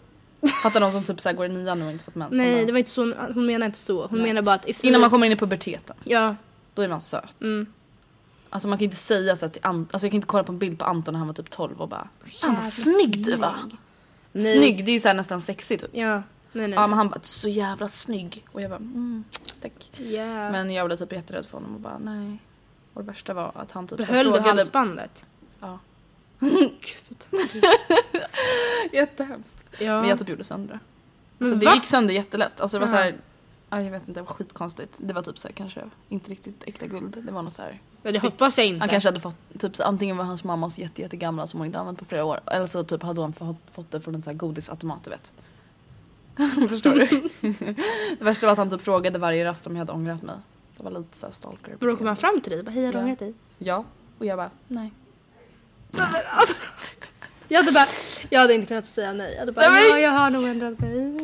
Fattar 0.63 0.81
de 0.81 0.93
som 0.93 1.05
typ 1.05 1.21
så 1.21 1.29
här 1.29 1.37
går 1.37 1.47
i 1.47 1.49
nian 1.49 1.79
nu 1.79 1.85
och 1.87 1.93
inte 1.93 2.05
fått 2.05 2.15
mens. 2.15 2.33
Nej, 2.33 2.65
det 2.67 2.73
var 2.73 2.79
inte 2.79 2.91
så, 2.91 3.15
hon 3.35 3.47
menar 3.47 3.67
inte 3.67 3.79
så. 3.79 4.07
Hon 4.07 4.23
menar 4.23 4.43
bara 4.43 4.55
att. 4.55 4.85
Innan 4.85 5.01
man 5.01 5.11
kommer 5.11 5.27
in 5.27 5.33
i 5.33 5.37
puberteten, 5.37 5.97
Ja, 6.05 6.37
då 6.75 6.83
är 6.83 6.89
man 6.89 7.01
söt. 7.01 7.43
Mm. 7.43 7.67
Alltså 8.51 8.69
man 8.69 8.79
kan 8.79 8.85
inte 8.85 8.97
säga 8.97 9.37
så 9.37 9.49
till 9.49 9.63
Ant- 9.63 9.89
alltså 9.91 10.07
jag 10.07 10.11
kan 10.11 10.17
inte 10.17 10.27
kolla 10.27 10.45
på 10.45 10.53
en 10.53 10.59
bild 10.59 10.79
på 10.79 10.85
Anton 10.85 11.13
när 11.13 11.19
han 11.19 11.27
var 11.27 11.35
typ 11.35 11.51
12 11.51 11.81
och 11.81 11.89
bara 11.89 12.09
Fan 12.25 12.55
vad 12.55 12.65
snygg 12.65 13.25
du 13.25 13.37
var. 13.37 13.55
Nej. 14.33 14.59
Snygg, 14.59 14.85
det 14.85 14.91
är 14.91 14.95
ju 14.95 15.01
så 15.01 15.09
här 15.09 15.15
nästan 15.15 15.41
sexigt 15.41 15.83
typ. 15.83 15.91
ja. 15.95 16.23
Nej, 16.53 16.69
nej, 16.69 16.77
Ja 16.77 16.87
men 16.87 16.99
han 16.99 17.09
bara 17.09 17.21
så 17.23 17.49
jävla 17.49 17.89
snygg. 17.89 18.47
Och 18.53 18.63
jag 18.63 18.71
bara 18.71 18.77
mm, 18.77 19.25
tack. 19.63 19.91
Ja. 19.97 20.51
Men 20.51 20.71
jag 20.71 20.87
blev 20.87 20.97
typ 20.97 21.13
jätterädd 21.13 21.47
för 21.47 21.59
honom 21.59 21.75
och 21.75 21.81
bara 21.81 21.99
nej. 21.99 22.39
Och 22.95 23.03
det 23.05 23.09
värsta 23.11 23.35
var 23.35 23.53
att 23.55 23.73
han 23.73 23.87
typ 23.87 23.99
Behöll 23.99 24.33
du 24.33 24.41
halsbandet? 24.41 25.25
Ja. 25.61 25.79
Gud. 26.41 27.27
Jättehemskt. 28.93 29.65
Ja. 29.79 30.01
Men 30.01 30.09
jag 30.09 30.19
typ 30.19 30.29
gjorde 30.29 30.45
sönder 30.45 30.81
det. 31.39 31.45
Så 31.47 31.55
det 31.55 31.67
va? 31.67 31.75
gick 31.75 31.85
sönder 31.85 32.15
jättelätt. 32.15 32.61
Alltså 32.61 32.77
det 32.77 32.81
var 32.81 32.87
så 32.87 32.97
här, 32.97 33.15
ja, 33.71 33.83
jag 33.83 33.91
vet 33.91 34.09
inte, 34.09 34.21
det 34.21 34.27
var 34.27 34.35
skitkonstigt. 34.35 34.99
Det 35.03 35.15
var 35.15 35.23
typ 35.23 35.39
så 35.39 35.49
här, 35.49 35.53
kanske 35.55 35.81
inte 36.09 36.31
riktigt 36.31 36.63
äkta 36.67 36.87
guld. 36.87 37.17
Det 37.27 37.33
var 37.33 37.43
nog 37.43 37.53
så 37.53 37.63
här. 37.63 37.81
Nej, 38.03 38.13
det 38.13 38.19
hoppas 38.19 38.59
jag 38.59 38.67
inte. 38.67 38.81
Han 38.81 38.89
kanske 38.89 39.09
hade 39.09 39.21
fått, 39.21 39.37
typ 39.59 39.77
så, 39.77 39.83
antingen 39.83 40.17
var 40.17 40.25
hans 40.25 40.45
mammas 40.45 40.79
jätte, 40.79 41.03
jättegamla 41.03 41.47
som 41.47 41.61
hon 41.61 41.67
inte 41.67 41.79
använt 41.79 41.99
på 41.99 42.05
flera 42.05 42.25
år. 42.25 42.41
Eller 42.47 42.67
så 42.67 42.85
typ 42.85 43.03
hade 43.03 43.21
hon 43.21 43.33
fått, 43.33 43.57
fått 43.73 43.91
det 43.91 44.01
från 44.01 44.15
en 44.15 44.23
sån 44.23 44.31
här 44.31 44.39
godisautomat 44.39 45.05
du 45.05 45.11
vet. 45.11 45.33
Förstår 46.69 46.93
du? 46.93 47.29
det 48.19 48.25
värsta 48.25 48.47
var 48.47 48.53
att 48.53 48.59
han 48.59 48.71
typ 48.71 48.83
frågade 48.83 49.19
varje 49.19 49.45
rast 49.45 49.67
om 49.67 49.73
jag 49.77 49.81
hade 49.81 49.93
ångrat 49.93 50.23
mig. 50.23 50.35
Det 50.77 50.83
var 50.85 50.91
lite 50.91 51.17
såhär 51.17 51.33
stalker. 51.33 51.77
Då 51.81 51.97
kom 51.97 52.07
han 52.07 52.17
fram 52.17 52.41
till 52.41 52.51
dig 52.51 52.59
och 52.59 52.65
bara 52.65 52.71
hej 52.71 52.83
jag 52.85 52.93
har 52.93 52.99
Ja. 52.99 53.05
ångrat 53.05 53.19
dig. 53.19 53.35
Ja. 53.59 53.85
Och 54.19 54.27
jag 54.27 54.37
bara 54.39 54.51
nej. 54.69 54.93
Jag 57.49 57.59
hade 57.59 57.73
bara, 57.73 57.87
jag 58.31 58.41
hade 58.41 58.55
inte 58.55 58.67
kunnat 58.67 58.87
säga 58.87 59.13
nej. 59.13 59.33
Jag 59.33 59.39
hade 59.41 59.53
bara, 59.53 59.71
Nej, 59.71 59.83
men- 59.93 60.01
ja 60.01 60.07
jag 60.07 60.11
har 60.11 60.31
nog 60.31 60.45
ändrat 60.45 60.79
mig. 60.79 61.21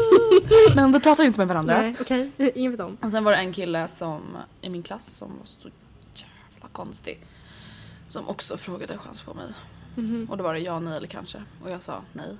Men 0.76 0.92
vi 0.92 1.00
pratar 1.00 1.24
inte 1.24 1.38
med 1.40 1.48
varandra. 1.48 1.76
Nej 1.80 1.96
okej, 2.00 2.30
ingen 2.54 2.72
vet 2.72 2.80
om. 2.80 2.96
Och 3.00 3.10
sen 3.10 3.24
var 3.24 3.32
det 3.32 3.38
en 3.38 3.52
kille 3.52 3.88
som 3.88 4.22
i 4.60 4.68
min 4.68 4.82
klass 4.82 5.06
som 5.16 5.28
var 5.38 5.44
så 5.44 5.68
jävla 6.14 6.68
konstig. 6.72 7.26
Som 8.06 8.28
också 8.28 8.56
frågade 8.56 8.98
chans 8.98 9.22
på 9.22 9.34
mig. 9.34 9.46
Och 10.30 10.36
då 10.36 10.44
var 10.44 10.54
det 10.54 10.60
ja, 10.60 10.78
nej 10.80 10.96
eller 10.96 11.06
kanske. 11.06 11.42
Och 11.64 11.70
jag 11.70 11.82
sa 11.82 12.00
nej. 12.12 12.36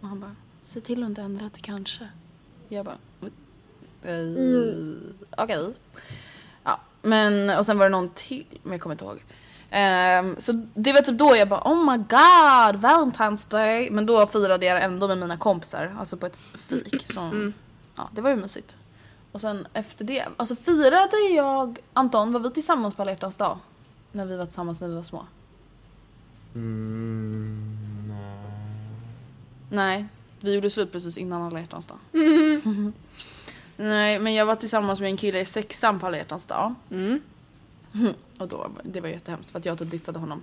Och 0.00 0.08
han 0.08 0.20
bara, 0.20 0.36
se 0.62 0.80
till 0.80 1.02
att 1.02 1.08
inte 1.08 1.22
ändra 1.22 1.48
till 1.48 1.62
kanske. 1.62 2.08
Jag 2.68 2.84
bara, 2.84 2.96
eh, 4.02 4.22
okej. 5.36 5.72
Ja, 6.64 6.80
men 7.02 7.50
och 7.58 7.66
sen 7.66 7.78
var 7.78 7.86
det 7.86 7.90
någon 7.90 8.10
till, 8.14 8.46
men 8.62 8.72
jag 8.72 8.80
kommer 8.80 8.94
inte 8.94 9.04
ihåg. 9.04 9.22
Ehm, 9.70 10.36
så 10.38 10.66
det 10.74 10.92
var 10.92 11.00
typ 11.00 11.18
då 11.18 11.36
jag 11.36 11.48
bara 11.48 11.62
oh 11.64 11.92
my 11.92 11.96
god, 11.98 12.82
Valentine's 12.84 13.50
day. 13.50 13.90
Men 13.90 14.06
då 14.06 14.26
firade 14.26 14.66
jag 14.66 14.82
ändå 14.82 15.08
med 15.08 15.18
mina 15.18 15.36
kompisar, 15.36 15.94
alltså 15.98 16.16
på 16.16 16.26
ett 16.26 16.46
fik. 16.68 17.12
Som, 17.12 17.52
Ja, 17.96 18.08
det 18.12 18.20
var 18.20 18.30
ju 18.30 18.36
mysigt. 18.36 18.76
Och 19.32 19.40
sen 19.40 19.66
efter 19.72 20.04
det, 20.04 20.24
alltså 20.36 20.56
firade 20.56 21.16
jag, 21.34 21.78
Anton, 21.92 22.32
var 22.32 22.40
vi 22.40 22.50
tillsammans 22.50 22.94
på 22.94 23.02
alla 23.02 23.14
dag? 23.14 23.58
När 24.12 24.26
vi 24.26 24.36
var 24.36 24.44
tillsammans 24.44 24.80
när 24.80 24.88
vi 24.88 24.94
var 24.94 25.02
små? 25.02 25.26
Mm, 26.54 28.08
nej. 28.08 28.48
Nej, 29.70 30.06
vi 30.40 30.54
gjorde 30.54 30.70
slut 30.70 30.92
precis 30.92 31.18
innan 31.18 31.42
alla 31.42 31.60
hjärtans 31.60 31.86
dag. 31.86 31.98
Nej, 33.76 34.18
men 34.18 34.34
jag 34.34 34.46
var 34.46 34.54
tillsammans 34.54 35.00
med 35.00 35.10
en 35.10 35.16
kille 35.16 35.40
i 35.40 35.44
sexan 35.44 36.00
på 36.00 36.06
alla 36.06 36.16
hjärtans 36.16 36.46
dag. 36.46 36.74
Och 38.38 38.48
då, 38.48 38.70
det 38.84 39.00
var 39.00 39.08
jättehemskt 39.08 39.50
för 39.50 39.58
att 39.58 39.64
jag 39.64 39.78
typ 39.78 39.90
dissade 39.90 40.18
honom. 40.18 40.42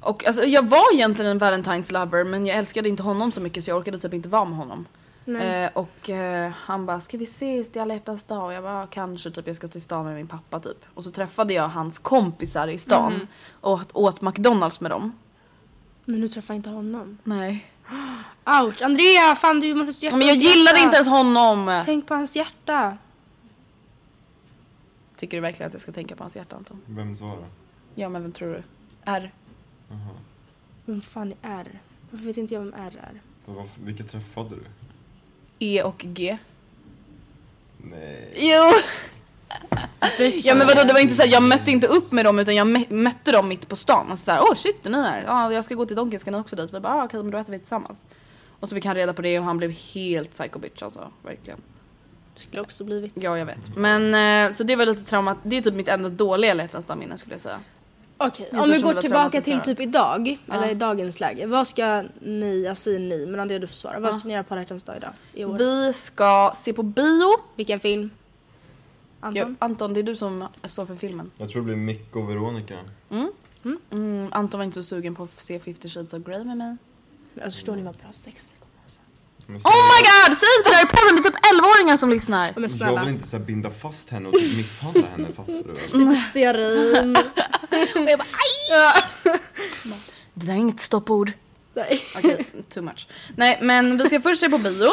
Och 0.00 0.26
alltså, 0.26 0.44
jag 0.44 0.68
var 0.68 0.94
egentligen 0.94 1.30
en 1.30 1.40
Valentine's 1.40 1.92
lover 1.92 2.24
men 2.24 2.46
jag 2.46 2.56
älskade 2.58 2.88
inte 2.88 3.02
honom 3.02 3.32
så 3.32 3.40
mycket 3.40 3.64
så 3.64 3.70
jag 3.70 3.78
orkade 3.78 3.98
typ 3.98 4.14
inte 4.14 4.28
vara 4.28 4.44
med 4.44 4.58
honom. 4.58 4.86
Eh, 5.26 5.70
och 5.74 6.10
eh, 6.10 6.52
han 6.56 6.86
bara, 6.86 7.00
ska 7.00 7.18
vi 7.18 7.24
ses 7.24 7.72
till 7.72 7.80
alla 7.82 7.94
hjärtans 7.94 8.24
dag? 8.24 8.44
Och 8.44 8.52
jag 8.52 8.62
bara, 8.62 8.80
"Ja, 8.80 8.86
kanske 8.86 9.30
typ 9.30 9.46
jag 9.46 9.56
ska 9.56 9.68
till 9.68 9.82
stan 9.82 10.04
med 10.04 10.14
min 10.14 10.26
pappa 10.28 10.60
typ. 10.60 10.84
Och 10.94 11.04
så 11.04 11.10
träffade 11.10 11.54
jag 11.54 11.68
hans 11.68 11.98
kompisar 11.98 12.68
i 12.68 12.78
stan 12.78 13.26
och 13.60 13.72
åt, 13.72 13.90
åt 13.92 14.20
McDonalds 14.22 14.80
med 14.80 14.90
dem. 14.90 15.12
Men 16.04 16.20
du 16.20 16.28
träffar 16.28 16.54
inte 16.54 16.70
honom. 16.70 17.18
Nej. 17.24 17.70
Ouch, 18.62 18.82
Andrea 18.82 19.36
fan 19.36 19.60
du 19.60 19.74
måste 19.74 20.04
hjärta 20.04 20.16
Men 20.16 20.26
jag 20.26 20.36
gillade 20.36 20.78
inte 20.80 20.96
ens 20.96 21.08
honom! 21.08 21.82
Tänk 21.84 22.06
på 22.06 22.14
hans 22.14 22.36
hjärta. 22.36 22.96
Tycker 25.24 25.36
du 25.36 25.40
verkligen 25.40 25.66
att 25.66 25.72
jag 25.74 25.80
ska 25.82 25.92
tänka 25.92 26.16
på 26.16 26.22
hans 26.22 26.36
hjärta 26.36 26.56
Anton? 26.56 26.80
Vem 26.86 27.16
sa 27.16 27.24
det? 27.24 27.46
Ja 27.94 28.08
men 28.08 28.22
vem 28.22 28.32
tror 28.32 28.48
du? 28.52 28.62
R. 29.04 29.32
Vem 30.84 31.00
fan 31.00 31.34
är 31.42 31.60
R? 31.60 31.80
Varför 32.10 32.26
vet 32.26 32.36
inte 32.36 32.54
jag 32.54 32.60
vem 32.60 32.74
R 32.76 32.92
är? 33.02 33.20
Vad- 33.44 33.68
Vilka 33.84 34.04
träffade 34.04 34.48
du? 34.50 34.62
E 35.58 35.82
och 35.82 35.98
G. 35.98 36.38
Nej. 37.78 38.32
Jo! 38.36 38.72
Ja 40.44 40.54
men 40.54 40.66
vadå 40.66 40.82
det 40.86 40.92
var 40.92 41.00
inte 41.00 41.14
såhär, 41.14 41.32
jag 41.32 41.42
mötte 41.42 41.70
inte 41.70 41.86
upp 41.86 42.12
med 42.12 42.24
dem 42.24 42.38
utan 42.38 42.54
jag 42.54 42.90
mötte 42.92 43.32
dem 43.32 43.48
mitt 43.48 43.68
på 43.68 43.76
stan 43.76 44.10
och 44.10 44.18
så 44.18 44.24
såhär, 44.24 44.40
åh 44.42 44.54
shit 44.54 44.86
är 44.86 44.90
ni 44.90 45.02
här? 45.02 45.22
Ja 45.26 45.52
jag 45.52 45.64
ska 45.64 45.74
gå 45.74 45.86
till 45.86 45.96
Donken, 45.96 46.20
ska 46.20 46.30
ni 46.30 46.38
också 46.38 46.56
dit? 46.56 46.74
Vi 46.74 46.80
bara, 46.80 46.94
ah, 46.94 47.04
okej 47.04 47.22
men 47.22 47.30
då 47.32 47.38
äter 47.38 47.52
vi 47.52 47.58
tillsammans. 47.58 48.06
Och 48.60 48.68
så 48.68 48.74
fick 48.74 48.84
han 48.84 48.94
reda 48.94 49.12
på 49.12 49.22
det 49.22 49.38
och 49.38 49.44
han 49.44 49.58
blev 49.58 49.70
helt 49.70 50.30
psycho 50.30 50.58
bitch 50.58 50.82
alltså, 50.82 51.12
verkligen. 51.22 51.60
Skulle 52.34 52.62
också 52.62 52.84
blivit. 52.84 53.12
Ja 53.16 53.38
jag 53.38 53.46
vet. 53.46 53.76
Men 53.76 54.14
eh, 54.48 54.54
så 54.56 54.64
det 54.64 54.76
var 54.76 54.86
lite 54.86 55.04
traumat, 55.04 55.38
det 55.42 55.56
är 55.56 55.62
typ 55.62 55.74
mitt 55.74 55.88
enda 55.88 56.08
dåliga 56.08 56.54
hjärtans 56.54 56.88
minne 56.88 57.18
skulle 57.18 57.34
jag 57.34 57.40
säga. 57.40 57.60
Okej, 58.16 58.48
om 58.52 58.70
vi 58.70 58.80
går 58.80 58.94
tillbaka 59.00 59.42
till 59.42 59.60
typ 59.60 59.80
idag, 59.80 60.38
eller 60.52 60.64
Ja. 60.64 60.70
i 60.70 60.74
dagens 60.74 61.20
läge. 61.20 61.46
Vad 61.46 61.68
ska 61.68 62.04
ni, 62.20 62.62
jag 62.64 62.76
säger 62.76 62.98
ni, 62.98 63.26
men 63.26 63.40
Andrea 63.40 63.58
du 63.58 63.66
får 63.66 63.74
svara. 63.74 64.00
Vad 64.00 64.14
ska 64.14 64.28
ni 64.28 64.34
göra 64.34 64.44
på 64.44 64.54
alla 64.54 64.60
hjärtans 64.62 64.82
dag 64.82 64.96
idag? 64.96 65.10
I 65.34 65.44
år? 65.44 65.58
Vi 65.58 65.92
ska 65.92 66.52
se 66.56 66.72
på 66.72 66.82
bio. 66.82 67.26
Vilken 67.56 67.80
film? 67.80 68.10
Anton? 69.20 69.56
Ja, 69.60 69.66
Anton, 69.66 69.94
det 69.94 70.00
är 70.00 70.04
du 70.04 70.16
som 70.16 70.48
står 70.64 70.86
för 70.86 70.96
filmen. 70.96 71.30
Jag 71.36 71.50
tror 71.50 71.62
det 71.62 71.66
blir 71.66 71.76
Mick 71.76 72.16
och 72.16 72.30
Veronica. 72.30 72.74
Mm, 73.90 74.28
Anton 74.32 74.58
var 74.58 74.64
inte 74.64 74.74
så 74.74 74.82
sugen 74.82 75.14
på 75.14 75.22
att 75.22 75.40
se 75.40 75.58
50 75.60 75.88
shades 75.88 76.14
of 76.14 76.24
Grey 76.24 76.44
med 76.44 76.56
mig. 76.56 76.76
Alltså 77.44 77.56
förstår 77.56 77.76
ni 77.76 77.82
vad 77.82 77.94
bra 77.94 78.12
sex 78.12 78.48
det 78.54 78.60
kommer 78.60 78.82
alltså. 78.84 79.00
Men 79.33 79.33
Oh 79.48 79.54
my 79.92 80.00
god! 80.10 80.36
Säg 80.38 80.48
inte 80.58 80.70
det 80.70 80.74
här 80.76 80.84
i 80.84 80.88
podden, 80.88 81.16
det 81.22 81.28
är 81.28 81.30
typ 81.30 81.40
11-åringar 81.52 81.96
som 81.96 82.10
lyssnar. 82.10 82.52
Men 82.54 82.62
Jag 82.62 82.70
snälla. 82.72 83.00
vill 83.04 83.08
inte 83.14 83.28
så 83.28 83.36
här 83.36 83.44
binda 83.44 83.70
fast 83.70 84.10
henne 84.10 84.28
och 84.28 84.34
typ 84.34 84.56
misshandla 84.56 85.06
henne, 85.06 85.28
fattar 85.36 85.52
du? 85.52 86.16
Stearin. 86.30 87.16
Och 88.04 88.10
jag 88.10 88.18
bara 88.18 88.28
aj! 88.32 88.92
Det 90.36 90.46
där 90.46 90.52
är 90.54 90.58
inget 90.58 90.80
stoppord. 90.80 91.32
Nej. 91.74 92.00
Okej, 92.16 92.46
too 92.68 92.82
much. 92.82 93.08
Nej 93.36 93.58
men 93.62 93.98
vi 93.98 94.04
ska 94.06 94.20
först 94.20 94.40
se 94.40 94.48
på 94.50 94.58
bio. 94.58 94.88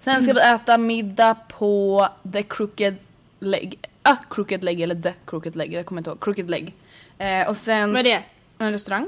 Sen 0.00 0.24
ska 0.24 0.32
vi 0.32 0.40
äta 0.40 0.78
middag 0.78 1.34
på 1.34 2.08
The 2.32 2.42
Crooked 2.42 2.96
Leg. 3.40 3.78
Ah, 4.02 4.16
Crooked 4.30 4.64
Leg 4.64 4.80
eller 4.80 4.94
The 4.94 5.12
Crooked 5.26 5.56
Leg, 5.56 5.72
jag 5.72 5.86
kommer 5.86 6.00
inte 6.00 6.10
ihåg. 6.10 6.20
Crooked 6.20 6.50
Leg. 6.50 6.74
Eh, 7.18 7.48
och 7.48 7.56
sen... 7.56 7.92
Vad 7.92 8.00
är 8.00 8.04
det? 8.04 8.22
En 8.58 8.72
restaurang. 8.72 9.06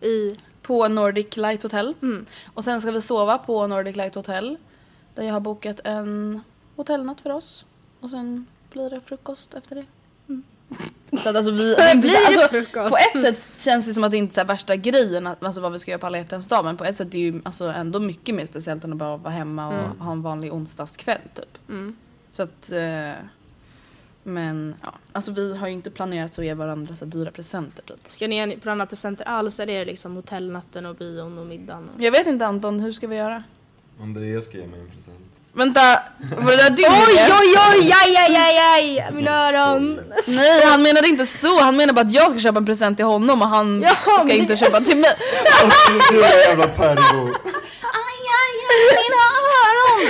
I... 0.00 0.34
På 0.62 0.88
Nordic 0.88 1.36
Light 1.36 1.62
Hotel. 1.62 1.94
Mm. 2.02 2.26
Och 2.54 2.64
sen 2.64 2.80
ska 2.80 2.90
vi 2.90 3.00
sova 3.00 3.38
på 3.38 3.66
Nordic 3.66 3.96
Light 3.96 4.14
Hotel. 4.14 4.56
Där 5.14 5.22
jag 5.22 5.32
har 5.32 5.40
bokat 5.40 5.80
en 5.84 6.40
hotellnatt 6.76 7.20
för 7.20 7.30
oss. 7.30 7.66
Och 8.00 8.10
sen 8.10 8.46
blir 8.72 8.90
det 8.90 9.00
frukost 9.00 9.54
efter 9.54 9.74
det. 9.76 9.84
Så 11.18 11.28
att 11.28 11.36
alltså 11.36 11.50
vi... 11.50 11.76
Mm. 11.80 12.00
Blir 12.00 12.26
alltså, 12.26 12.48
frukost? 12.48 12.90
På 12.90 13.18
ett 13.18 13.24
sätt 13.24 13.50
känns 13.56 13.86
det 13.86 13.94
som 13.94 14.04
att 14.04 14.10
det 14.10 14.16
inte 14.16 14.40
är 14.40 14.44
värsta 14.44 14.76
grejen, 14.76 15.26
att, 15.26 15.44
alltså 15.44 15.60
vad 15.60 15.72
vi 15.72 15.78
ska 15.78 15.90
göra 15.90 15.98
på 15.98 16.06
alla 16.06 16.18
hjärtans 16.18 16.46
dag. 16.46 16.64
Men 16.64 16.76
på 16.76 16.84
ett 16.84 16.96
sätt 16.96 17.08
är 17.08 17.12
det 17.12 17.18
ju 17.18 17.40
alltså 17.44 17.64
ändå 17.64 18.00
mycket 18.00 18.34
mer 18.34 18.46
speciellt 18.46 18.84
än 18.84 18.92
att 18.92 18.98
bara 18.98 19.16
vara 19.16 19.32
hemma 19.32 19.68
och 19.68 20.04
ha 20.04 20.12
en 20.12 20.22
vanlig 20.22 20.52
onsdagskväll 20.52 21.20
typ. 21.34 21.58
Mm. 21.68 21.96
Så 22.30 22.42
att... 22.42 22.70
Eh, 22.70 23.12
men 24.22 24.74
ja, 24.82 24.94
alltså 25.12 25.32
vi 25.32 25.56
har 25.56 25.66
ju 25.66 25.72
inte 25.72 25.90
planerat 25.90 26.38
att 26.38 26.44
ge 26.44 26.54
varandra 26.54 26.96
så 26.96 27.04
dyra 27.04 27.30
presenter 27.30 27.82
typ. 27.82 28.00
Ska 28.06 28.28
ni 28.28 28.36
ge 28.36 28.56
på 28.56 28.70
andra 28.70 28.86
presenter 28.86 29.28
alls? 29.28 29.60
Är 29.60 29.66
det 29.66 29.84
liksom 29.84 30.16
hotellnatten 30.16 30.86
och 30.86 30.94
bion 30.96 31.38
och 31.38 31.46
middagen? 31.46 31.90
Och... 31.94 32.02
Jag 32.02 32.12
vet 32.12 32.26
inte 32.26 32.46
Anton, 32.46 32.80
hur 32.80 32.92
ska 32.92 33.06
vi 33.06 33.16
göra? 33.16 33.42
Andreas 34.02 34.44
ska 34.44 34.56
ge 34.56 34.66
mig 34.66 34.80
en 34.80 34.90
present. 34.90 35.40
Vänta, 35.52 35.80
var 36.36 36.50
det 36.50 36.56
där 36.56 36.70
din 36.70 36.86
Oj, 36.86 37.34
oj, 37.40 37.54
oj, 37.70 37.92
aj, 38.04 38.16
aj, 38.16 38.36
aj, 38.36 38.58
aj, 38.74 39.12
mina 39.12 39.48
öron. 39.48 40.00
Nej 40.28 40.64
han 40.64 40.82
menade 40.82 41.08
inte 41.08 41.26
så, 41.26 41.60
han 41.60 41.76
menade 41.76 41.92
bara 41.92 42.06
att 42.06 42.12
jag 42.12 42.30
ska 42.30 42.40
köpa 42.40 42.58
en 42.58 42.66
present 42.66 42.98
till 42.98 43.06
honom 43.06 43.42
och 43.42 43.48
han 43.48 43.82
Ja, 43.82 43.94
ska 43.94 44.24
men 44.24 44.30
inte 44.36 44.56
köpa 44.56 44.80
till 44.80 44.96
mig. 44.96 45.10
Alltså 45.62 46.12
du 46.12 46.24
är 46.24 46.48
jävla 46.48 46.66
pervo! 46.66 47.22
Aj, 48.00 48.22
aj, 48.40 48.54
aj, 48.70 48.96
mina! 49.02 49.19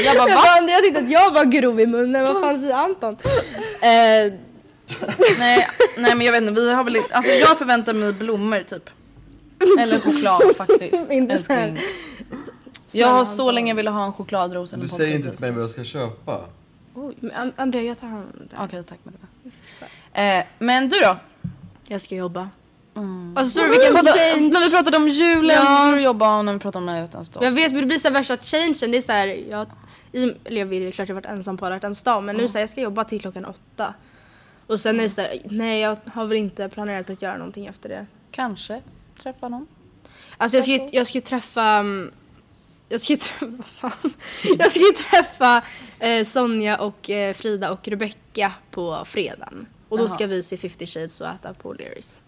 Jag 0.04 0.16
bara 0.16 0.34
va? 0.34 0.42
jag 0.68 0.82
tyckte 0.84 1.00
att 1.00 1.10
jag 1.10 1.30
var 1.34 1.44
grov 1.44 1.80
i 1.80 1.86
munnen, 1.86 2.24
vad 2.24 2.42
fan 2.42 2.60
säger 2.60 2.74
Anton? 2.74 3.16
Eh, 3.80 4.32
Nej, 5.38 5.66
nej 5.98 6.14
men 6.14 6.20
jag 6.20 6.32
vet 6.32 6.42
inte, 6.42 6.52
vi 6.60 6.72
har 6.74 6.84
väl 6.84 6.96
inte, 6.96 7.14
alltså 7.14 7.30
jag 7.32 7.58
förväntar 7.58 7.92
mig 7.94 8.12
blommor 8.12 8.60
typ. 8.60 8.90
Eller 9.80 10.00
choklad 10.00 10.42
faktiskt. 10.56 11.10
Inte 11.10 11.38
så 11.42 11.52
här. 11.52 11.80
Jag 12.92 13.08
har 13.08 13.24
så 13.24 13.50
länge 13.50 13.74
velat 13.74 13.94
ha 13.94 14.04
en 14.04 14.12
chokladros 14.12 14.70
Du 14.70 14.88
säger 14.88 15.16
inte 15.16 15.30
till 15.30 15.40
mig 15.40 15.50
vad 15.50 15.62
jag 15.62 15.70
ska 15.70 15.84
köpa. 15.84 16.40
men 16.94 17.32
An- 17.36 17.52
Andrea, 17.56 17.82
jag 17.82 18.00
tar 18.00 18.06
hand 18.06 18.24
om 18.40 18.46
det. 18.50 18.56
Okej 18.64 18.82
tack 18.84 18.98
Matilda. 19.02 19.26
Eh, 20.40 20.44
men 20.58 20.88
du 20.88 20.98
då? 21.00 21.16
Jag 21.88 22.00
ska 22.00 22.14
jobba. 22.14 22.48
Alltså 23.36 23.60
sorry 23.60 23.70
Vi 23.70 23.78
vilken 23.78 24.04
change. 24.04 24.50
När 24.52 24.64
vi 24.64 24.70
pratade 24.70 24.96
om 24.96 25.08
julen 25.08 25.56
Ja. 25.56 25.60
så 25.60 25.66
ska 25.66 25.94
du 25.94 26.00
jobba 26.00 26.38
och 26.38 26.44
när 26.44 26.52
vi 26.52 26.58
pratade 26.58 26.90
om 26.90 26.96
hjärtans 26.96 27.30
dag. 27.30 27.44
Jag 27.44 27.50
vet 27.50 27.72
men 27.72 27.80
det 27.80 27.86
blir 27.86 27.98
så 27.98 28.08
här 28.08 28.14
värsta 28.14 28.36
changen. 28.36 28.74
Det 28.92 28.98
är 28.98 29.02
så 29.02 29.12
här, 29.12 29.26
jag, 29.26 29.66
i, 30.12 30.34
eller 30.44 30.58
jag 30.58 30.66
vill 30.66 30.92
klart 30.92 31.08
jag 31.08 31.14
varit 31.14 31.26
ensam 31.26 31.56
på 31.56 31.70
hjärtans 31.70 32.02
dag 32.02 32.22
men 32.22 32.36
nu 32.36 32.48
säger 32.48 32.62
jag 32.62 32.70
ska 32.70 32.80
jobba 32.80 33.04
till 33.04 33.20
klockan 33.20 33.44
åtta. 33.44 33.94
Och 34.66 34.80
sen 34.80 34.98
är 34.98 35.02
det 35.02 35.08
så 35.10 35.20
här, 35.20 35.38
nej 35.44 35.80
jag 35.80 35.96
har 36.14 36.26
väl 36.26 36.36
inte 36.38 36.68
planerat 36.68 37.10
att 37.10 37.22
göra 37.22 37.36
någonting 37.36 37.66
efter 37.66 37.88
det. 37.88 38.06
Kanske 38.30 38.82
träffa 39.22 39.48
någon. 39.48 39.66
Alltså 40.36 40.56
jag 40.56 40.64
ska 40.64 40.88
jag 40.92 41.06
ska 41.06 41.20
träffa, 41.20 41.62
mm, 41.64 42.10
jag 42.88 43.00
ska 43.00 43.12
ju 43.12 43.16
träffa, 43.18 43.46
vad 43.56 43.66
fan? 43.92 44.12
Jag 44.58 44.70
ska 44.70 44.80
träffa 45.10 45.62
eh, 45.98 46.24
Sonja 46.24 46.78
och 46.80 47.10
eh, 47.10 47.34
Frida 47.34 47.70
och 47.70 47.88
Rebecca 47.88 48.52
på 48.70 49.02
fredagen. 49.06 49.66
Och 49.88 49.98
då 49.98 50.04
Jaha. 50.04 50.14
ska 50.14 50.26
vi 50.26 50.42
se 50.42 50.56
50 50.56 50.86
shades 50.86 51.20
och 51.20 51.26
äta 51.28 51.54
på 51.54 51.74
O'Learys. 51.74 52.18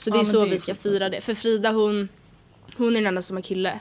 Så 0.00 0.10
det 0.10 0.16
Ja, 0.16 0.20
är 0.22 0.24
så 0.26 0.44
det 0.44 0.50
vi 0.50 0.58
ska 0.58 0.74
fira 0.74 1.08
det. 1.08 1.20
För 1.20 1.34
Frida 1.34 1.70
hon, 1.72 2.08
hon 2.76 2.88
är 2.88 2.94
den 2.94 3.06
enda 3.06 3.22
som 3.22 3.36
har 3.36 3.42
kille. 3.42 3.80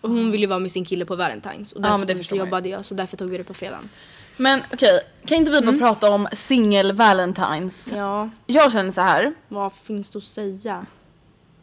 Och 0.00 0.10
hon 0.10 0.30
vill 0.30 0.40
ju 0.40 0.46
vara 0.46 0.58
med 0.58 0.70
sin 0.72 0.84
kille 0.84 1.04
på 1.04 1.16
Valentine's. 1.16 1.74
Och 1.74 1.80
Ja, 1.84 1.96
men 1.98 2.06
det 2.06 2.16
förstår 2.16 2.38
jobbade 2.38 2.68
jag 2.68 2.84
så 2.84 2.94
därför 2.94 3.16
tog 3.16 3.30
vi 3.30 3.38
det 3.38 3.44
på 3.44 3.54
fredagen. 3.54 3.88
Men 4.36 4.62
okej, 4.72 5.00
kan 5.26 5.38
inte 5.38 5.50
vi 5.50 5.60
bara 5.60 5.76
prata 5.78 6.10
om 6.10 6.28
singel 6.32 6.92
valentines? 6.92 7.92
Ja, 7.96 8.30
Jag 8.46 8.72
känner 8.72 8.90
så 8.92 9.00
här. 9.00 9.34
vad 9.48 9.72
finns 9.72 10.10
det 10.10 10.18
att 10.18 10.24
säga? 10.24 10.86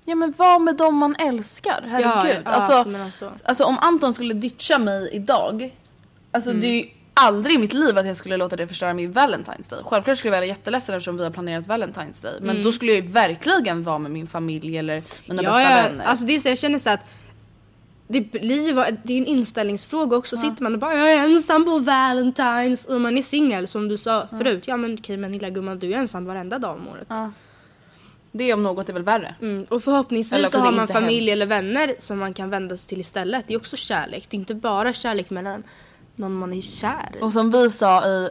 Ja 0.05 0.15
men 0.15 0.31
var 0.31 0.59
med 0.59 0.75
dem 0.75 0.95
man 0.97 1.15
älskar, 1.15 1.83
herregud. 1.87 2.41
ja, 2.45 2.51
alltså, 2.51 2.89
men 2.89 3.01
alltså. 3.01 3.31
alltså 3.43 3.63
om 3.63 3.77
Anton 3.81 4.13
skulle 4.13 4.33
ditcha 4.33 4.77
mig 4.79 5.09
idag. 5.13 5.75
Alltså 6.31 6.53
det 6.53 6.67
är 6.67 6.83
ju 6.83 6.89
aldrig 7.15 7.55
i 7.55 7.57
mitt 7.57 7.73
liv 7.73 7.97
att 7.97 8.05
jag 8.05 8.17
skulle 8.17 8.37
låta 8.37 8.55
det 8.55 8.67
förstöra 8.67 8.93
min 8.93 9.13
Valentine's 9.13 9.69
Day. 9.69 9.79
Självklart 9.85 10.17
skulle 10.17 10.33
jag 10.35 10.41
vara 10.41 10.45
jätteledsen 10.47 10.95
eftersom 10.95 11.17
vi 11.17 11.23
har 11.23 11.31
planerat 11.31 11.67
Valentine's 11.67 12.23
Day. 12.23 12.39
Men 12.41 12.63
då 12.63 12.71
skulle 12.71 12.91
jag 12.91 13.05
ju 13.05 13.11
verkligen 13.11 13.83
vara 13.83 13.97
med 13.99 14.11
min 14.11 14.27
familj 14.27 14.77
eller 14.77 15.03
mina 15.27 15.43
Ja, 15.43 15.49
bästa 15.49 15.61
ja, 15.61 15.83
vänner. 15.89 16.05
alltså 16.05 16.25
det 16.25 16.35
är 16.35 16.39
så, 16.39 16.47
jag 16.49 16.57
känner 16.57 16.79
så 16.79 16.89
att 16.89 16.99
det 18.07 18.21
blir 18.21 18.97
det 19.03 19.13
är 19.13 19.17
en 19.17 19.25
inställningsfråga 19.25 20.17
också. 20.17 20.37
Sitter 20.37 20.63
man 20.63 20.73
och 20.73 20.79
bara 20.79 20.93
jag 20.93 21.13
är 21.13 21.23
ensam 21.23 21.65
på 21.65 21.71
Valentine's 21.79 22.87
och 22.87 23.01
man 23.01 23.17
är 23.17 23.21
singel 23.21 23.67
som 23.67 23.87
du 23.87 23.97
sa 23.97 24.27
förut. 24.37 24.63
Ja 24.67 24.77
men 24.77 24.93
okej 24.99 25.17
men 25.17 25.31
lilla 25.31 25.49
gumman 25.49 25.79
du 25.79 25.93
är 25.93 25.97
ensam 25.97 26.25
varenda 26.25 26.59
dag 26.59 26.75
om 26.75 26.87
året. 26.87 27.07
Ja. 27.09 27.31
Det 28.31 28.53
om 28.53 28.63
något 28.63 28.89
är 28.89 28.93
väl 28.93 29.03
värre. 29.03 29.35
Mm, 29.41 29.65
och 29.69 29.83
förhoppningsvis 29.83 30.39
Eller 30.39 30.47
så 30.47 30.57
har 30.57 30.71
man 30.71 30.87
familj 30.87 31.15
hemskt. 31.15 31.31
eller 31.31 31.45
vänner 31.45 31.93
som 31.99 32.19
man 32.19 32.33
kan 32.33 32.49
vända 32.49 32.77
sig 32.77 32.87
till 32.89 32.99
istället. 32.99 33.45
Det 33.47 33.53
är 33.53 33.57
också 33.57 33.77
kärlek. 33.77 34.27
Det 34.29 34.37
är 34.37 34.39
inte 34.39 34.55
bara 34.55 34.93
kärlek 34.93 35.29
mellan 35.29 35.63
någon 36.15 36.33
man 36.35 36.53
är 36.53 36.61
kär 36.61 37.11
i. 37.19 37.21
Och 37.21 37.31
som 37.31 37.51
vi 37.51 37.69
sa 37.71 38.07
i 38.07 38.29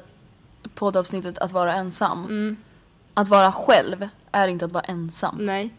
poddavsnittet 0.74 1.38
att 1.38 1.52
vara 1.52 1.74
ensam. 1.74 2.56
Att 3.14 3.28
vara 3.28 3.52
själv 3.52 4.08
är 4.32 4.48
inte 4.48 4.64
att 4.64 4.72
vara 4.72 4.84
ensam. 4.84 5.36
Nej, 5.40 5.74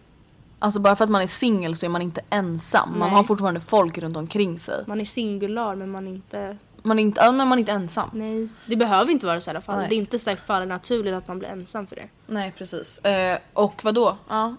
Alltså 0.60 0.80
bara 0.80 0.96
för 0.96 1.04
att 1.04 1.10
man 1.10 1.22
är 1.22 1.28
singel 1.28 1.76
så 1.76 1.86
är 1.86 1.90
man 1.90 2.02
inte 2.02 2.22
ensam. 2.30 2.90
Man 2.90 3.00
Nej. 3.00 3.10
har 3.10 3.24
fortfarande 3.24 3.60
folk 3.60 3.98
runt 3.98 4.18
omkring 4.18 4.60
sig. 4.60 4.84
man 4.88 5.02
är 5.02 5.06
singular 5.06 5.76
men 5.76 5.92
man 5.92 6.08
är 6.08 6.12
inte... 6.12 6.58
Man 6.84 7.00
är 7.00 7.04
inte, 7.04 7.22
ja, 7.22 7.32
men 7.32 7.48
man 7.48 7.58
är 7.58 7.60
inte 7.60 7.72
ensam. 7.72 8.10
Nej, 8.14 8.48
det 8.66 8.76
behöver 8.76 9.12
inte 9.12 9.26
vara 9.26 9.42
så 9.42 9.50
i 9.50 9.52
alla 9.52 9.62
fall. 9.62 9.78
Nej. 9.78 9.90
Det 9.90 9.96
är 9.96 9.98
inte 9.98 10.20
så 10.20 10.36
för 10.36 10.66
naturligt 10.66 11.14
att 11.14 11.28
man 11.28 11.40
blir 11.40 11.50
ensam 11.50 11.88
för 11.88 11.96
det. 11.96 12.08
Nej 12.28 12.54
precis. 12.58 12.98
Eh, 12.98 13.40
och 13.54 13.82
vad 13.84 13.96
då? 13.96 14.18
Ja, 14.30 14.56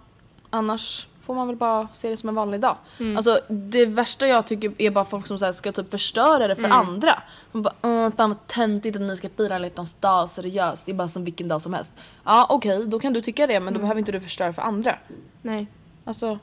annars 0.50 1.08
får 1.26 1.34
man 1.34 1.46
väl 1.46 1.56
bara 1.56 1.88
se 1.92 2.08
det 2.10 2.16
som 2.16 2.28
en 2.28 2.34
vanlig 2.34 2.60
dag. 2.60 2.76
Alltså 3.16 3.40
det 3.48 3.86
värsta 3.86 4.26
jag 4.26 4.46
tycker 4.46 4.72
är 4.78 4.90
bara 4.90 5.04
folk 5.04 5.26
som 5.26 5.38
så 5.38 5.44
här, 5.44 5.52
ska 5.52 5.72
typ 5.72 5.90
förstöra 5.90 6.48
det 6.48 6.56
för 6.56 6.68
andra. 6.68 7.22
Som 7.52 7.62
bara 7.62 7.74
"Åh, 7.82 8.10
fan 8.16 8.30
vad 8.30 8.46
töntigt 8.46 8.96
att 8.96 9.02
ni 9.02 9.16
ska 9.16 9.28
fira 9.36 9.54
alla 9.54 9.68
dag 10.00 10.30
seriöst. 10.30 10.86
Det 10.86 10.92
är 10.92 10.96
bara 10.96 11.08
som 11.08 11.24
vilken 11.24 11.48
dag 11.48 11.62
som 11.62 11.74
helst. 11.74 11.92
Ja 12.24 12.46
okej, 12.50 12.86
då 12.86 12.98
kan 12.98 13.12
du 13.12 13.20
tycka 13.20 13.46
det 13.46 13.60
men 13.60 13.74
då 13.74 13.80
behöver 13.80 13.98
inte 13.98 14.12
du 14.12 14.20
förstöra 14.20 14.52
för 14.52 14.62
andra. 14.62 14.96
Nej. 15.42 15.66
Alltså 16.04 16.38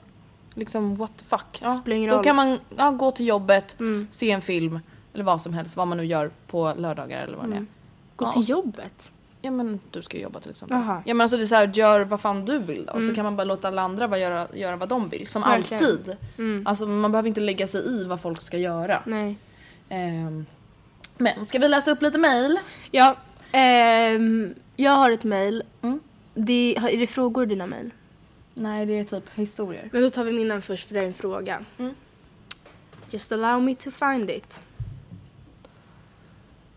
liksom 0.53 0.95
what 0.95 1.17
the 1.17 1.25
fuck. 1.25 1.59
Ja, 1.61 1.81
då 1.85 2.15
roll. 2.15 2.23
kan 2.23 2.35
man 2.35 2.59
ja, 2.77 2.91
gå 2.91 3.11
till 3.11 3.27
jobbet, 3.27 3.75
se 4.09 4.31
en 4.31 4.41
film 4.41 4.79
eller 5.13 5.23
vad 5.23 5.41
som 5.41 5.53
helst. 5.53 5.77
Vad 5.77 5.87
man 5.87 5.97
nu 5.97 6.05
gör 6.05 6.31
på 6.47 6.73
lördagar 6.77 7.23
eller 7.23 7.37
vad 7.37 7.49
det 7.49 7.55
är. 7.55 7.65
Gå 8.15 8.25
Ja, 8.25 8.31
till 8.33 8.49
jobbet. 8.49 9.11
Ja 9.45 9.51
men 9.51 9.79
du 9.91 10.01
ska 10.01 10.17
jobba 10.17 10.39
till 10.39 10.51
exempel. 10.51 10.77
Jaha. 10.77 11.03
Ja 11.05 11.13
men 11.13 11.21
alltså 11.21 11.37
det 11.37 11.43
är 11.43 11.47
så 11.47 11.55
här, 11.55 11.71
gör 11.73 12.01
vad 12.01 12.21
fan 12.21 12.45
du 12.45 12.59
vill 12.59 12.85
då. 12.85 13.01
Så 13.01 13.15
kan 13.15 13.25
man 13.25 13.35
bara 13.35 13.43
låta 13.43 13.67
alla 13.67 13.81
andra 13.81 14.07
bara 14.07 14.19
göra, 14.19 14.47
göra 14.53 14.75
vad 14.75 14.89
de 14.89 15.09
vill. 15.09 15.27
Som 15.27 15.41
Verkligen. 15.41 15.83
alltid. 15.83 16.17
Alltså 16.65 16.85
man 16.85 17.11
behöver 17.11 17.27
inte 17.27 17.41
lägga 17.41 17.67
sig 17.67 17.81
i 17.81 18.05
vad 18.05 18.21
folk 18.21 18.41
ska 18.41 18.57
göra. 18.57 19.03
Nej. 19.05 19.37
Ehm, 19.89 20.45
men 21.17 21.45
ska 21.45 21.59
vi 21.59 21.67
läsa 21.67 21.91
upp 21.91 22.01
lite 22.01 22.17
mail? 22.17 22.59
Ja, 22.91 23.15
ehm, 23.51 24.53
jag 24.75 24.91
har 24.91 25.11
ett 25.11 25.23
mail. 25.23 25.63
Mm. 25.81 25.99
Det, 26.33 26.75
är 26.75 26.97
det 26.97 27.07
frågor 27.07 27.43
i 27.43 27.47
dina 27.47 27.67
mail? 27.67 27.91
Nej 28.53 28.85
det 28.85 28.99
är 28.99 29.03
typ 29.03 29.29
historier. 29.35 29.89
Men 29.91 30.01
då 30.01 30.09
tar 30.09 30.23
vi 30.23 30.31
mina 30.31 30.61
först 30.61 30.87
för 30.87 30.95
det 30.95 31.01
är 31.01 31.05
en 31.05 31.13
fråga. 31.13 31.59
Mm. 31.77 31.93
Just 33.09 33.31
allow 33.31 33.63
me 33.63 33.75
to 33.75 33.91
find 33.91 34.29
it. 34.29 34.63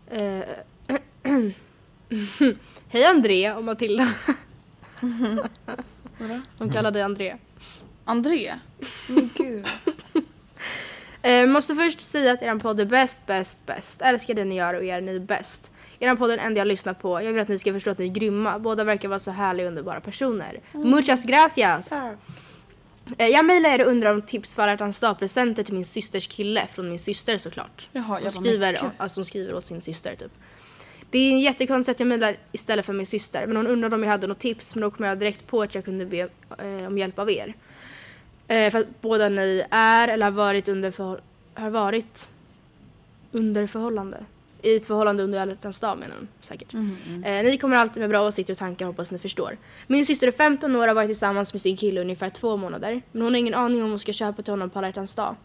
Hej 2.89 3.05
Andrea 3.05 3.57
och 3.57 3.63
Matilda. 3.63 4.07
De 6.57 6.69
kallar 6.71 6.91
dig 6.91 7.01
Andrea. 7.01 7.37
André? 8.05 8.53
Men 9.07 9.29
gud. 9.35 9.65
Eh, 11.21 11.47
måste 11.47 11.75
först 11.75 12.01
säga 12.01 12.31
att 12.31 12.41
er 12.41 12.59
podd 12.59 12.79
är 12.79 12.85
bäst, 12.85 13.25
bäst, 13.25 13.65
bäst. 13.65 14.01
Älskar 14.01 14.33
det 14.33 14.45
ni 14.45 14.55
gör 14.55 14.73
och 14.73 14.83
er 14.83 15.01
ni 15.01 15.15
är 15.15 15.19
bäst. 15.19 15.71
Er 15.99 16.15
podd 16.15 16.31
är 16.31 16.37
den 16.37 16.45
enda 16.45 16.57
jag 16.57 16.67
lyssnar 16.67 16.93
på. 16.93 17.21
Jag 17.21 17.33
vill 17.33 17.41
att 17.41 17.47
ni 17.47 17.59
ska 17.59 17.73
förstå 17.73 17.91
att 17.91 17.97
ni 17.97 18.05
är 18.05 18.13
grymma. 18.13 18.59
Båda 18.59 18.83
verkar 18.83 19.09
vara 19.09 19.19
så 19.19 19.31
härliga 19.31 19.65
och 19.65 19.69
underbara 19.69 20.01
personer. 20.01 20.59
Muchas 20.71 21.23
gracias! 21.23 21.91
Eh, 23.17 23.27
jag 23.27 23.45
mejlar 23.45 23.69
er 23.69 23.85
och 23.85 23.91
undrar 23.91 24.13
om 24.13 24.21
tips 24.21 24.55
för 24.55 24.67
att 24.67 24.79
hans 24.79 24.99
dagpresenter 24.99 25.63
till 25.63 25.73
min 25.73 25.85
systers 25.85 26.27
kille. 26.27 26.67
Från 26.67 26.89
min 26.89 26.99
syster 26.99 27.37
såklart. 27.37 27.87
Jaha, 27.91 28.19
jag 28.21 28.31
Hon 28.31 28.43
skriver, 28.43 28.77
alltså 28.97 29.19
hon 29.19 29.25
skriver 29.25 29.53
åt 29.53 29.65
sin 29.65 29.81
syster 29.81 30.15
typ. 30.15 30.31
Det 31.09 31.17
är 31.17 31.39
jättekonstigt 31.39 31.95
att 31.95 31.99
jag 31.99 32.07
mejlar 32.07 32.37
istället 32.51 32.85
för 32.85 32.93
min 32.93 33.05
syster. 33.05 33.47
Men 33.47 33.57
hon 33.57 33.67
undrade 33.67 33.95
om 33.95 34.03
jag 34.03 34.09
hade 34.09 34.27
något 34.27 34.39
tips. 34.39 34.75
Men 34.75 34.81
då 34.81 34.91
kom 34.91 35.05
jag 35.05 35.19
direkt 35.19 35.47
på 35.47 35.61
att 35.61 35.75
jag 35.75 35.85
kunde 35.85 36.05
be 36.05 36.17
eh, 36.57 36.87
om 36.87 36.97
hjälp 36.97 37.19
av 37.19 37.31
er. 37.31 37.53
Eh, 38.47 38.71
för 38.71 38.79
att 38.79 39.01
båda 39.01 39.29
ni 39.29 39.63
är 39.71 40.07
eller 40.07 40.25
har 40.25 40.31
varit 40.31 40.67
under, 40.67 40.91
förhåll- 40.91 41.21
har 41.53 41.69
varit 41.69 42.29
under 43.31 43.67
förhållande. 43.67 44.25
I 44.61 44.75
ett 44.75 44.85
förhållande 44.85 45.23
under 45.23 45.39
alla 45.39 45.51
hjärtans 45.51 45.79
dag 45.79 45.97
menar 45.97 46.15
hon 46.15 46.27
säkert. 46.41 46.73
Eh, 47.25 47.43
ni 47.43 47.57
kommer 47.57 47.75
alltid 47.75 48.01
med 48.01 48.09
bra 48.09 48.27
åsikter 48.27 48.53
och 48.53 48.57
tankar 48.59 48.85
hoppas 48.85 49.11
ni 49.11 49.19
förstår. 49.19 49.57
Min 49.87 50.05
syster 50.05 50.27
är 50.27 50.31
15 50.31 50.75
år 50.75 50.81
och 50.81 50.87
har 50.87 50.95
varit 50.95 51.07
tillsammans 51.07 51.53
med 51.53 51.61
sin 51.61 51.77
kille 51.77 52.01
ungefär 52.01 52.29
två 52.29 52.57
månader. 52.57 53.01
Men 53.11 53.21
hon 53.21 53.33
har 53.33 53.39
ingen 53.39 53.53
aning 53.53 53.83
om 53.83 53.89
hon 53.89 53.99
ska 53.99 54.13
köpa 54.13 54.41
till 54.41 54.53
honom 54.53 54.69
på 54.69 54.79
alla 54.79 54.87
hjärtans 54.87 55.13
dag. 55.15 55.35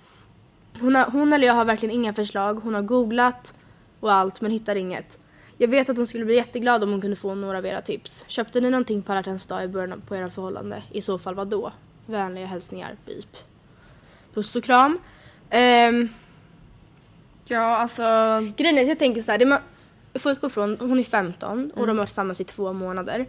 Hon, 0.80 0.94
har, 0.96 1.04
hon 1.10 1.32
eller 1.32 1.46
jag 1.46 1.54
har 1.54 1.64
verkligen 1.64 1.94
inga 1.94 2.12
förslag. 2.14 2.54
Hon 2.54 2.74
har 2.74 2.82
googlat 2.82 3.54
och 4.00 4.12
allt 4.12 4.40
men 4.40 4.50
hittar 4.50 4.76
inget. 4.76 5.18
Jag 5.62 5.68
vet 5.68 5.90
att 5.90 5.96
hon 5.96 6.06
skulle 6.06 6.24
bli 6.24 6.34
jätteglad 6.34 6.84
om 6.84 6.90
hon 6.90 7.00
kunde 7.00 7.16
få 7.16 7.34
några 7.34 7.58
av 7.58 7.66
era 7.66 7.82
tips. 7.82 8.24
Köpte 8.28 8.60
ni 8.60 8.70
någonting 8.70 9.02
på 9.02 9.12
alla 9.12 9.38
dag 9.48 9.64
i 9.64 9.68
början 9.68 10.02
på 10.08 10.16
era 10.16 10.30
förhållande? 10.30 10.82
I 10.90 11.02
så 11.02 11.18
fall 11.18 11.34
vad 11.34 11.48
då? 11.48 11.72
Vänliga 12.06 12.46
hälsningar, 12.46 12.96
beep. 13.06 13.36
Puss 14.34 14.56
och 14.56 14.64
kram. 14.64 14.98
Ehm, 15.50 16.08
Ja, 17.44 17.76
alltså... 17.76 18.02
Grejen 18.56 18.78
är 18.78 18.82
att 18.82 18.88
jag 18.88 18.98
tänker 18.98 19.20
så 19.20 19.30
här, 19.30 19.38
det 19.38 19.46
man 19.46 19.58
får 20.14 20.32
utgå 20.32 20.48
från, 20.48 20.76
hon 20.80 20.98
är 20.98 21.04
15 21.04 21.70
och 21.74 21.80
de 21.86 21.88
har 21.88 21.96
varit 21.96 22.08
tillsammans 22.08 22.40
i 22.40 22.44
två 22.44 22.72
månader. 22.72 23.26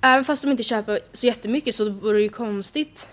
Även 0.00 0.24
fast 0.24 0.42
de 0.42 0.50
inte 0.50 0.62
köper 0.62 1.00
så 1.12 1.26
jättemycket 1.26 1.74
så 1.74 1.90
vore 1.90 2.16
det 2.16 2.22
ju 2.22 2.28
konstigt. 2.28 3.08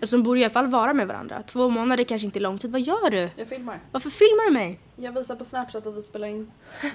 De 0.00 0.22
borde 0.22 0.40
i 0.40 0.44
alla 0.44 0.52
fall 0.52 0.66
vara 0.66 0.92
med 0.94 1.06
varandra. 1.06 1.42
Två 1.42 1.68
månader 1.68 2.04
kanske 2.04 2.26
inte 2.26 2.38
är 2.38 2.40
lång 2.40 2.58
tid. 2.58 2.70
Vad 2.70 2.80
gör 2.80 3.10
du? 3.10 3.30
Jag 3.36 3.48
filmar. 3.48 3.80
Varför 3.92 4.10
filmar 4.10 4.44
du 4.44 4.52
mig? 4.52 4.80
Jag 4.96 5.12
visar 5.12 5.36
på 5.36 5.44
Snapchat 5.44 5.86
att 5.86 5.94
vi 5.96 6.02
spelar 6.02 6.28
in 6.28 6.50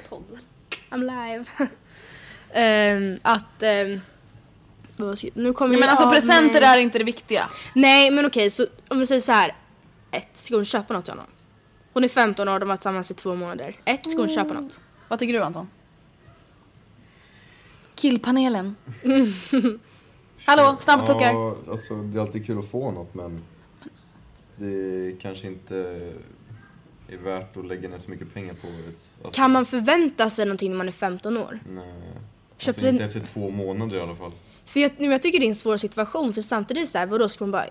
podd. 0.10 0.40
I'm 0.90 1.02
live. 1.02 1.46
Ehm, 2.54 3.20
att... 3.22 3.64
Um, 3.64 4.02
nu 5.34 5.54
kommer 5.54 5.74
Ja, 5.74 5.80
men 5.80 5.90
alltså 5.90 6.06
av 6.06 6.12
presenter 6.14 6.62
mig. 6.62 6.70
är 6.70 6.78
inte 6.78 6.98
det 6.98 7.04
viktiga. 7.04 7.50
Nej 7.74 8.12
men 8.12 8.26
okej, 8.26 8.50
så 8.50 8.66
om 8.88 9.00
vi 9.00 9.06
säger 9.06 9.22
så 9.22 9.32
här. 9.32 9.56
Ett, 10.12 10.30
ska 10.34 10.56
hon 10.56 10.66
köpa 10.66 10.94
något 10.94 11.06
till 11.06 11.12
honom? 11.12 11.26
Hon 11.94 12.04
är 12.04 12.08
15 12.08 12.50
år 12.50 12.54
och 12.54 12.60
de 12.60 12.66
har 12.66 12.68
varit 12.68 12.80
tillsammans 12.80 13.12
i 13.12 13.14
två 13.14 13.36
månader. 13.36 13.76
Ett, 13.86 14.10
ska 14.10 14.20
hon 14.20 14.30
köpa 14.30 14.54
något? 14.54 14.80
Vad 15.08 15.20
tycker 15.20 15.34
du 15.34 15.44
Anton? 15.44 15.68
Killpanelen. 17.96 18.76
Hallå, 20.46 20.78
snabbpuckar. 20.80 21.34
Ja, 21.34 21.56
alltså 21.72 21.96
det 21.96 22.18
är 22.18 22.22
alltid 22.22 22.46
kul 22.46 22.60
att 22.60 22.68
få 22.68 22.92
något 22.92 23.14
men 23.14 23.42
det 24.56 25.22
kanske 25.22 25.48
inte 25.48 25.78
är 27.10 27.18
värt 27.18 27.58
att 27.58 27.66
lägga 27.66 27.90
ner 27.90 27.98
så 27.98 28.10
mycket 28.12 28.34
pengar 28.34 28.54
på 28.54 28.68
det. 28.68 28.88
Alltså, 28.88 29.42
Kan 29.42 29.52
man 29.52 29.66
förvänta 29.66 30.30
sig 30.30 30.46
någonting 30.46 30.70
när 30.72 30.78
man 30.78 30.88
är 30.88 30.92
15 30.92 31.38
år? 31.38 31.60
Nej. 31.70 31.94
Köpte 32.58 32.82
Alltså, 32.82 32.90
inte 32.90 33.04
en- 33.04 33.08
efter 33.08 33.20
två 33.34 33.50
månader 33.50 33.96
i 33.98 34.02
alla 34.02 34.16
fall. 34.16 34.32
För 34.66 34.80
jag, 34.80 34.92
men 34.98 35.12
jag 35.12 35.22
tycker 35.22 35.40
det 35.40 35.46
är 35.46 35.50
en 35.50 35.56
svår 35.56 35.78
situation 35.78 36.34
för 36.34 36.42
samtidigt 36.42 36.90
så 36.90 36.98
här, 36.98 37.06
vadå 37.06 37.30
ska 37.30 37.44
man 37.44 37.52
bara 37.52 37.66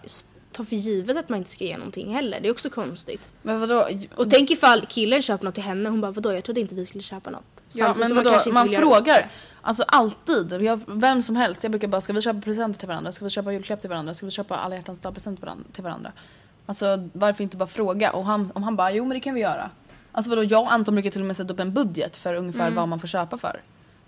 ta 0.53 0.65
för 0.65 0.77
givet 0.77 1.17
att 1.17 1.29
man 1.29 1.39
inte 1.39 1.51
ska 1.51 1.65
ge 1.65 1.77
någonting 1.79 2.15
heller? 2.15 2.41
Det 2.41 2.49
är 2.49 2.53
också 2.53 2.71
konstigt. 2.71 3.29
Men 3.43 3.61
vadå? 3.61 3.89
Och 4.17 4.31
tänk 4.31 4.51
ifall 4.51 4.87
killen 4.89 5.23
köper 5.23 5.45
något 5.45 5.55
till 5.55 5.63
henne 5.65 5.89
hon 5.89 6.01
bara 6.01 6.13
vadå 6.13 6.33
jag 6.33 6.45
trodde 6.45 6.61
inte 6.61 6.75
vi 6.75 6.87
skulle 6.87 7.03
köpa 7.03 7.31
något. 7.31 7.54
Ja, 7.75 7.95
men 7.99 8.15
vadå, 8.15 8.41
man 8.53 8.71
göra 8.71 8.81
frågar. 8.83 9.27
Alltså 9.63 9.85
alltid. 9.89 10.53
Jag, 10.63 10.81
vem 10.87 11.23
som 11.23 11.37
helst. 11.37 11.63
Jag 11.63 11.71
brukar 11.73 11.89
bara, 11.89 12.01
ska 12.01 12.13
vi 12.13 12.23
köpa 12.23 12.41
presenter 12.41 12.79
till 12.79 12.89
varandra? 12.89 13.13
Ska 13.13 13.25
vi 13.25 13.31
köpa 13.31 13.53
julklapp 13.53 13.81
till 13.81 13.91
varandra? 13.91 14.15
Ska 14.15 14.27
vi 14.27 14.33
köpa 14.33 14.57
alla 14.57 14.75
hjärtans 14.77 15.01
till 15.01 15.11
varandra- 15.41 15.65
till 15.73 15.83
varandra? 15.83 16.13
Alltså 16.67 17.09
varför 17.13 17.43
inte 17.45 17.57
bara 17.57 17.67
fråga? 17.67 18.13
Och 18.13 18.25
han, 18.25 18.51
om 18.55 18.63
han 18.63 18.77
bara, 18.77 18.93
jo 18.93 19.05
men 19.05 19.15
det 19.15 19.21
kan 19.21 19.35
vi 19.35 19.41
göra. 19.41 19.71
Alltså 20.13 20.31
vadå, 20.31 20.45
jag 20.45 20.63
och 20.63 20.73
Anton 20.73 20.95
brukar 20.95 21.11
till 21.11 21.21
och 21.21 21.27
med 21.27 21.37
sätta 21.37 21.53
upp 21.53 21.61
en 21.61 21.73
budget 21.75 22.17
för 22.17 22.35
ungefär 22.35 22.63
Mm. 22.67 22.75
vad 22.75 22.89
man 22.89 23.01
får 23.01 23.09
köpa 23.09 23.37
för. 23.39 23.61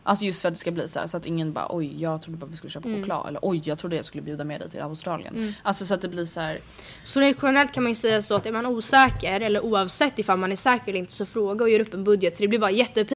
Alltså 0.02 0.24
just 0.24 0.42
för 0.42 0.48
att 0.48 0.54
det 0.54 0.60
ska 0.60 0.70
bli 0.70 0.88
så 0.88 0.98
här 0.98 1.06
så 1.06 1.16
att 1.16 1.26
ingen 1.26 1.52
bara 1.52 1.66
oj 1.70 2.02
jag 2.02 2.22
trodde 2.22 2.38
bara 2.38 2.46
vi 2.46 2.56
skulle 2.56 2.70
köpa 2.70 2.88
Mm. 2.88 3.00
choklad 3.00 3.28
eller 3.28 3.40
oj 3.42 3.62
jag 3.64 3.78
trodde 3.78 3.96
jag 3.96 4.04
skulle 4.04 4.22
bjuda 4.22 4.44
med 4.44 4.60
dig 4.60 4.70
till 4.70 4.80
Australien. 4.80 5.54
Alltså 5.62 5.86
så 5.86 5.94
att 5.94 6.00
det 6.02 6.08
blir 6.08 6.24
så 6.24 6.40
här. 6.40 6.58
Så 7.04 7.20
generellt 7.20 7.72
kan 7.72 7.82
man 7.82 7.90
ju 7.92 7.96
säga 7.96 8.22
så 8.22 8.34
att 8.36 8.46
är 8.46 8.52
man 8.52 8.66
osäker 8.66 9.40
eller 9.40 9.64
oavsett 9.64 10.18
ifall 10.18 10.38
man 10.38 10.52
är 10.52 10.56
säker 10.56 10.88
eller 10.88 10.98
inte 10.98 11.12
så 11.12 11.26
fråga 11.26 11.64
och 11.64 11.70
gör 11.70 11.80
upp 11.80 11.94
en 11.94 12.04
budget 12.04 12.34
för 12.34 12.42
det 12.42 12.48
blir 12.48 12.58
bara 12.58 12.70
jättepinsamt 12.70 13.15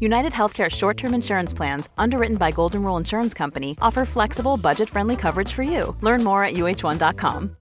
United 0.00 0.32
Healthcare 0.32 0.70
short 0.70 0.96
term 0.96 1.14
insurance 1.14 1.56
plans, 1.56 1.88
underwritten 1.96 2.36
by 2.36 2.50
Golden 2.52 2.82
Rule 2.82 2.96
Insurance 2.96 3.38
Company, 3.38 3.70
offer 3.80 4.04
flexible, 4.04 4.56
budget 4.56 4.90
friendly 4.90 5.16
coverage 5.16 5.52
for 5.52 5.62
you. 5.62 5.96
Learn 6.02 6.24
more 6.24 6.44
at 6.44 6.54
uh1.com. 6.54 7.56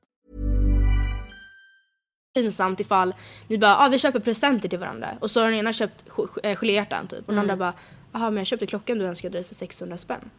ifall 2.80 3.14
ni 3.48 3.58
bara 3.58 3.76
ah, 3.76 3.90
vi 3.90 4.00
köper 4.00 4.20
presenter 4.20 4.70
till 4.70 4.80
varandra 4.80 5.18
och 5.20 5.32
så 5.32 5.40
har 5.40 5.48
den 5.50 5.60
ena 5.60 5.74
köpt 5.74 6.06
eh, 6.44 6.58
geléhjärtan 6.58 7.08
typ 7.08 7.20
och 7.20 7.34
den 7.34 7.40
andra 7.40 7.56
bara 7.56 7.74
jaha 8.12 8.30
men 8.30 8.38
jag 8.38 8.48
köpte 8.48 8.66
klockan 8.66 9.00
du 9.00 9.06
önskade 9.06 9.38
dig 9.38 9.44
för 9.44 9.56
600 9.56 9.98
spänn. 9.98 10.30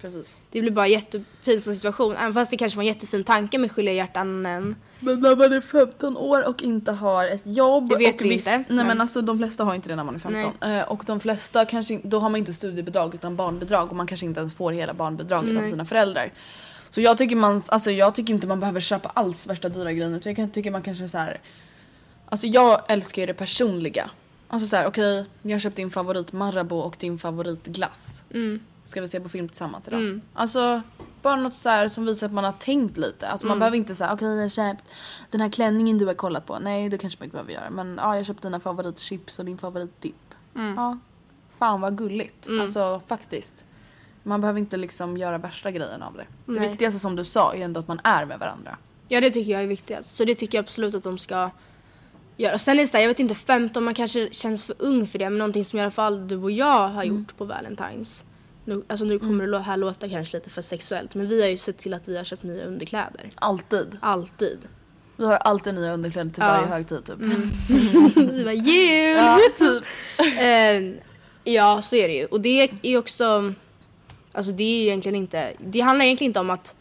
Precis. 0.00 0.38
Det 0.50 0.60
blir 0.60 0.70
bara 0.70 0.86
en 0.86 0.92
jättepinsam 0.92 1.74
situation 1.74 2.16
även 2.16 2.34
fast 2.34 2.50
det 2.50 2.56
kanske 2.56 2.76
var 2.76 2.82
en 2.82 2.88
jättefin 2.88 3.24
tanke 3.24 3.58
med 3.58 3.70
geléhjärtan. 3.72 4.42
Men 4.42 4.76
när 5.00 5.36
man 5.36 5.52
är 5.52 5.60
15 5.60 6.16
år 6.16 6.48
och 6.48 6.62
inte 6.62 6.92
har 6.92 7.24
ett 7.24 7.42
jobb. 7.46 7.88
Det 7.88 7.96
vet 7.96 8.14
och 8.20 8.26
vi 8.26 8.32
inte, 8.32 8.50
Nej 8.50 8.64
men- 8.76 8.86
men 8.86 9.00
alltså 9.00 9.22
de 9.22 9.38
flesta 9.38 9.64
har 9.64 9.74
inte 9.74 9.88
det 9.88 9.96
när 9.96 10.04
man 10.04 10.14
är 10.14 10.18
15. 10.18 10.52
Eh, 10.72 10.82
och 10.82 11.02
de 11.06 11.20
flesta 11.20 11.64
kanske 11.64 12.00
då 12.04 12.18
har 12.18 12.28
man 12.30 12.38
inte 12.38 12.54
studiebidrag 12.54 13.14
utan 13.14 13.36
barnbidrag 13.36 13.90
och 13.90 13.96
man 13.96 14.06
kanske 14.06 14.26
inte 14.26 14.40
ens 14.40 14.54
får 14.54 14.72
hela 14.72 14.94
barnbidraget 14.94 15.50
av 15.58 15.62
sina 15.70 15.84
föräldrar. 15.84 16.32
Så 16.90 17.00
jag 17.00 17.18
tycker 17.18 17.36
man, 17.36 17.62
alltså 17.68 17.90
jag 17.90 18.14
tycker 18.14 18.34
inte 18.34 18.46
man 18.46 18.60
behöver 18.60 18.80
köpa 18.80 19.08
alls 19.08 19.46
värsta 19.46 19.68
dyra 19.68 19.92
grejer. 19.92 20.16
utan 20.16 20.34
Jag 20.34 20.52
tycker 20.52 20.70
man 20.70 20.82
kanske 20.82 21.08
så 21.08 21.18
här. 21.18 21.40
Alltså 22.28 22.46
jag 22.46 22.80
älskar 22.88 23.22
ju 23.22 23.26
det 23.26 23.34
personliga. 23.34 24.10
Alltså 24.48 24.68
så 24.68 24.76
här, 24.76 24.86
okej, 24.86 25.24
jag 25.42 25.52
har 25.52 25.58
köpt 25.58 25.76
din 25.76 25.90
favorit 25.90 26.32
Marabou 26.32 26.78
och 26.80 26.96
din 27.00 27.18
favoritglass. 27.18 28.22
Ska 28.86 29.00
vi 29.00 29.08
se 29.08 29.20
på 29.20 29.28
film 29.28 29.48
tillsammans 29.48 29.88
idag? 29.88 30.20
Alltså 30.34 30.82
bara 31.22 31.36
något 31.36 31.54
så 31.54 31.68
här 31.68 31.88
som 31.88 32.06
visar 32.06 32.26
att 32.26 32.32
man 32.32 32.44
har 32.44 32.52
tänkt 32.52 32.96
lite. 32.96 33.28
Alltså 33.28 33.46
man 33.46 33.58
behöver 33.58 33.76
inte 33.76 33.94
säga 33.94 34.12
okej 34.12 34.28
jag 34.28 34.42
har 34.42 34.48
köpt 34.48 34.84
den 35.30 35.40
här 35.40 35.48
klänningen 35.48 35.98
du 35.98 36.06
har 36.06 36.14
kollat 36.14 36.46
på. 36.46 36.58
Nej 36.58 36.88
det 36.88 36.98
kanske 36.98 37.18
man 37.20 37.24
inte 37.24 37.34
behöver 37.34 37.52
göra. 37.52 37.70
Men 37.70 37.94
ja, 37.96 38.02
jag 38.02 38.16
har 38.16 38.24
köpt 38.24 38.42
dina 38.42 38.60
favoritchips 38.60 39.38
och 39.38 39.44
din 39.44 39.58
favoritdipp. 39.58 40.34
Ja, 40.54 40.98
fan 41.58 41.80
vad 41.80 41.98
gulligt. 41.98 42.48
Alltså 42.60 43.00
faktiskt. 43.06 43.64
Man 44.22 44.40
behöver 44.40 44.58
inte 44.60 44.76
liksom 44.76 45.16
göra 45.16 45.38
värsta 45.38 45.70
grejen 45.70 46.02
av 46.02 46.14
det. 46.14 46.26
Det 46.44 46.60
Nej. 46.60 46.68
viktigaste 46.68 47.00
som 47.00 47.16
du 47.16 47.24
sa 47.24 47.54
är 47.54 47.64
ändå 47.64 47.80
att 47.80 47.88
man 47.88 48.00
är 48.04 48.24
med 48.24 48.38
varandra. 48.38 48.76
Ja 49.08 49.20
det 49.20 49.30
tycker 49.30 49.52
jag 49.52 49.62
är 49.62 49.66
viktigast. 49.66 50.16
Så 50.16 50.24
det 50.24 50.34
tycker 50.34 50.58
jag 50.58 50.62
absolut 50.62 50.94
att 50.94 51.02
de 51.02 51.18
ska 51.18 51.50
göra. 52.36 52.58
Sen 52.58 52.78
är 52.78 52.82
det 52.82 52.88
så 52.88 52.96
här, 52.96 53.04
jag 53.04 53.08
vet 53.08 53.20
inte 53.20 53.34
15 53.34 53.84
man 53.84 53.94
kanske 53.94 54.28
känns 54.32 54.64
för 54.64 54.74
ung 54.78 55.06
för 55.06 55.18
det 55.18 55.30
men 55.30 55.38
någonting 55.38 55.64
som 55.64 55.78
i 55.78 55.82
alla 55.82 55.90
fall 55.90 56.28
du 56.28 56.36
och 56.36 56.50
jag 56.50 56.88
har 56.88 57.04
gjort 57.04 57.36
på 57.36 57.44
Valentine's. 57.44 58.24
Nu, 58.68 58.82
alltså 58.88 59.04
nu 59.04 59.18
kommer 59.18 59.44
det 59.46 59.50
lå- 59.50 59.58
här 59.62 59.76
låta 59.76 60.08
kanske 60.08 60.36
lite 60.36 60.50
för 60.50 60.62
sexuellt 60.62 61.14
men 61.14 61.28
vi 61.28 61.40
har 61.42 61.48
ju 61.48 61.56
sett 61.56 61.78
till 61.78 61.94
att 61.94 62.08
vi 62.08 62.16
har 62.16 62.24
köpt 62.24 62.42
nya 62.42 62.64
underkläder. 62.64 63.28
Alltid. 63.34 63.98
Alltid. 64.00 64.58
Vi 65.16 65.24
har 65.26 65.34
alltid 65.36 65.74
nya 65.74 65.92
underkläder 65.94 66.30
till 66.30 66.42
Ja. 66.42 66.46
varje 66.52 66.66
högtid 66.66 67.04
typ. 67.04 67.16
Vi 68.16 68.44
var 68.44 68.52
jul! 68.52 69.16
Ja, 69.16 69.38
typ. 69.56 69.84
Eh, 70.40 70.94
ja, 71.54 71.82
så 71.82 71.96
är 71.96 72.08
det 72.08 72.14
ju. 72.14 72.26
Och 72.26 72.40
det 72.40 72.60
är 72.62 72.70
ju 72.82 72.98
också... 72.98 73.54
Alltså 74.32 74.52
det 74.52 74.62
är 74.64 74.76
ju 74.80 74.82
egentligen 74.86 75.16
inte, 75.16 75.52
det 75.58 75.80
handlar 75.80 76.04
egentligen 76.04 76.28
inte 76.30 76.40
om 76.40 76.50
att, 76.50 76.74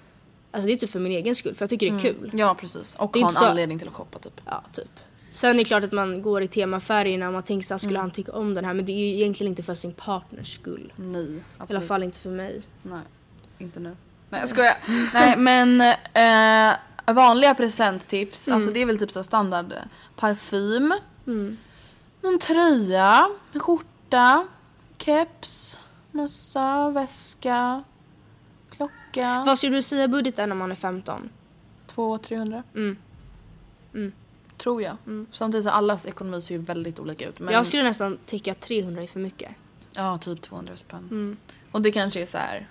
alltså 0.52 0.68
det 0.68 0.74
är 0.74 0.78
typ 0.78 0.90
för 0.90 1.00
min 1.00 1.12
egen 1.12 1.36
skull 1.36 1.56
för 1.56 1.64
jag 1.64 1.70
tycker 1.70 1.92
det 1.92 1.96
är 1.98 2.00
kul. 2.00 2.30
Ja 2.34 2.56
precis. 2.60 2.96
Och 2.96 3.12
Det 3.14 3.22
ha 3.22 3.30
en 3.30 3.34
så- 3.36 3.46
anledning 3.46 3.80
till 3.80 3.88
att 3.88 3.94
shoppa 3.94 4.20
typ. 4.20 4.42
Ja, 4.46 4.64
typ. 4.74 4.90
Sen 5.36 5.50
är 5.50 5.54
det 5.54 5.64
klart 5.64 5.84
att 5.84 5.92
man 5.92 6.22
går 6.22 6.42
i 6.42 6.48
temafärgerna 6.48 7.28
och 7.28 7.34
man 7.34 7.44
tänker 7.44 7.68
såhär, 7.68 7.80
skulle 7.80 8.00
han 8.00 8.12
tycka 8.12 8.32
om 8.32 8.54
den 8.54 8.66
här? 8.66 8.74
Men 8.74 8.86
det 8.86 8.92
är 8.92 9.00
ju 9.00 9.14
egentligen 9.16 9.52
inte 9.52 9.64
för 9.64 9.76
sin 9.76 9.94
partners 9.94 10.56
skull. 10.56 10.94
Nej, 10.96 11.24
I 11.24 11.42
absolut. 11.58 11.72
alla 11.72 11.88
fall 11.88 12.04
inte 12.04 12.20
för 12.20 12.30
mig. 12.30 12.62
Nej, 12.82 13.02
inte 13.58 13.80
nu. 13.80 13.96
Nej 14.30 14.40
jag 14.42 14.50
skojar. 14.50 14.78
Nej 15.14 15.38
men 15.38 15.82
eh, 16.14 17.14
vanliga 17.16 17.56
presenttips, 17.56 18.48
alltså 18.48 18.72
det 18.72 18.80
är 18.80 18.86
väl 18.86 19.00
typ 19.00 19.12
så 19.12 19.20
här 19.20 19.24
standard 19.24 19.74
parfym, 20.16 20.94
någon 22.22 22.40
tröja, 22.40 23.30
en 23.54 23.60
skjorta, 23.60 24.48
keps, 24.98 25.80
mössa, 26.12 26.90
väska, 26.90 27.84
klocka. 28.70 29.44
Vad 29.46 29.58
skulle 29.58 29.76
du 29.76 29.82
säga 29.82 30.08
budgeten 30.08 30.50
när 30.50 30.56
man 30.56 30.72
är 30.72 30.76
15? 30.76 31.30
200-300. 31.96 32.64
Mm. 32.76 32.98
Tror 34.58 34.82
jag. 34.82 34.98
Samtidigt 35.32 35.66
så 35.66 35.70
allas 35.72 36.06
ekonomi 36.06 36.42
ser 36.42 36.56
ju 36.56 36.62
väldigt 36.62 37.00
olika 37.00 37.30
ut. 37.30 37.40
Men 37.40 37.54
Jag 37.54 37.68
skulle 37.68 37.84
nästan 37.84 38.18
tycka 38.26 38.52
att 38.52 38.62
300 38.62 39.04
är 39.04 39.08
för 39.08 39.20
mycket. 39.20 39.52
Ja, 39.96 40.18
typ 40.18 40.42
200 40.42 40.76
spänn. 40.76 41.38
Och 41.72 41.82
det 41.82 41.92
kanske 41.92 42.22
är 42.22 42.26
så 42.26 42.38
här 42.38 42.70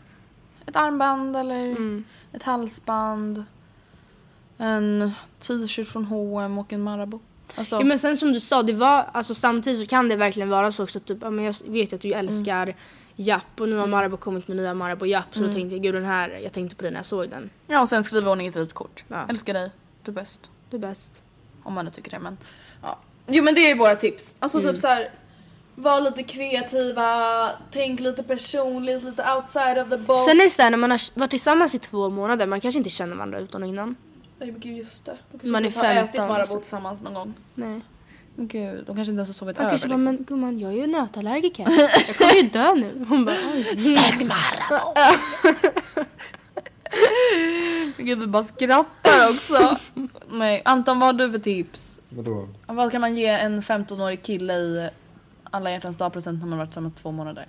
ett 0.67 0.77
armband 0.77 1.37
eller 1.37 1.77
ett 2.33 2.43
halsband. 2.43 3.45
En 4.59 5.13
t-shirt 5.41 5.89
från 5.89 6.05
H&M 6.05 6.59
och 6.59 6.73
en 6.73 6.83
Marabou. 6.83 7.21
Alltså, 7.55 7.77
Ja, 7.77 7.85
men 7.85 7.99
sen 7.99 8.17
som 8.17 8.33
du 8.33 8.41
sa, 8.41 8.63
det 8.63 8.73
var, 8.73 9.07
alltså, 9.13 9.35
samtidigt 9.35 9.81
så 9.81 9.87
kan 9.87 10.09
det 10.09 10.17
verkligen 10.17 10.49
vara 10.49 10.73
så 10.73 10.83
också. 10.83 11.01
Typ, 11.01 11.19
ja, 11.21 11.31
men 11.31 11.45
jag 11.45 11.55
vet 11.67 11.93
att 11.93 12.01
du 12.01 12.13
älskar 12.13 12.75
Japp 13.17 13.61
och 13.61 13.69
nu 13.69 13.77
har 13.77 13.87
Marabou 13.87 14.17
kommit 14.17 14.49
med 14.49 14.57
nya 14.57 14.75
Marabou 14.75 15.07
Japp. 15.07 15.35
Så 15.35 15.41
då 15.41 15.53
tänkte 15.53 15.75
jag, 15.75 15.83
gud 15.83 15.95
den 15.95 16.05
här, 16.05 16.29
jag 16.29 16.53
tänkte 16.53 16.77
på 16.77 16.83
den 16.85 16.93
när 16.93 16.99
jag 16.99 17.07
såg 17.07 17.31
den. 17.31 17.51
Ja, 17.67 17.81
och 17.83 17.89
sen 17.89 18.05
skriva 18.05 18.31
ordning 18.31 18.47
ett 18.47 18.57
ritkort. 18.57 19.05
Ja. 19.09 19.27
Älskar 19.29 19.55
dig, 19.55 19.71
du 20.03 20.11
är 20.11 20.15
bäst. 20.15 20.51
Du 20.71 20.77
är 20.77 20.81
bäst. 20.81 21.23
Om 21.65 21.73
man 21.75 21.85
nu 21.85 21.91
tycker 21.91 22.11
det, 22.11 22.19
men 22.19 22.39
ja. 22.83 22.99
Jo 23.27 23.45
men 23.45 23.55
det 23.55 23.71
är 23.71 23.75
våra 23.77 23.97
tips. 23.97 24.35
Alltså 24.39 24.61
typ 24.63 24.79
så 24.79 24.87
här. 24.87 25.11
Var 25.77 26.01
lite 26.01 26.23
kreativa, 26.23 27.51
tänk 27.71 28.01
lite 28.01 28.23
personligt, 28.23 29.05
lite 29.05 29.25
outside 29.37 29.79
of 29.79 29.89
the 29.91 29.97
box. 29.97 30.25
Sen 30.25 30.41
är 30.41 30.45
det 30.45 30.51
såhär 30.51 30.71
när 30.71 30.79
man 30.79 30.91
har 30.91 31.01
varit 31.19 31.31
tillsammans 31.31 31.75
i 31.75 31.79
två 31.79 32.11
månader, 32.11 32.47
man 32.47 32.61
kanske 32.61 32.79
inte 32.79 32.91
känner 32.91 33.17
varandra 33.17 33.39
utan 33.39 33.63
och 33.63 33.69
innan. 33.69 33.97
Nej 34.39 34.51
men 34.51 34.61
gud 34.61 34.77
just 34.77 35.05
det. 35.05 35.17
De 35.33 35.39
kanske 35.39 35.49
Man 35.49 35.65
inte 35.65 35.79
ens 35.79 35.95
har 35.97 36.03
ätit 36.03 36.17
15, 36.17 36.29
Marabou 36.29 36.47
så- 36.55 36.61
tillsammans 36.61 37.03
någon 37.03 37.15
gång. 37.15 37.35
Nej. 37.55 37.81
Men 38.37 38.49
gud, 38.49 38.85
de 38.87 38.97
kanske 38.97 39.11
inte 39.13 39.19
ens 39.19 39.29
har 39.29 39.35
sovit 39.35 39.57
Man 39.57 39.67
över 39.67 39.71
kanske 39.71 39.89
bara, 39.89 39.97
liksom. 39.97 40.15
men 40.15 40.25
gumman 40.25 40.59
jag 40.59 40.73
är 40.73 40.77
ju 40.77 40.87
nötallergiker. 40.87 41.67
Jag 42.09 42.17
kommer 42.17 42.35
ju 42.35 42.43
dö 42.49 42.75
nu. 42.75 43.05
Hon 43.09 43.25
bara, 43.25 43.37
oj. 43.55 43.65
Stäng 43.79 44.29
Marabou! 44.29 44.95
Gud 47.97 48.19
vi 48.19 48.27
bara 48.27 48.45
skrattar 48.45 49.31
också. 49.31 49.77
Nej, 50.29 50.63
Anton 50.65 50.99
vad 50.99 51.09
har 51.09 51.13
du 51.13 51.33
för 51.33 51.39
tips? 51.39 52.01
Vadå? 52.09 52.49
Vad 52.67 52.93
kan 52.93 53.01
man 53.01 53.17
ge 53.17 53.27
en 53.27 53.61
15-årig 53.63 54.23
kille 54.23 54.55
i 54.55 54.89
alla 55.51 55.71
hjärtans 55.71 55.97
dag 55.97 56.13
present 56.13 56.41
när 56.41 56.47
man 56.47 56.59
varit 56.59 56.69
tillsammans 56.69 56.95
två 56.95 57.11
månader? 57.13 57.47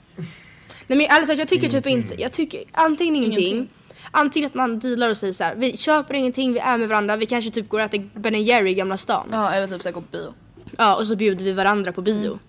Nej 0.88 0.98
men 0.98 1.08
talat 1.08 1.38
jag 1.38 1.48
tycker 1.48 1.70
typ 1.70 1.88
inte, 1.88 2.22
jag 2.22 2.32
tycker 2.32 2.64
antingen 2.72 3.16
ingenting. 3.16 3.46
Ingenting. 3.46 3.70
Antingen 4.12 4.48
att 4.48 4.54
man 4.54 4.80
dealar 4.80 5.10
och 5.10 5.18
säger 5.18 5.34
så 5.34 5.44
här: 5.44 5.56
vi 5.56 5.78
köper 5.78 6.14
ingenting, 6.14 6.54
vi 6.54 6.60
är 6.60 6.78
med 6.78 6.90
varandra, 6.90 7.16
vi 7.16 7.26
kanske 7.26 7.52
typ 7.52 7.70
går 7.70 7.80
och 7.80 7.86
äter 7.86 8.10
Ben 8.14 8.44
Jerry 8.44 8.72
i 8.72 8.74
Gamla 8.74 8.98
stan. 8.98 9.28
Ja. 9.32 9.38
Ja 9.38 9.52
eller 9.52 9.68
typ 9.68 9.82
såhär 9.82 9.94
gå 9.94 10.02
på 10.02 10.08
bio. 10.12 10.34
och 10.96 11.08
så 11.08 11.16
bjuder 11.16 11.46
vi 11.46 11.52
varandra 11.52 11.92
på 11.92 12.02
bio. 12.02 12.40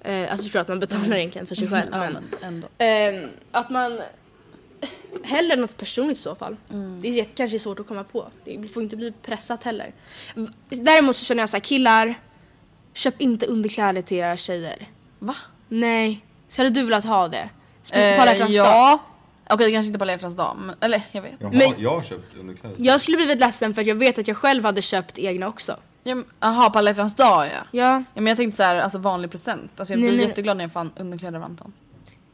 Eh, 0.00 0.30
alltså 0.30 0.42
förstår 0.42 0.60
att 0.60 0.68
man 0.68 0.80
betalar 0.80 1.16
egentligen 1.16 1.46
för 1.46 1.54
sig 1.54 1.68
själv. 1.70 1.88
Ja 1.92 1.98
men, 1.98 2.12
men 2.12 2.24
ändå. 2.42 2.68
Ehm, 2.78 3.28
att 3.50 3.70
man 3.70 4.00
Hellre 5.24 5.56
något 5.56 5.76
personligt 5.76 6.18
i 6.18 6.20
så 6.20 6.34
fall. 6.34 6.56
Mm. 6.70 7.00
Det 7.00 7.08
är 7.08 7.12
jätte- 7.12 7.32
kanske 7.34 7.58
svårt 7.58 7.80
att 7.80 7.86
komma 7.88 8.04
på. 8.04 8.28
Det 8.44 8.68
får 8.68 8.82
inte 8.82 8.96
bli 8.96 9.12
pressat 9.22 9.64
heller. 9.64 9.92
Däremot 10.68 11.16
så 11.16 11.24
känner 11.24 11.42
jag 11.42 11.48
så 11.48 11.56
här, 11.56 11.60
killar, 11.64 12.14
köp 12.94 13.20
inte 13.20 13.46
underkläder 13.46 14.02
till 14.02 14.16
era 14.16 14.36
tjejer. 14.36 14.88
Va? 15.18 15.36
Nej. 15.68 16.24
Så 16.48 16.62
hade 16.62 16.70
du 16.74 16.82
velat 16.82 17.04
ha 17.04 17.28
det? 17.28 17.48
Speciellt 17.82 18.16
på 18.16 18.22
alla 18.22 18.32
hjärtans 18.32 18.56
dag. 18.56 18.66
Eh, 18.66 18.72
ja. 18.72 18.98
Okej 19.50 19.72
kanske 19.72 19.86
inte 19.86 19.98
på 19.98 20.04
alla 20.04 20.12
hjärtans 20.12 20.36
dag, 20.36 20.56
men, 20.60 20.76
eller 20.80 21.02
jag 21.12 21.22
vet. 21.22 21.32
Jag 21.38 21.46
har, 21.46 21.54
Men- 21.54 21.74
jag 21.82 21.90
har 21.90 22.02
köpt 22.02 22.36
underkläder. 22.40 22.76
Jag 22.78 23.00
skulle 23.00 23.16
blivit 23.16 23.38
ledsen 23.40 23.74
för 23.74 23.80
att 23.80 23.86
jag 23.86 23.94
vet 23.94 24.18
att 24.18 24.28
jag 24.28 24.36
själv 24.36 24.64
hade 24.64 24.82
köpt 24.82 25.18
egna 25.18 25.48
också. 25.48 25.76
Ja, 26.04 26.22
Jaha 26.40 26.70
på 26.70 26.78
alla 26.78 26.90
hjärtans 26.90 27.14
dag 27.14 27.46
ja. 27.46 27.50
Ja. 27.52 27.62
Ja 27.72 28.04
men 28.14 28.26
jag 28.26 28.36
tänkte 28.36 28.56
så 28.56 28.62
här, 28.62 28.76
alltså 28.76 28.98
vanlig 28.98 29.30
present. 29.30 29.70
Alltså 29.76 29.92
jag 29.94 30.00
Nej, 30.00 30.08
blir 30.08 30.18
nej. 30.18 30.28
jätteglad 30.28 30.56
när 30.56 30.64
jag 30.64 30.72
fann 30.72 30.90
underkläder 30.96 31.38
av 31.38 31.44
Anton. 31.44 31.72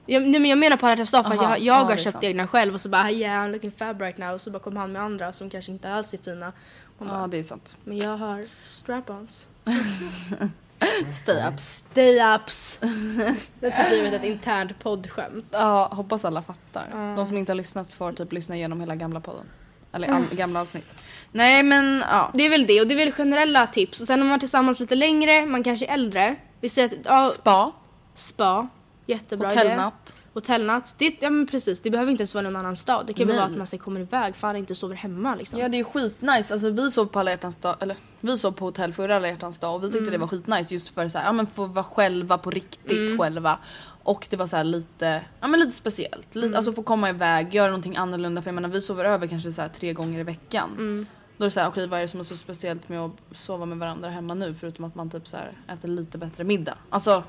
Jag, 0.06 0.22
nej 0.22 0.40
men 0.40 0.50
jag 0.50 0.58
menar 0.58 0.76
på 0.76 0.86
alla 0.86 1.06
för 1.06 1.18
att 1.18 1.36
jag, 1.36 1.50
jag 1.50 1.60
ja, 1.60 1.74
har 1.74 1.96
köpt 1.96 2.12
sant. 2.12 2.24
egna 2.24 2.46
själv 2.46 2.74
och 2.74 2.80
så 2.80 2.88
bara 2.88 3.10
yeah 3.10 3.46
I'm 3.46 3.52
looking 3.52 3.72
fab 3.72 4.00
right 4.00 4.18
now 4.18 4.34
och 4.34 4.40
så 4.40 4.50
bara 4.50 4.58
kom 4.58 4.76
han 4.76 4.92
med 4.92 5.02
andra 5.02 5.32
som 5.32 5.50
kanske 5.50 5.72
inte 5.72 5.92
alls 5.92 6.14
är 6.14 6.18
fina. 6.18 6.52
Man 6.98 7.08
bara, 7.08 7.20
Ja 7.20 7.26
det 7.26 7.38
är 7.38 7.42
sant. 7.42 7.76
Men 7.84 7.98
jag 7.98 8.16
har 8.16 8.44
strap-ons. 8.66 9.46
Stay 11.22 11.48
ups. 11.48 11.84
Stay-ups. 11.92 12.78
det 13.60 13.70
har 13.70 13.82
typ 13.82 13.88
blivit 13.88 14.12
ett 14.12 14.24
internt 14.24 14.78
poddskämt. 14.78 15.46
Ja 15.50 15.88
hoppas 15.92 16.24
alla 16.24 16.42
fattar. 16.42 17.14
De 17.16 17.26
som 17.26 17.36
inte 17.36 17.52
har 17.52 17.56
lyssnat 17.56 17.94
får 17.94 18.12
typ 18.12 18.32
lyssna 18.32 18.56
igenom 18.56 18.80
hela 18.80 18.94
gamla 18.94 19.20
podden. 19.20 19.46
Eller 19.92 20.08
all, 20.08 20.24
gamla 20.32 20.60
avsnitt. 20.60 20.94
Nej 21.32 21.62
men 21.62 22.04
ja. 22.10 22.30
Det 22.34 22.46
är 22.46 22.50
väl 22.50 22.66
det 22.66 22.80
och 22.80 22.86
det 22.86 22.94
är 22.94 22.96
väl 22.96 23.12
generella 23.12 23.66
tips. 23.66 24.00
Och 24.00 24.06
sen 24.06 24.22
om 24.22 24.28
man 24.28 24.34
är 24.34 24.40
tillsammans 24.40 24.80
lite 24.80 24.94
längre, 24.94 25.46
man 25.46 25.62
kanske 25.62 25.86
är 25.86 25.94
äldre. 25.94 26.36
Vi 26.60 26.68
säger 26.68 26.88
att, 26.88 27.04
ja, 27.04 27.24
Spa, 27.24 27.72
spa. 28.14 28.68
Jättebra 29.06 29.52
idé. 29.52 29.60
hotellnatt. 29.60 30.14
Hotellnatt. 30.34 30.94
Det, 30.98 31.22
ja 31.22 31.30
men 31.30 31.46
precis, 31.46 31.80
det 31.80 31.90
behöver 31.90 32.10
inte 32.10 32.22
ens 32.22 32.34
vara 32.34 32.42
någon 32.42 32.56
annan 32.56 32.76
stad. 32.76 33.06
Det 33.06 33.12
kan 33.12 33.26
Nej. 33.26 33.36
vara 33.36 33.46
att 33.46 33.56
man 33.56 33.66
ska 33.66 33.78
komma 33.78 34.00
iväg 34.00 34.36
för 34.36 34.48
alla 34.48 34.58
inte 34.58 34.74
sover 34.74 34.96
hemma 34.96 35.34
liksom. 35.34 35.60
Ja 35.60 35.68
det 35.68 35.78
är 35.78 35.84
skitnice, 35.84 36.52
alltså 36.54 36.70
vi 36.70 36.90
sov 36.90 37.06
på 37.06 37.18
alla 37.20 37.30
hjärtans 37.30 37.56
dag, 37.56 37.76
eller 37.80 37.96
vi 38.20 38.38
sov 38.38 38.52
på 38.52 38.64
hotell 38.64 38.92
förra 38.92 39.16
alla 39.16 39.28
hjärtans 39.28 39.58
dag 39.58 39.74
och 39.74 39.84
vi 39.84 39.92
tyckte 39.92 40.10
det 40.10 40.18
var 40.18 40.26
skitnice 40.26 40.74
just 40.74 40.88
för 40.88 41.18
här, 41.18 41.24
ja 41.24 41.32
men 41.32 41.46
få 41.46 41.66
vara 41.66 41.84
själva 41.84 42.38
på 42.38 42.50
riktigt 42.50 43.20
själva. 43.20 43.58
Och 44.04 44.26
det 44.30 44.36
var 44.36 44.46
så 44.46 44.56
här 44.56 44.64
lite, 44.64 45.22
ja 45.40 45.46
men 45.46 45.60
lite 45.60 45.72
speciellt. 45.72 46.34
Lite, 46.34 46.56
Alltså 46.56 46.72
få 46.72 46.82
komma 46.82 47.10
iväg, 47.10 47.54
göra 47.54 47.66
någonting 47.66 47.96
annorlunda 47.96 48.42
för 48.42 48.48
jag 48.48 48.54
menar 48.54 48.68
vi 48.68 48.80
sover 48.80 49.04
över 49.04 49.26
kanske 49.26 49.52
så 49.52 49.68
tre 49.74 49.92
gånger 49.92 50.20
i 50.20 50.22
veckan. 50.22 51.06
Då 51.36 51.44
är 51.44 51.46
det 51.46 51.50
så 51.50 51.60
här, 51.60 51.68
okej 51.68 51.86
vad 51.86 51.98
är 51.98 52.02
det 52.02 52.08
som 52.08 52.20
är 52.20 52.24
så 52.24 52.36
speciellt 52.36 52.88
med 52.88 53.00
att 53.00 53.12
sova 53.32 53.66
med 53.66 53.78
varandra 53.78 54.10
hemma 54.10 54.34
nu 54.34 54.54
förutom 54.54 54.84
att 54.84 54.94
man 54.94 55.10
typ 55.10 55.28
så 55.28 55.36
här 55.36 55.52
äter 55.68 55.88
lite 55.88 56.18
bättre 56.18 56.44
middag. 56.44 56.78
Alltså 56.90 57.24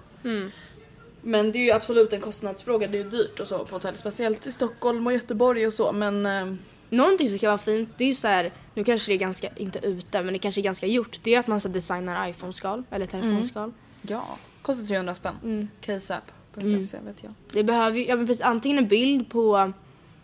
Men 1.23 1.51
det 1.51 1.59
är 1.59 1.63
ju 1.63 1.71
absolut 1.71 2.13
en 2.13 2.21
kostnadsfråga, 2.21 2.87
det 2.87 2.97
är 2.97 3.03
ju 3.03 3.09
dyrt 3.09 3.39
och 3.39 3.47
så 3.47 3.65
på 3.65 3.75
hotell. 3.75 3.95
Speciellt 3.95 4.47
i 4.47 4.51
Stockholm 4.51 5.07
och 5.07 5.13
Göteborg 5.13 5.67
och 5.67 5.73
så 5.73 5.91
men 5.91 6.25
eh, 6.25 6.55
Någonting 6.93 7.29
som 7.29 7.39
kan 7.39 7.47
vara 7.47 7.57
fint, 7.57 7.97
det 7.97 8.03
är 8.03 8.07
ju 8.07 8.15
så 8.15 8.27
här, 8.27 8.51
nu 8.73 8.83
kanske 8.83 9.11
det 9.11 9.15
är 9.15 9.19
ganska, 9.19 9.49
inte 9.55 9.79
ute, 9.79 10.23
men 10.23 10.33
det 10.33 10.39
kanske 10.39 10.61
är 10.61 10.63
ganska 10.63 10.87
gjort. 10.87 11.19
Det 11.23 11.35
är 11.35 11.39
att 11.39 11.47
man 11.47 11.61
så 11.61 11.67
designar 11.67 12.29
iPhone-skal 12.29 12.83
eller 12.89 13.05
telefonskal. 13.05 13.71
Ja, 14.01 14.37
kostar 14.61 14.85
300 14.85 15.15
spänn. 15.15 15.35
Mm. 15.43 15.67
Caseapp.se 15.81 16.97
vet 17.05 17.23
jag. 17.23 17.33
Det 17.51 17.63
behöver 17.63 17.97
ju, 17.97 18.05
ja 18.05 18.15
men 18.15 18.27
precis, 18.27 18.43
antingen 18.43 18.77
en 18.77 18.87
bild 18.87 19.29
på 19.29 19.73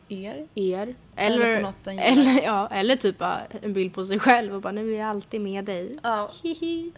Er? 0.09 0.47
er. 0.55 0.95
Eller 1.15 1.37
Eller, 1.45 1.55
på 1.55 1.61
något 1.61 1.75
den 1.83 1.95
gillar. 1.97 2.11
eller, 2.11 2.41
ja, 2.43 2.67
eller 2.71 2.95
typ 2.95 3.17
bara 3.17 3.39
en 3.61 3.73
bild 3.73 3.93
på 3.93 4.05
sig 4.05 4.19
själv 4.19 4.55
och 4.55 4.61
bara 4.61 4.71
nu 4.73 4.93
är 4.93 4.99
jag 4.99 5.07
alltid 5.09 5.41
med 5.41 5.65
dig. 5.65 5.97
Ja. 6.03 6.31
Hihi. 6.43 6.91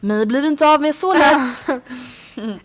Mig 0.00 0.26
blir 0.26 0.42
du 0.42 0.48
inte 0.48 0.68
av 0.68 0.80
med 0.80 0.94
så 0.94 1.12
lätt. 1.18 1.82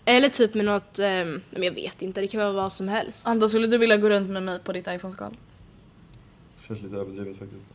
Eller 0.04 0.28
typ 0.28 0.54
med 0.54 0.64
något, 0.64 0.98
ehm, 0.98 1.40
men 1.50 1.62
jag 1.62 1.72
vet 1.72 2.02
inte, 2.02 2.20
det 2.20 2.26
kan 2.28 2.40
vara 2.40 2.52
vad 2.52 2.72
som 2.72 2.88
helst. 2.88 3.26
Anton, 3.28 3.48
skulle 3.48 3.66
du 3.66 3.78
vilja 3.78 3.96
gå 3.96 4.08
runt 4.10 4.30
med 4.30 4.42
mig 4.42 4.58
på 4.58 4.72
ditt 4.72 4.86
iPhone-skal? 4.88 5.36
Känns 6.68 6.82
lite 6.82 6.96
överdrivet 6.96 7.38
faktiskt. 7.38 7.66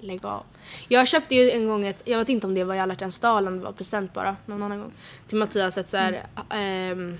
Lägg 0.00 0.24
av. 0.24 0.42
Jag 0.88 1.08
köpte 1.08 1.34
ju 1.34 1.50
en 1.50 1.68
gång 1.68 1.86
ett, 1.86 2.02
jag 2.04 2.18
vet 2.18 2.28
inte 2.28 2.46
om 2.46 2.54
det 2.54 2.64
var 2.64 2.74
i 2.74 2.80
alla 2.80 2.92
hjärtans 2.94 3.18
dag 3.18 3.38
eller 3.38 3.48
om 3.50 3.58
det 3.58 3.64
var 3.64 3.72
present 3.72 4.12
bara, 4.12 4.36
någon 4.46 4.62
annan 4.62 4.78
gång. 4.78 4.92
Till 5.28 5.38
Mattias 5.38 5.78
ett 5.78 5.88
såhär 5.88 6.26
ehm, 6.50 7.18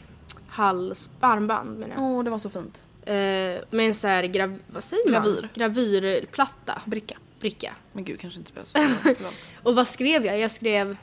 hals, 0.49 1.11
armband 1.21 1.79
menar 1.79 1.95
jag. 1.97 2.05
Åh, 2.05 2.25
det 2.25 2.31
var 2.31 2.39
så 2.39 2.51
fint. 2.51 2.85
Eh, 3.09 3.63
med 3.71 3.87
en 3.87 3.95
såhär, 3.95 4.23
grav, 4.25 4.59
vad 4.67 4.85
säger 4.85 5.11
man? 5.11 5.23
Gravyr. 5.25 5.49
Gravyrplatta. 5.55 6.83
Bricka. 6.85 7.19
Bricka. 7.41 7.75
Men 7.93 8.05
gud, 8.05 8.21
kanske 8.21 8.39
inte 8.39 8.51
spelar 8.51 8.65
så. 8.65 8.79
Förlåt. 9.03 9.35
Och 9.63 9.75
vad 9.75 9.89
skrev 9.89 10.27
jag? 10.27 10.39
Jag 10.39 10.51
skrev 10.51 10.97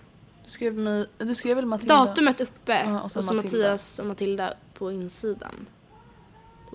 Du 0.45 0.51
skrev, 0.51 0.73
mig, 0.77 1.05
du 1.17 1.35
skrev 1.35 1.55
väl 1.55 1.65
Matilda? 1.65 1.95
datumet 1.95 2.41
uppe 2.41 2.83
Ja, 2.85 2.99
och 2.99 3.05
och 3.05 3.11
så 3.11 3.21
så, 3.21 3.33
Matilda. 3.33 3.57
Mattias 3.57 3.99
och 3.99 4.05
Matilda 4.05 4.53
på 4.73 4.91
insidan. 4.91 5.65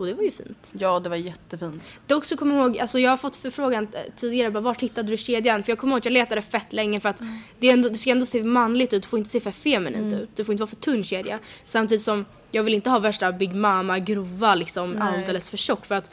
Och 0.01 0.07
det 0.07 0.15
var 0.15 0.23
ju 0.23 0.31
fint. 0.31 0.73
Ja, 0.79 1.01
det 1.01 1.09
var 1.09 1.17
jättefint. 1.17 1.83
Dock 2.07 2.25
så 2.25 2.37
kommer 2.37 2.57
jag 2.57 2.67
ihåg, 2.67 2.79
alltså 2.79 2.99
jag 2.99 3.11
har 3.11 3.17
fått 3.17 3.37
förfrågan 3.37 3.89
eh, 3.93 4.01
tidigare, 4.17 4.51
bara, 4.51 4.61
vart 4.61 4.81
hittade 4.81 5.09
du 5.09 5.17
kedjan? 5.17 5.63
För 5.63 5.71
jag 5.71 5.79
kommer 5.79 5.93
ihåg 5.93 5.99
att 5.99 6.05
jag 6.05 6.13
letade 6.13 6.43
fett 6.43 6.73
länge 6.73 7.01
för 7.01 7.09
att 7.09 7.21
det, 7.59 7.69
är 7.69 7.73
ändå, 7.73 7.89
det 7.89 7.99
ska 7.99 8.11
ändå 8.11 8.27
se 8.27 8.45
manligt 8.45 8.93
ut, 8.93 9.03
det 9.03 9.09
får 9.09 9.19
inte 9.19 9.31
se 9.31 9.41
för 9.41 9.51
feminint 9.51 10.15
ut. 10.15 10.29
Det 10.35 10.45
får 10.45 10.53
inte 10.53 10.63
vara 10.63 10.71
för 10.71 10.77
tunn 10.77 11.05
kedja. 11.05 11.39
Samtidigt 11.65 12.03
som 12.03 12.25
jag 12.51 12.63
vill 12.63 12.75
inte 12.75 12.91
ha 12.91 12.99
värsta 12.99 13.33
Big 13.33 13.55
Mama 13.55 13.99
grova 13.99 14.55
liksom 14.55 14.91
Nej. 14.91 15.03
alldeles 15.03 15.51
för 15.51 15.57
tjock 15.57 15.87
för 15.87 15.95
att 15.95 16.11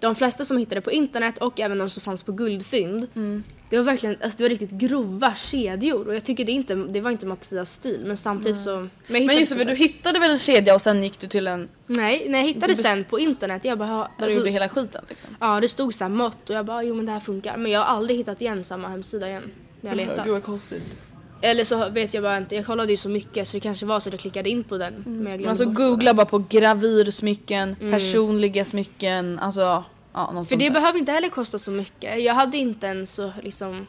de 0.00 0.14
flesta 0.14 0.44
som 0.44 0.58
hittade 0.58 0.80
på 0.80 0.90
internet 0.90 1.38
och 1.38 1.60
även 1.60 1.78
de 1.78 1.90
som 1.90 2.02
fanns 2.02 2.22
på 2.22 2.32
guldfynd. 2.32 3.08
Det 3.70 3.76
var 3.76 3.84
verkligen, 3.84 4.16
alltså 4.22 4.38
det 4.38 4.44
var 4.44 4.48
riktigt 4.48 4.70
grova 4.70 5.34
kedjor 5.34 6.08
och 6.08 6.14
jag 6.14 6.24
tycker 6.24 6.44
det 6.44 6.52
inte, 6.52 6.74
det 6.74 7.00
var 7.00 7.10
inte 7.10 7.26
Mattias 7.26 7.72
stil 7.72 8.02
men 8.04 8.16
samtidigt 8.16 8.58
så. 8.58 8.76
Men, 9.06 9.26
Men 9.26 9.38
just 9.38 9.52
det, 9.52 9.58
för 9.58 9.64
du 9.64 9.74
hittade 9.74 10.18
väl 10.18 10.30
en 10.30 10.38
kedja 10.38 10.74
och 10.74 10.80
sen 10.80 11.02
gick 11.02 11.20
du 11.20 11.26
till 11.26 11.46
en 11.46 11.68
Nej, 11.86 12.26
när 12.28 12.38
jag 12.38 12.46
hittade 12.46 12.72
Du 12.72 12.82
sen 12.82 13.04
på 13.04 13.18
internet 13.18 13.64
jag 13.64 13.78
bara, 13.78 13.88
ja, 13.88 13.96
där 13.96 14.08
du 14.18 14.24
alltså, 14.24 14.38
gjorde 14.38 14.50
hela 14.50 14.68
skiten 14.68 15.04
liksom. 15.08 15.36
ja 15.40 15.60
det 15.60 15.68
stod 15.68 15.94
så 15.94 16.04
här 16.04 16.08
mått 16.08 16.50
och 16.50 16.56
jag 16.56 16.66
bara 16.66 16.82
jo 16.82 16.94
men 16.94 17.06
det 17.06 17.12
här 17.12 17.20
funkar. 17.20 17.56
Men 17.56 17.72
jag 17.72 17.80
har 17.80 17.96
aldrig 17.96 18.18
hittat 18.18 18.40
igen 18.40 18.64
samma 18.64 18.88
hemsida 18.88 19.28
igen. 19.28 19.52
När 19.80 19.90
jag 19.90 19.96
letat. 19.96 20.44
konstigt. 20.44 20.96
Eller 21.44 21.64
så 21.64 21.88
vet 21.88 22.14
jag 22.14 22.22
bara 22.22 22.36
inte, 22.38 22.54
jag 22.54 22.66
kollade 22.66 22.90
ju 22.90 22.96
så 22.96 23.08
mycket 23.08 23.48
så 23.48 23.56
det 23.56 23.60
kanske 23.60 23.86
var 23.86 24.00
så 24.00 24.08
att 24.08 24.12
jag 24.12 24.20
klickade 24.20 24.50
in 24.50 24.64
på 24.64 24.78
den. 24.78 25.02
Men 25.06 25.40
jag 25.40 25.48
Alltså 25.48 25.64
googla 25.64 26.14
bara 26.14 26.26
på 26.26 26.38
gravyrsmycken, 26.48 27.76
personliga 27.90 28.64
smycken, 28.64 29.38
alltså 29.38 29.84
ja, 30.12 30.30
något 30.32 30.48
För 30.48 30.56
det 30.56 30.64
där. 30.68 30.74
behöver 30.74 30.98
inte 30.98 31.12
heller 31.12 31.28
kosta 31.28 31.58
så 31.58 31.70
mycket. 31.70 32.22
Jag 32.22 32.34
hade 32.34 32.56
inte 32.58 32.86
ens 32.86 33.12
så 33.12 33.32
liksom... 33.42 33.86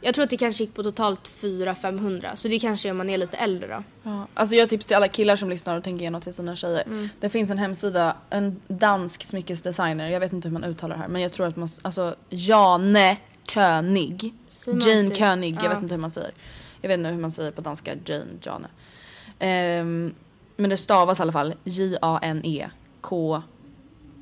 Jag 0.00 0.14
tror 0.14 0.24
att 0.24 0.30
det 0.30 0.36
kanske 0.36 0.62
gick 0.64 0.74
på 0.74 0.82
totalt 0.82 1.20
400-500 1.40 2.34
så 2.34 2.48
det 2.48 2.58
kanske 2.58 2.88
är 2.88 2.90
om 2.90 2.96
man 2.96 3.10
är 3.10 3.18
lite 3.18 3.36
äldre 3.36 3.68
då. 3.68 3.82
Ja. 4.10 4.26
Alltså 4.34 4.54
jag 4.54 4.68
tips 4.68 4.86
till 4.86 4.96
alla 4.96 5.08
killar 5.08 5.36
som 5.36 5.50
lyssnar 5.50 5.76
och 5.78 5.84
tänker 5.84 6.00
igenom 6.00 6.20
till 6.20 6.32
sina 6.34 6.56
tjejer. 6.56 6.82
Mm. 6.86 7.08
Det 7.20 7.28
finns 7.28 7.50
en 7.50 7.58
hemsida, 7.58 8.16
en 8.30 8.60
dansk 8.68 9.22
smyckesdesigner, 9.24 10.08
jag 10.10 10.20
vet 10.20 10.32
inte 10.32 10.48
hur 10.48 10.52
man 10.52 10.64
uttalar 10.64 10.96
det 10.96 11.02
här 11.02 11.08
men 11.08 11.22
jag 11.22 11.32
tror 11.32 11.46
att 11.46 11.56
man, 11.56 11.68
alltså 11.82 12.14
Jane 12.28 13.16
König. 13.54 14.34
Jane 14.66 15.00
inte- 15.00 15.16
König, 15.18 15.54
jag 15.56 15.64
ja. 15.64 15.68
vet 15.68 15.82
inte 15.82 15.94
hur 15.94 16.00
man 16.00 16.10
säger. 16.10 16.32
Jag 16.82 16.88
vet 16.88 16.98
inte 16.98 17.10
hur 17.10 17.18
man 17.18 17.30
säger 17.30 17.50
på 17.50 17.60
danska, 17.60 17.94
Jane, 18.04 18.24
Jane. 18.42 18.68
Ehm, 19.38 20.14
men 20.56 20.70
det 20.70 20.76
stavas 20.76 21.18
i 21.18 21.22
alla 21.22 21.32
fall 21.32 21.54
J-A-N-E 21.64 22.70
K 23.00 23.42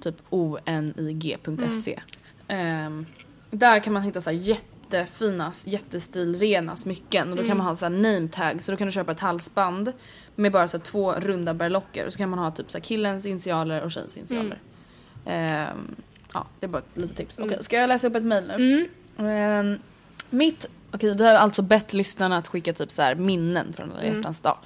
typ 0.00 0.16
O-N-I-G.se. 0.30 2.00
Ehm, 2.48 3.06
där 3.50 3.80
kan 3.80 3.92
man 3.92 4.02
hitta 4.02 4.20
så 4.20 4.30
här 4.30 4.36
jättefina, 4.36 5.52
jättestilrena 5.64 6.76
smycken 6.76 7.30
och 7.30 7.36
då 7.36 7.44
kan 7.44 7.56
man 7.56 7.66
ha 7.66 7.76
så 7.76 7.84
här 7.84 7.90
name 7.90 8.28
tag 8.28 8.64
så 8.64 8.72
då 8.72 8.76
kan 8.76 8.86
du 8.86 8.92
köpa 8.92 9.12
ett 9.12 9.20
halsband 9.20 9.92
med 10.36 10.52
bara 10.52 10.68
så 10.68 10.76
här 10.76 10.84
två 10.84 11.12
runda 11.12 11.54
berlocker 11.54 12.06
och 12.06 12.12
så 12.12 12.18
kan 12.18 12.30
man 12.30 12.38
ha 12.38 12.50
typ 12.50 12.70
så 12.70 12.78
här 12.78 12.82
killens 12.82 13.26
initialer 13.26 13.82
och 13.82 13.90
tjejens 13.90 14.16
initialer. 14.16 14.61
Ehm, 15.26 15.94
ja, 16.34 16.46
det 16.61 16.66
är 16.66 16.70
bara 16.70 16.78
ett 16.78 16.98
litet 16.98 17.16
tips. 17.16 17.38
Okej, 17.38 17.64
ska 17.64 17.76
jag 17.76 17.88
läsa 17.88 18.06
upp 18.06 18.16
ett 18.16 18.24
mail 18.24 18.52
nu? 18.58 18.88
Ehm, 19.28 19.78
mitt, 20.30 20.66
okej 20.93 21.14
vi 21.16 21.24
har 21.26 21.34
alltså 21.34 21.62
bett 21.62 21.93
lyssnarna 21.93 22.36
att 22.36 22.49
skicka 22.49 22.72
typ 22.72 22.91
så 22.91 23.03
här 23.03 23.14
minnen 23.14 23.72
från 23.72 23.93
alla 23.93 24.05
hjärtans 24.05 24.41
dag. 24.41 24.57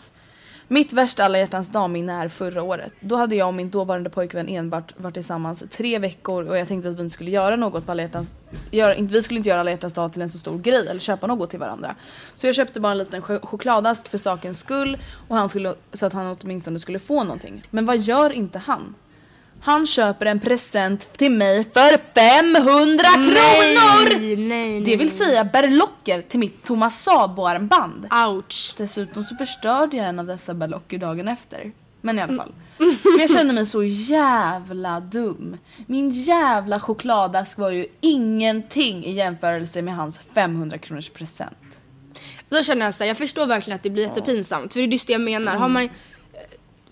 Mitt 0.69 0.93
värsta 0.93 1.25
alla 1.25 1.39
hjärtans 1.39 1.71
dag-minne 1.73 2.13
är 2.13 2.29
förra 2.29 2.63
året. 2.63 2.93
Då 3.01 3.17
hade 3.17 3.37
jag 3.37 3.49
och 3.49 3.55
min 3.55 3.71
dåvarande 3.71 4.11
pojkvän 4.11 4.49
enbart 4.49 4.95
varit 4.97 5.15
tillsammans 5.15 5.63
tre 5.71 5.99
veckor 5.99 6.49
och 6.49 6.59
jag 6.59 6.69
tänkte 6.69 6.89
att 6.89 6.97
vi 6.99 7.01
inte 7.03 7.15
skulle 7.15 7.31
göra 7.31 7.57
något 7.57 7.87
på 7.87 7.93
alla 7.93 8.03
hjärtans... 8.03 8.33
Inte, 8.71 9.13
vi 9.15 9.23
skulle 9.23 9.37
inte 9.39 9.49
göra 9.49 9.61
alla 9.61 9.71
hjärtans 9.71 9.93
dag 9.93 10.13
till 10.13 10.23
en 10.23 10.31
så 10.31 10.39
stor 10.39 10.59
grej 10.59 10.89
eller 10.89 11.01
köpa 11.01 11.27
något 11.27 11.51
till 11.51 11.59
varandra. 11.59 11.95
Så 12.35 12.47
jag 12.47 12.55
köpte 12.55 12.81
bara 12.81 12.93
en 12.93 12.99
liten 12.99 13.23
ch- 13.23 13.47
chokladask 13.47 14.09
för 14.09 14.19
sakens 14.19 14.61
skull 14.61 14.99
och 15.29 15.37
han 15.37 15.49
skulle, 15.49 15.75
så 15.93 16.07
att 16.07 16.13
han 16.13 16.37
åtminstone 16.41 16.79
skulle 16.79 16.99
få 16.99 17.25
någonting. 17.25 17.63
Men 17.71 17.87
vad 17.87 17.99
gör 17.99 18.31
inte 18.33 18.59
han? 18.59 18.95
Han 19.61 19.87
köper 19.87 20.27
en 20.27 20.41
present 20.41 21.13
till 21.13 21.33
mig 21.33 21.65
för 21.65 21.99
500 22.15 23.05
kronor! 23.15 24.19
Nej, 24.21 24.37
nej, 24.37 24.81
Det 24.81 24.97
vill 24.97 25.11
säga 25.11 25.45
berlocker 25.45 26.23
till 26.23 26.39
mitt 26.39 26.65
Thomas 26.65 27.03
Sabo-armband. 27.03 28.07
Ouch. 28.27 28.75
Dessutom 28.77 29.25
så 29.25 29.37
förstörde 29.37 29.97
jag 29.97 30.07
en 30.07 30.19
av 30.19 30.27
dessa 30.27 30.55
berlocker 30.55 30.99
dagen 30.99 31.29
efter. 31.29 31.73
Men 32.01 32.19
i 32.19 32.23
alla 32.23 32.37
fall. 32.37 32.53
Men 32.79 33.19
jag 33.19 33.31
känner 33.31 33.55
mig 33.55 33.67
så 33.67 33.83
jävla 33.85 35.01
dum. 35.01 35.57
Min 35.87 36.11
jävla 36.11 36.81
chokladask 36.81 37.59
var 37.59 37.71
ju 37.71 37.87
ingenting 38.01 39.05
i 39.05 39.13
jämförelse 39.13 39.83
med 39.83 39.97
hans 39.97 40.21
500 40.35 40.79
kronors 40.79 41.11
present. 41.11 41.79
Då 42.49 42.63
känner 42.63 42.85
jag 42.85 42.95
så 42.95 43.05
här, 43.05 43.09
jag 43.09 43.19
förstår 43.19 43.47
verkligen 43.47 43.77
att 43.77 43.83
det 43.83 43.91
blir 43.91 44.03
jättepinsamt 44.03 44.73
för 44.73 44.81
det 44.81 44.87
är 44.87 44.89
just 44.89 45.07
det 45.07 45.13
jag 45.13 45.23
menar. 45.23 45.57
Har 45.57 45.69
man... 45.69 45.89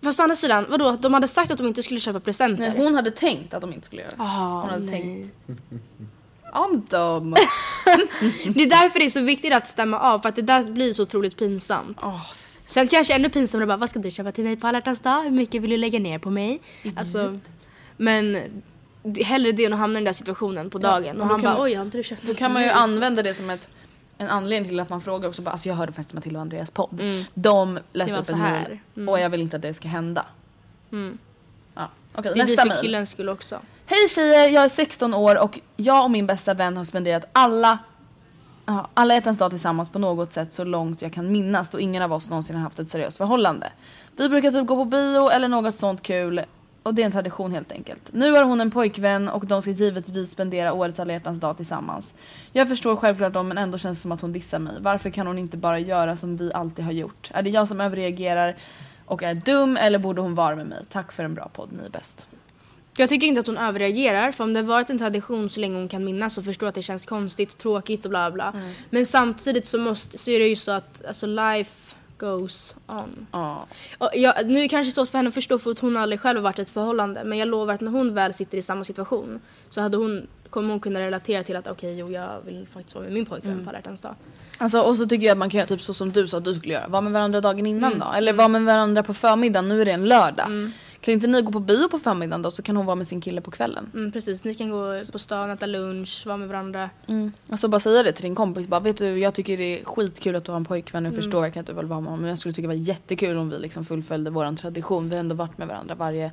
Fast 0.03 0.20
å 0.20 0.22
andra 0.22 0.36
sidan, 0.36 0.66
vadå? 0.68 0.96
De 1.00 1.14
hade 1.14 1.28
sagt 1.28 1.50
att 1.50 1.59
de 1.59 1.66
inte 1.66 1.82
skulle 1.82 2.00
köpa 2.00 2.20
presenter. 2.20 2.68
Nej, 2.68 2.84
hon 2.84 2.94
hade 2.94 3.11
tänkt 3.11 3.55
att 3.55 3.61
de 3.61 3.72
inte 3.72 3.86
skulle 3.86 4.03
göra 4.03 4.11
det. 4.11 4.22
Ah, 4.22 4.61
hon 4.61 4.70
hade 4.70 4.84
nej. 4.84 5.03
tänkt. 5.03 5.32
Anton! 6.53 7.30
Det 8.55 8.62
är 8.62 8.70
därför 8.70 8.98
det 8.98 9.05
är 9.05 9.11
så 9.11 9.22
viktigt 9.22 9.55
att 9.55 9.68
stämma 9.68 9.98
av 10.00 10.18
för 10.18 10.28
att 10.28 10.36
det 10.36 10.42
där 10.42 10.62
blir 10.62 10.92
så 10.92 11.03
otroligt 11.03 11.36
pinsamt. 11.36 12.03
Sen 12.66 12.86
kanske 12.88 13.14
ännu 13.14 13.28
pinsammare 13.28 13.66
bara, 13.66 13.76
vad 13.76 13.90
ska 13.90 13.98
du 13.98 14.11
köpa 14.11 14.32
till 14.32 14.44
mig 14.44 14.57
på 14.57 14.66
alla 14.66 14.80
dag? 14.80 15.22
Hur 15.22 15.30
mycket 15.30 15.62
vill 15.62 15.70
du 15.70 15.76
lägga 15.76 15.98
ner 15.98 16.18
på 16.18 16.30
mig? 16.30 16.61
Alltså, 16.96 17.38
men 17.96 18.38
hellre 19.24 19.53
det 19.53 19.64
än 19.64 19.72
att 19.72 19.78
hamna 19.78 19.98
i 19.98 20.00
den 20.00 20.05
där 20.05 20.12
situationen 20.12 20.70
på 20.70 20.78
dagen. 20.78 21.20
och 21.20 21.26
då 21.26 21.32
han 21.32 21.42
bara, 21.42 21.53
man- 21.53 21.62
oj 21.62 21.74
har 21.74 21.84
inte 21.84 21.98
du 21.98 22.03
köpt 22.05 22.22
Då 22.22 22.34
kan 22.34 22.53
man 22.53 22.62
ju 22.62 22.68
använda 22.68 23.22
det 23.22 23.34
som 23.34 23.50
ett, 23.50 23.68
en 24.23 24.31
anledning 24.31 24.68
till 24.68 24.81
att 24.81 24.89
man 24.89 25.01
frågar 25.01 25.29
också. 25.29 25.43
Bara, 25.43 25.51
alltså 25.51 25.68
jag 25.68 25.77
hörde 25.77 25.93
faktiskt 25.93 26.14
Matilda 26.14 26.39
och 26.39 26.43
Andreas 26.43 26.70
podd. 26.70 27.03
De 27.35 27.79
läste 27.93 27.93
Mm. 27.93 28.07
Det 28.07 28.12
var 28.12 28.20
upp 28.20 28.27
så 28.27 28.33
en 28.33 28.41
här. 28.41 28.81
Mm. 28.97 29.09
och 29.09 29.20
jag 29.20 29.31
vill 29.31 29.41
inte 29.41 29.57
att 29.57 29.62
det 29.62 29.75
ska 29.75 29.89
hända. 29.89 30.27
Ja. 30.91 31.89
Okej, 32.14 32.33
Det 32.35 32.41
är 32.41 32.45
nästa 32.45 32.62
för 32.66 32.83
killens 32.83 33.11
skull 33.11 33.29
också. 33.29 33.61
Hej 33.87 34.09
tjejer, 34.09 34.49
jag 34.49 34.64
är 34.64 34.68
16 34.68 35.14
år 35.14 35.39
och 35.39 35.61
jag 35.77 36.05
och 36.05 36.11
min 36.11 36.27
bästa 36.27 36.55
vän 36.55 36.77
har 36.77 36.85
spenderat 36.85 37.25
alla 37.33 37.79
alla 38.95 39.14
hjärtans 39.14 39.39
dag 39.39 39.51
tillsammans 39.51 39.91
på 39.91 39.99
något 39.99 40.33
sätt 40.33 40.53
så 40.53 40.64
långt 40.64 41.03
jag 41.03 41.12
kan 41.12 41.33
minnas 41.33 41.70
då 41.70 41.81
ingen 41.81 42.03
av 42.03 42.12
oss 42.12 42.31
någonsin 42.31 42.57
har 42.57 42.62
haft 42.62 42.79
ett 42.79 42.89
seriöst 42.89 43.16
förhållande. 43.16 43.73
Vi 44.16 44.29
brukar 44.29 44.53
typ 44.53 44.66
gå 44.66 44.77
på 44.77 44.85
bio 44.85 45.29
eller 45.29 45.49
något 45.49 45.75
sånt 45.75 46.03
kul 46.03 46.43
och 46.83 46.95
det 46.95 47.03
är 47.03 47.07
en 47.07 47.12
tradition 47.12 47.53
helt 47.53 47.72
enkelt. 47.72 48.12
Nu 48.12 48.33
har 48.33 48.43
hon 48.43 48.61
en 48.61 48.70
pojkvän 48.70 49.28
och 49.28 49.47
de 49.47 49.62
ska 49.62 49.70
givetvis 49.70 50.30
spendera 50.30 50.72
årets 50.72 51.01
alla 51.01 51.18
dag 51.18 51.57
tillsammans. 51.57 52.14
Jag 52.53 52.68
förstår 52.68 52.97
självklart 52.97 53.33
dem 53.33 53.49
men 53.49 53.59
ändå 53.59 53.78
känns 53.78 53.99
det 53.99 54.03
som 54.03 54.12
att 54.12 54.20
hon 54.20 54.33
dissar 54.33 54.59
mig. 54.59 54.74
Varför 54.80 55.11
kan 55.11 55.26
hon 55.26 55.39
inte 55.39 55.57
bara 55.57 55.78
göra 55.78 56.16
som 56.16 56.37
vi 56.37 56.53
alltid 56.53 56.85
har 56.85 56.93
gjort? 56.93 57.30
Är 57.35 57.43
det 57.43 57.51
jag 57.51 57.68
som 57.68 57.80
överreagerar 57.80 58.57
och 59.05 59.22
är 59.22 59.35
dum 59.35 59.76
eller 59.76 59.99
borde 59.99 60.20
hon 60.20 60.35
vara 60.35 60.57
med 60.57 60.66
mig? 60.66 60.78
Tack 60.89 61.12
för 61.12 61.24
en 61.24 61.35
bra 61.35 61.49
podd, 61.49 61.68
ni 61.72 61.87
är 61.87 61.91
bäst. 61.91 62.26
Jag 62.97 63.09
tycker 63.09 63.26
inte 63.26 63.41
att 63.41 63.47
hon 63.47 63.59
överreagerar 63.59 64.33
för 64.33 64.45
om 64.45 64.53
det 64.53 64.61
har 64.61 64.66
varit 64.66 64.91
en 64.91 64.99
tradition 64.99 65.51
så 65.51 65.61
länge 65.61 65.76
hon 65.76 65.89
kan 65.89 66.05
minnas 66.05 66.35
så 66.35 66.43
förstår 66.43 66.66
jag 66.66 66.68
att 66.68 66.74
det 66.74 66.83
känns 66.83 67.07
konstigt, 67.07 67.59
tråkigt 67.59 68.05
och 68.05 68.11
bla 68.11 68.30
bla. 68.30 68.55
Men 68.91 69.07
samtidigt 69.07 69.66
så, 69.66 69.78
måste, 69.78 70.18
så 70.18 70.30
är 70.30 70.39
det 70.39 70.49
ju 70.49 70.57
så 70.57 70.70
att 70.70 71.05
alltså, 71.05 71.26
life 71.26 71.97
goes 72.23 72.75
on. 72.87 73.27
Ja. 73.33 73.66
Och 73.99 74.11
jag, 74.14 74.47
nu 74.47 74.59
är 74.59 74.62
det 74.62 74.68
kanske 74.68 74.93
svårt 74.93 75.09
för 75.09 75.18
henne 75.18 75.29
att 75.29 75.35
förstå 75.35 75.59
för 75.59 75.70
att 75.70 75.79
hon 75.79 75.97
aldrig 75.97 76.20
själv 76.20 76.41
varit 76.43 76.59
i 76.59 76.62
ett 76.62 76.70
förhållande 76.70 77.25
men 77.25 77.39
jag 77.39 77.49
lovar 77.49 77.75
att 77.75 77.81
när 77.81 77.91
hon 77.91 78.14
väl 78.14 78.35
sitter 78.35 78.59
i 78.59 78.62
samma 78.62 78.85
situation 78.85 79.41
så 79.70 79.81
hade 79.81 79.97
hon, 79.97 80.27
kommer 80.51 80.70
hon 80.70 80.81
kunna 80.81 81.01
relatera 81.01 81.43
till 81.43 81.57
att 81.57 81.68
okej 81.68 81.99
jo 81.99 82.11
jag 82.11 82.41
vill 82.47 82.66
faktiskt 82.73 82.95
vara 82.95 83.05
med 83.05 83.12
min 83.12 83.27
pojkvän 83.27 83.64
på 83.64 83.70
alla 83.70 83.81
dag. 83.81 84.14
Alltså, 84.59 84.81
och 84.81 84.97
så 84.97 85.07
tycker 85.07 85.27
jag 85.27 85.33
att 85.33 85.39
man 85.39 85.51
kan 85.51 85.59
göra 85.59 85.68
typ 85.68 85.83
så 85.83 85.95
som 85.95 86.12
du 86.12 86.27
sa 86.27 86.37
att 86.39 86.45
du 86.45 86.55
skulle 86.55 86.75
göra. 86.75 86.89
Vara 86.89 87.03
med 87.03 87.12
varandra 87.12 87.41
dagen 87.41 87.66
innan 87.66 87.99
då. 87.99 88.07
Eller 88.16 88.33
vara 88.33 88.49
med 88.49 88.64
varandra 88.64 89.03
på 89.03 89.14
förmiddagen. 89.14 89.68
Nu 89.68 89.81
är 89.81 89.85
det 89.85 89.93
en 89.93 90.05
lördag. 90.09 90.73
Kan 91.03 91.14
inte 91.14 91.26
ni 91.26 91.42
gå 91.42 91.53
på 91.53 91.61
bio 91.61 91.88
på 91.88 91.98
förmiddagen 91.98 92.42
då 92.42 92.50
så 92.50 92.62
kan 92.62 92.76
hon 92.76 92.86
vara 92.86 92.94
med 92.96 93.07
sin 93.07 93.20
kille 93.20 93.40
på 93.40 93.50
kvällen. 93.50 93.90
Mm, 93.94 94.12
precis, 94.12 94.44
ni 94.44 94.55
kan 94.55 94.70
gå 94.70 95.00
på 95.12 95.18
stan, 95.18 95.50
äta 95.50 95.66
lunch, 95.66 96.22
vara 96.26 96.36
med 96.36 96.48
varandra. 96.48 96.90
Alltså 97.50 97.68
bara 97.68 97.80
säga 97.80 98.03
det 98.03 98.12
till 98.12 98.22
din 98.22 98.34
kompis. 98.34 98.66
Bara, 98.66 98.80
vet 98.80 98.96
du 98.96 99.18
jag 99.18 99.34
tycker 99.34 99.59
det 99.59 99.80
är 99.80 99.84
skitkul 99.84 100.36
att 100.36 100.44
du 100.44 100.50
har 100.50 100.57
en 100.57 100.64
pojkvän. 100.64 101.05
Jag 101.05 101.14
förstår 101.14 101.40
verkligen 101.40 101.61
att 101.62 101.66
du 101.66 101.72
vill 101.74 101.86
vara 101.86 102.00
med 102.00 102.11
honom. 102.11 102.20
Men 102.20 102.28
jag 102.28 102.38
skulle 102.38 102.53
tycka 102.53 102.62
det 102.68 102.74
var 102.74 102.82
jättekul 102.82 103.36
om 103.36 103.50
vi 103.50 103.59
liksom 103.59 103.84
fullföljde 103.84 104.30
våran 104.30 104.57
tradition. 104.57 105.09
Vi 105.09 105.14
har 105.14 105.20
ändå 105.20 105.34
varit 105.34 105.59
med 105.59 105.68
varandra 105.68 105.94
varje 105.94 106.30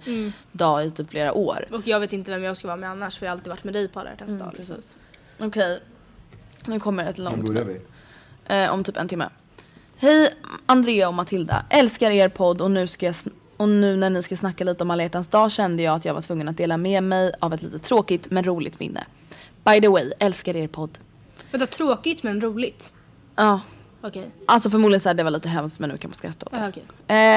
dag 0.51 0.85
i 0.85 0.91
typ 0.91 1.09
flera 1.09 1.33
år. 1.33 1.67
Och 1.71 1.87
jag 1.87 1.99
vet 1.99 2.13
inte 2.13 2.31
vem 2.31 2.43
jag 2.43 2.57
ska 2.57 2.67
vara 2.67 2.77
med 2.77 2.89
annars 2.89 3.17
för 3.17 3.25
jag 3.25 3.31
har 3.31 3.37
alltid 3.37 3.49
varit 3.49 3.63
med 3.63 3.73
dig 3.73 3.87
på 3.87 3.99
alla 3.99 4.09
hjärtans 4.09 4.39
dag. 4.39 4.53
liksom. 4.57 4.75
Precis. 4.75 4.97
Okej. 5.39 5.79
Nu 6.65 6.79
kommer 6.79 7.05
ett 7.05 7.17
långt 7.17 7.49
mejl. 7.49 7.79
eh, 8.45 8.73
om 8.73 8.83
typ 8.83 8.97
en 8.97 9.07
timme. 9.07 9.29
Hej 9.97 10.33
Andrea 10.65 11.07
och 11.07 11.13
Matilda. 11.13 11.65
Älskar 11.69 12.11
er 12.11 12.29
podd 12.29 12.61
och 12.61 12.71
nu, 12.71 12.87
ska 12.87 13.05
jag 13.05 13.15
och 13.59 13.69
nu 13.69 13.95
när 13.97 14.09
ni 14.09 14.23
ska 14.23 14.35
snacka 14.37 14.63
lite 14.63 14.83
om 14.83 14.91
alla 14.91 15.03
hjärtans 15.03 15.27
dag 15.27 15.51
kände 15.51 15.83
jag 15.83 15.95
att 15.95 16.05
jag 16.05 16.13
var 16.13 16.21
tvungen 16.21 16.49
att 16.49 16.57
dela 16.57 16.77
med 16.77 17.03
mig 17.03 17.31
av 17.39 17.53
ett 17.53 17.61
lite 17.61 17.79
tråkigt 17.79 18.31
men 18.31 18.43
roligt 18.43 18.79
minne. 18.79 19.03
By 19.65 19.81
the 19.81 19.87
way, 19.87 20.11
älskar 20.19 20.55
er 20.55 20.67
podd. 20.67 20.97
Vänta, 21.51 21.67
tråkigt 21.67 22.23
men 22.23 22.41
roligt. 22.41 22.93
Ja, 23.35 23.59
Okej. 24.01 24.31
alltså 24.45 24.69
förmodligen 24.69 25.01
så 25.01 25.09
här, 25.09 25.13
det 25.13 25.23
var 25.23 25.31
lite 25.31 25.49
hemskt 25.49 25.79
men 25.79 25.89
nu 25.89 25.97
kan 25.97 26.09
man 26.09 26.15
skratta 26.17 26.45
åt 26.45 26.51
det. 26.51 26.57
Ja, 26.57 26.69
okej. 26.69 26.83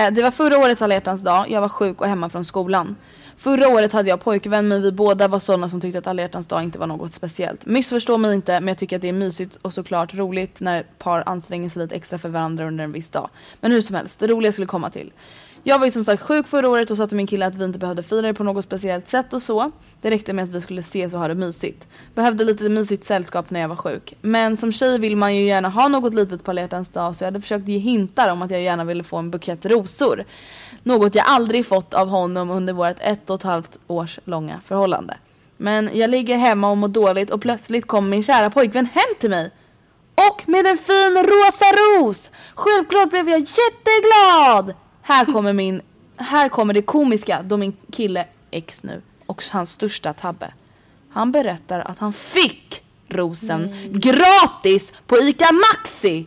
Eh, 0.07 0.13
det 0.13 0.23
var 0.23 0.31
förra 0.31 0.59
årets 0.59 0.83
alla 0.83 0.95
hjärtans 0.95 1.23
dag. 1.23 1.51
Jag 1.51 1.61
var 1.61 1.69
sjuk 1.69 2.01
och 2.01 2.07
hemma 2.09 2.31
från 2.31 2.45
skolan. 2.45 2.97
Förra 3.37 3.69
året 3.69 3.93
hade 3.93 4.09
jag 4.09 4.21
pojkvän 4.21 4.69
men 4.69 4.83
vi 4.83 4.93
båda 4.93 5.29
var 5.29 5.39
sådana 5.39 5.69
som 5.69 5.81
tyckte 5.81 5.99
att 5.99 6.07
alla 6.07 6.23
hjärtans 6.23 6.47
dag 6.47 6.63
inte 6.63 6.79
var 6.79 6.87
något 6.87 7.13
speciellt. 7.13 7.67
Missförstå 7.67 8.19
mig 8.19 8.35
inte 8.35 8.61
men 8.61 8.69
jag 8.69 8.79
tycker 8.79 8.97
att 8.97 9.03
det 9.03 9.09
är 9.09 9.13
mysigt 9.13 9.59
och 9.63 9.75
såklart 9.75 10.15
roligt 10.15 10.61
när 10.61 10.83
par 10.99 11.23
anstränger 11.27 11.69
sig 11.69 11.83
lite 11.83 11.95
extra 11.95 12.19
för 12.19 12.29
varandra 12.29 12.67
under 12.67 12.85
en 12.85 12.93
viss 12.93 13.11
dag. 13.11 13.31
Men 13.61 13.73
hur 13.73 13.83
som 13.83 13.97
helst, 13.97 14.21
det 14.21 14.27
roliga 14.27 14.53
skulle 14.53 14.67
komma 14.67 14.91
till. 14.91 15.13
Jag 15.65 15.79
var 15.79 15.87
ju 15.87 15.91
som 15.91 16.05
sagt 16.05 16.23
sjuk 16.23 16.47
förra 16.47 16.69
året 16.69 16.91
och 16.91 16.97
sa 16.97 17.07
till 17.07 17.17
min 17.17 17.27
kille 17.27 17.47
att 17.47 17.57
vi 17.57 17.65
inte 17.65 17.79
behövde 17.79 18.03
fira 18.03 18.23
det 18.23 18.35
på 18.35 18.45
något 18.45 18.65
speciellt 18.65 19.09
sätt 19.09 19.33
och 19.33 19.43
så. 19.43 19.71
Det 20.01 20.11
räckte 20.11 20.33
med 20.33 20.43
att 20.43 20.51
vi 20.51 20.61
skulle 20.61 20.81
ses 20.81 21.15
och 21.15 21.21
ha 21.21 21.29
det 21.29 21.35
mysigt. 21.35 21.89
Behövde 22.15 22.45
lite 22.45 22.69
mysigt 22.69 23.05
sällskap 23.05 23.51
när 23.51 23.61
jag 23.61 23.69
var 23.69 23.77
sjuk. 23.77 24.15
Men 24.21 24.57
som 24.57 24.73
tjej 24.73 24.99
vill 24.99 25.17
man 25.17 25.37
ju 25.37 25.47
gärna 25.47 25.69
ha 25.69 25.89
något 25.89 26.15
litet 26.15 26.45
på 26.45 26.51
alla 26.51 26.61
hjärtans 26.61 26.89
dag 26.89 27.17
så 27.17 27.25
jag 27.25 27.27
hade 27.27 27.41
försökt 27.41 27.69
ge 27.69 27.79
hintar 27.79 28.29
om 28.29 28.43
att 28.43 28.51
jag 28.51 28.63
gärna 28.63 28.85
ville 28.85 29.03
få 29.03 29.17
en 29.17 29.31
bukett 29.31 29.67
rosor. 29.67 30.25
Något 30.83 31.15
jag 31.15 31.25
aldrig 31.29 31.67
fått 31.67 31.95
av 31.95 32.09
honom 32.09 32.51
under 32.51 32.73
vårt 32.73 32.97
ett 33.01 33.31
och 33.31 33.37
ett 33.37 33.43
halvt 33.43 33.79
års 33.87 34.19
långa 34.25 34.61
förhållande. 34.61 35.17
Men 35.57 35.91
jag 35.95 36.11
ligger 36.11 36.37
hemma 36.37 36.71
och 36.71 36.79
mår 36.79 36.89
dåligt 36.89 37.31
och 37.31 37.43
plötsligt 37.43 37.87
kommer 37.87 38.09
min 38.09 38.23
kära 38.23 38.51
pojkvän 38.51 38.87
hem 38.87 39.15
till 39.21 39.31
mig. 39.31 39.51
Och 40.15 40.49
med 40.49 40.67
en 40.67 40.79
fin 40.79 41.17
rosa 41.17 41.65
ros! 41.65 42.31
Självklart 42.55 43.11
blev 43.11 43.29
jag 43.29 43.41
jätteglad! 43.41 44.75
Här 45.03 45.25
kommer 45.25 45.53
min, 45.53 45.83
här 46.17 46.49
kommer 46.49 46.75
det 46.75 46.83
komiska 46.83 47.43
då 47.43 47.57
min 47.57 47.77
kille, 47.93 48.27
ex 48.51 48.83
nu, 48.83 49.03
och 49.27 49.45
hans 49.53 49.71
största 49.71 50.13
tabbe. 50.13 50.53
Han 51.11 51.33
berättar 51.33 51.81
att 51.81 51.99
han 51.99 52.13
fick 52.13 52.83
rosen 53.09 53.69
gratis 53.91 54.93
på 55.07 55.19
ICA 55.19 55.49
Maxi! 55.53 56.27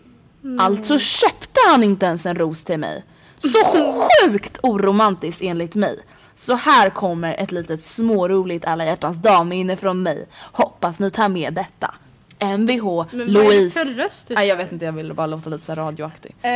Alltså 0.59 0.99
köpte 0.99 1.59
han 1.69 1.83
inte 1.83 2.05
ens 2.05 2.25
en 2.25 2.35
ros 2.35 2.63
till 2.63 2.77
mig. 2.77 3.03
Så 3.35 3.57
sjukt 3.63 4.59
oromantiskt 4.63 5.41
enligt 5.41 5.75
mig. 5.75 5.99
Så 6.35 6.55
här 6.55 6.89
kommer 6.89 7.33
ett 7.33 7.51
litet 7.51 7.83
småroligt 7.83 8.65
alla 8.65 8.85
hjärtans 8.85 9.17
damminne 9.17 9.75
från 9.75 10.03
mig. 10.03 10.27
Hoppas 10.51 10.99
ni 10.99 11.09
tar 11.11 11.29
med 11.29 11.53
detta. 11.53 11.93
Mvh 12.39 12.57
Men 12.57 12.83
vad 12.85 13.11
är 13.13 13.25
det 13.25 13.31
Louise. 13.31 13.79
för 13.85 13.95
röst 13.97 14.27
du 14.27 14.33
Nej 14.33 14.47
jag 14.47 14.55
vet 14.55 14.71
inte, 14.71 14.85
jag 14.85 14.91
ville 14.93 15.13
bara 15.13 15.27
låta 15.27 15.49
lite 15.49 15.65
så 15.65 15.73
radioaktig. 15.73 16.35
Eh, 16.41 16.49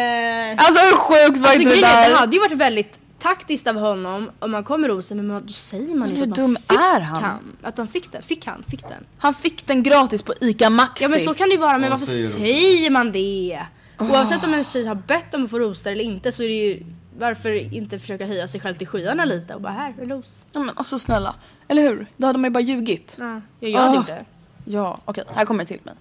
Alltså 0.58 0.86
hur 0.86 0.96
sjukt 0.98 1.38
var 1.38 1.48
alltså, 1.48 1.62
inte 1.62 1.76
det 1.76 1.82
grejen 1.82 1.86
är, 1.98 2.04
det 2.08 2.10
där? 2.10 2.16
hade 2.20 2.36
ju 2.36 2.42
varit 2.42 2.52
väldigt 2.58 3.00
taktiskt 3.22 3.68
av 3.68 3.76
honom 3.76 4.32
om 4.40 4.52
man 4.52 4.64
kommer 4.64 4.88
rosen 4.88 5.18
men 5.18 5.28
man- 5.28 5.46
då 5.46 5.54
säger 5.54 5.96
man 5.96 6.10
inte 6.10 6.20
hur 6.26 6.32
att 6.32 6.38
man 6.38 6.46
dum 6.48 6.58
fick 6.70 6.80
är 6.80 7.00
han? 7.00 7.58
Att 7.64 7.78
han 7.78 7.88
fick 7.88 8.12
den. 8.12 8.22
Fick 8.24 8.46
han? 8.46 8.64
Fick 8.68 8.82
den? 8.90 9.06
Han 9.18 9.34
fick 9.34 9.68
den 9.68 9.84
gratis 9.84 10.22
på 10.22 10.34
ICA 10.42 10.70
Maxi. 10.70 11.04
Ja 11.04 11.10
men 11.10 11.20
så 11.20 11.34
kan 11.34 11.50
det 11.50 11.54
ju 11.56 11.62
vara 11.62 11.78
men 11.78 11.90
varför 11.90 12.06
säger 12.06 12.90
man 12.90 13.12
det? 13.12 13.60
Oavsett 14.00 14.44
om 14.44 14.54
en 14.54 14.64
tjej 14.64 14.86
har 14.86 14.96
bett 14.96 15.34
om 15.34 15.44
att 15.44 15.50
få 15.50 15.60
rosor 15.60 15.92
eller 15.92 16.04
inte 16.04 16.32
så 16.32 16.44
är 16.44 16.48
det 16.48 16.54
ju 16.54 16.84
varför 17.20 17.74
inte 17.74 18.00
försöka 18.00 18.26
höja 18.26 18.48
sig 18.48 18.62
själv 18.62 18.76
till 18.76 18.88
skyarna 18.88 19.26
lite 19.26 19.56
och 19.56 19.62
bara 19.62 19.74
här, 19.74 19.94
en 20.02 20.10
ros. 20.12 20.46
Ja 20.52 20.60
men 20.60 20.78
alltså 20.78 21.00
snälla. 21.00 21.36
Eller 21.68 21.82
hur? 21.82 22.08
Då 22.18 22.28
hade 22.28 22.40
man 22.40 22.50
ju 22.50 22.54
bara 22.54 22.60
ljugit. 22.64 23.16
Ja, 23.20 23.42
jag 23.60 23.80
hade 23.80 23.92
Ah. 23.92 23.96
gjort 23.96 24.08
det. 24.08 24.26
Ja, 24.72 24.98
okej. 25.06 25.24
Här 25.34 25.46
kommer 25.46 25.64
det 25.64 25.68
till 25.68 25.80
mig. 25.84 25.94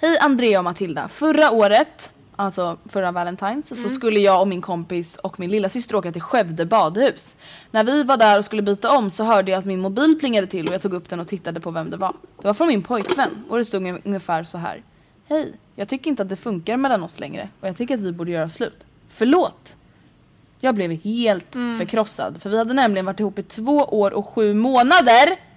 Hej 0.00 0.18
Andrea 0.18 0.58
och 0.58 0.64
Matilda. 0.64 1.08
Förra 1.08 1.50
året, 1.50 2.12
alltså 2.36 2.78
förra 2.88 3.12
Valentine's, 3.12 3.72
Mm. 3.72 3.82
så 3.82 3.88
skulle 3.88 4.20
jag 4.20 4.40
och 4.40 4.48
min 4.48 4.62
kompis 4.62 5.16
och 5.16 5.40
min 5.40 5.50
lilla 5.50 5.68
syster 5.68 5.94
åka 5.96 6.12
till 6.12 6.22
Skövde 6.22 6.66
badhus. 6.66 7.36
När 7.70 7.84
vi 7.84 8.02
var 8.04 8.16
där 8.16 8.38
och 8.38 8.44
skulle 8.44 8.62
byta 8.62 8.96
om 8.96 9.10
så 9.10 9.24
hörde 9.24 9.50
jag 9.50 9.58
att 9.58 9.64
min 9.64 9.80
mobil 9.80 10.16
plingade 10.20 10.46
till 10.46 10.68
och 10.68 10.74
jag 10.74 10.82
tog 10.82 10.94
upp 10.94 11.08
den 11.08 11.20
och 11.20 11.28
tittade 11.28 11.60
på 11.60 11.70
vem 11.70 11.90
det 11.90 11.96
var. 11.96 12.12
Det 12.40 12.46
var 12.46 12.54
från 12.54 12.68
min 12.68 12.82
pojkvän 12.82 13.44
och 13.48 13.58
det 13.58 13.64
stod 13.64 13.82
un- 13.82 14.00
ungefär 14.04 14.44
så 14.44 14.58
här. 14.58 14.82
Hej, 15.28 15.52
jag 15.76 15.88
tycker 15.88 16.10
inte 16.10 16.22
att 16.22 16.28
det 16.28 16.36
funkar 16.36 16.76
mellan 16.76 17.02
oss 17.02 17.20
längre 17.20 17.48
och 17.60 17.68
jag 17.68 17.76
tycker 17.76 17.94
att 17.94 18.00
vi 18.00 18.12
borde 18.12 18.30
göra 18.30 18.50
slut. 18.50 18.84
Förlåt! 19.08 19.74
Jag 20.60 20.74
blev 20.74 20.90
helt 20.90 21.54
Mm. 21.54 21.78
förkrossad 21.78 22.42
för 22.42 22.50
vi 22.50 22.58
hade 22.58 22.74
nämligen 22.74 23.06
varit 23.06 23.20
ihop 23.20 23.38
i 23.38 23.42
två 23.42 23.76
år 23.76 24.10
och 24.10 24.28
sju 24.28 24.54
månader. 24.54 25.47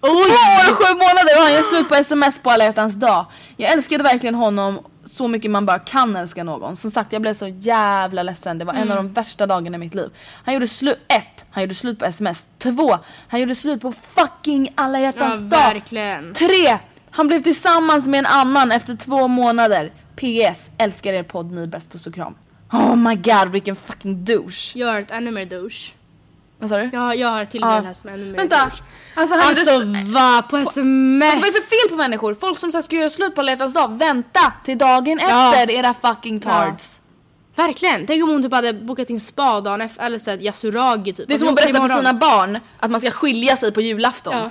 Två 0.00 0.08
år 0.08 0.72
och 0.72 0.78
sju 0.78 0.92
månader 0.94 1.36
och 1.36 1.42
han 1.42 1.52
gör 1.52 1.62
slut 1.62 1.88
på 1.88 1.94
sms 1.94 2.38
på 2.38 2.50
alla 2.50 2.64
hjärtans 2.64 2.94
dag. 2.94 3.26
Jag 3.56 3.72
älskade 3.72 4.04
verkligen 4.04 4.34
honom 4.34 4.80
så 5.04 5.28
mycket 5.28 5.50
man 5.50 5.66
bara 5.66 5.78
kan 5.78 6.16
älska 6.16 6.44
någon. 6.44 6.76
Som 6.76 6.90
sagt 6.90 7.12
jag 7.12 7.22
blev 7.22 7.34
så 7.34 7.46
jävla 7.48 8.22
ledsen. 8.22 8.58
Det 8.58 8.64
var 8.64 8.74
en 8.74 8.90
av 8.90 8.96
de 8.96 9.12
värsta 9.12 9.46
dagarna 9.46 9.76
i 9.76 9.80
mitt 9.80 9.94
liv. 9.94 10.10
Han 10.44 10.54
gjorde 10.54 10.68
slut, 10.68 10.98
ett, 11.08 11.44
han 11.50 11.62
gjorde 11.62 11.74
slut 11.74 11.98
på 11.98 12.04
sms. 12.04 12.48
Två, 12.58 12.98
han 13.28 13.40
gjorde 13.40 13.54
slut 13.54 13.80
på 13.80 13.92
fucking 14.14 14.72
alla 14.74 14.98
Ja 14.98 15.04
hjärtans 15.04 15.40
dag. 15.42 15.48
verkligen. 15.50 16.34
Tre, 16.34 16.78
han 17.10 17.26
blev 17.26 17.40
tillsammans 17.40 18.06
med 18.06 18.18
en 18.18 18.26
annan 18.26 18.72
efter 18.72 18.96
två 18.96 19.28
månader. 19.28 19.92
PS, 20.16 20.70
älskar 20.78 21.12
er 21.12 21.22
podd, 21.22 21.52
ni 21.52 21.62
är 21.62 21.66
bäst, 21.66 21.92
puss 21.92 22.06
och 22.06 22.14
kram. 22.14 22.34
Oh 22.72 22.96
my 22.96 23.14
god 23.16 23.48
vilken 23.48 23.76
fucking 23.76 24.24
douche. 24.24 24.72
Jag 24.78 24.86
har 24.86 25.00
ett 25.00 25.10
ännu 25.10 25.30
mer 25.30 25.44
douche. 25.44 25.92
Vad 26.60 26.68
sa 26.68 26.76
du? 26.76 26.90
Jag, 26.92 27.16
jag 27.16 27.28
har 27.28 27.44
till 27.44 27.62
och 27.64 27.70
Ja. 27.70 27.82
med 27.82 27.96
som 27.96 28.10
ännu 28.10 28.24
mer 28.24 28.38
Vänta! 28.38 28.72
Alltså, 29.14 29.36
han 29.36 29.48
Alltså 29.48 29.82
va? 30.12 30.42
På 30.50 30.56
sms? 30.56 31.24
Alltså, 31.24 31.40
vad 31.40 31.48
är 31.48 31.52
det 31.52 31.60
för 31.60 31.68
fel 31.80 31.90
på 31.90 31.96
människor? 31.96 32.34
Folk 32.34 32.58
som 32.58 32.82
ska 32.82 32.96
göra 32.96 33.10
slut 33.10 33.34
på 33.34 33.40
alla 33.40 33.56
dag, 33.56 33.98
vänta 33.98 34.52
till 34.64 34.78
dagen 34.78 35.18
Ja. 35.22 35.54
efter 35.54 35.70
era 35.74 35.94
fucking 35.94 36.40
tards. 36.40 37.00
Verkligen. 37.56 38.06
Tänk 38.06 38.22
om 38.24 38.30
hon 38.30 38.42
typ 38.42 38.52
hade 38.52 38.72
bokat 38.72 39.10
in 39.10 39.20
spa 39.20 39.60
dagen 39.60 39.80
efter 39.80 40.04
eller 40.06 40.18
såhär 40.18 40.38
yasuragi 40.38 41.12
typ. 41.12 41.28
Det 41.28 41.34
är 41.34 41.38
som 41.38 41.48
att 41.48 41.54
berätta 41.54 41.88
för 41.88 41.96
sina 41.96 42.14
barn 42.14 42.58
att 42.80 42.90
man 42.90 43.00
ska 43.00 43.10
skilja 43.10 43.56
sig 43.56 43.72
på 43.72 43.80
julafton. 43.80 44.36
Ja. 44.36 44.50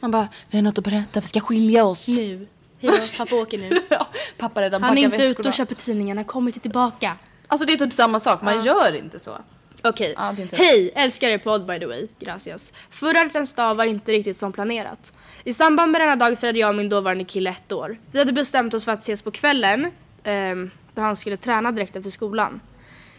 Man 0.00 0.10
bara, 0.10 0.28
vi 0.50 0.58
har 0.58 0.62
något 0.62 0.78
att 0.78 0.84
berätta, 0.84 1.20
vi 1.20 1.26
ska 1.26 1.40
skilja 1.40 1.84
oss. 1.84 2.08
Nu. 2.08 2.48
Hejdå, 2.80 2.96
pappa 3.18 3.34
åker 3.36 3.58
nu. 3.58 3.82
Ja, 3.88 4.06
Pappa 4.38 4.62
redan 4.62 4.82
Han 4.82 4.98
är 4.98 5.02
inte 5.02 5.24
ute 5.24 5.48
och 5.48 5.54
köper 5.54 5.74
tidningarna, 5.74 6.24
kommer 6.24 6.48
inte 6.48 6.60
tillbaka. 6.60 7.16
Alltså 7.46 7.66
det 7.66 7.72
är 7.72 7.76
typ 7.76 7.92
samma 7.92 8.20
sak, 8.20 8.42
man 8.42 8.64
gör 8.64 8.94
inte 8.96 9.18
så. 9.18 9.38
Okej. 9.84 10.14
Ja, 10.16 10.32
det 10.36 10.40
är 10.40 10.42
inte- 10.42 10.56
Hej, 10.56 10.90
älskar 10.94 11.28
er 11.28 11.38
podd 11.38 11.66
by 11.66 11.78
the 11.78 11.86
way. 11.86 12.08
Gracias. 12.18 12.72
Förra 12.90 13.18
hjärtans 13.18 13.52
dag 13.52 13.74
var 13.74 13.84
inte 13.84 14.12
riktigt 14.12 14.36
som 14.36 14.52
planerat. 14.52 15.12
I 15.44 15.54
samband 15.54 15.92
med 15.92 16.00
denna 16.00 16.16
dag 16.16 16.38
firade 16.38 16.58
jag 16.58 16.68
och 16.68 16.74
min 16.74 16.88
dåvarande 16.88 17.24
kille 17.24 17.50
ett 17.50 17.72
år. 17.72 17.98
Vi 18.12 18.18
hade 18.18 18.32
bestämt 18.32 18.74
oss 18.74 18.84
för 18.84 18.92
att 18.92 19.00
ses 19.02 19.22
på 19.22 19.30
kvällen, 19.30 19.86
ehm, 20.24 20.70
då 20.94 21.02
han 21.02 21.16
skulle 21.16 21.36
träna 21.36 21.72
direkt 21.72 21.96
efter 21.96 22.10
skolan. 22.10 22.60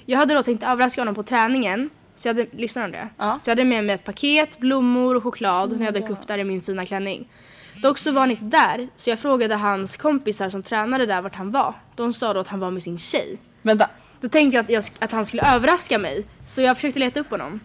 Jag 0.06 0.18
hade 0.20 0.34
då 0.34 0.44
tänkt 0.44 0.64
överraska 0.64 1.02
honom 1.02 1.16
på 1.16 1.24
träningen, 1.24 1.90
så 2.16 2.28
jag 2.28 2.34
hade, 2.34 2.48
lyssnar 2.52 2.86
du 2.88 2.92
det? 2.92 3.10
Ja. 3.18 3.40
Så 3.44 3.50
jag 3.50 3.52
hade 3.56 3.64
med 3.66 3.84
mig 3.86 3.96
ett 3.96 4.04
paket, 4.04 4.58
blommor 4.60 5.16
och 5.16 5.24
choklad 5.24 5.78
när 5.80 5.86
jag 5.86 5.94
dök 5.94 6.10
upp 6.10 6.28
där 6.28 6.38
i 6.38 6.44
min 6.44 6.62
fina 6.62 6.86
klänning. 6.86 7.28
Dock 7.76 7.98
så 7.98 8.12
var 8.12 8.20
han 8.22 8.32
inte 8.32 8.44
där, 8.44 8.88
så 8.98 9.10
jag 9.10 9.20
frågade 9.20 9.56
hans 9.56 9.98
kompisar 9.98 10.50
som 10.50 10.64
tränade 10.64 11.06
där 11.06 11.22
vart 11.22 11.36
han 11.36 11.52
var. 11.52 11.74
De 11.96 12.14
sa 12.14 12.34
då 12.34 12.40
att 12.40 12.48
han 12.48 12.60
var 12.60 12.72
med 12.72 12.84
sin 12.84 12.98
tjej. 12.98 13.38
Vänta. 13.62 13.90
Då 14.22 14.28
tänkte 14.28 14.58
jag 14.58 14.64
att, 14.64 14.70
jag, 14.70 14.84
att 15.00 15.12
han 15.12 15.26
skulle 15.26 15.56
överraska 15.56 15.98
mig. 15.98 16.26
Så 16.48 16.62
jag 16.62 16.76
försökte 16.76 17.00
leta 17.00 17.20
upp 17.20 17.30
honom. 17.30 17.60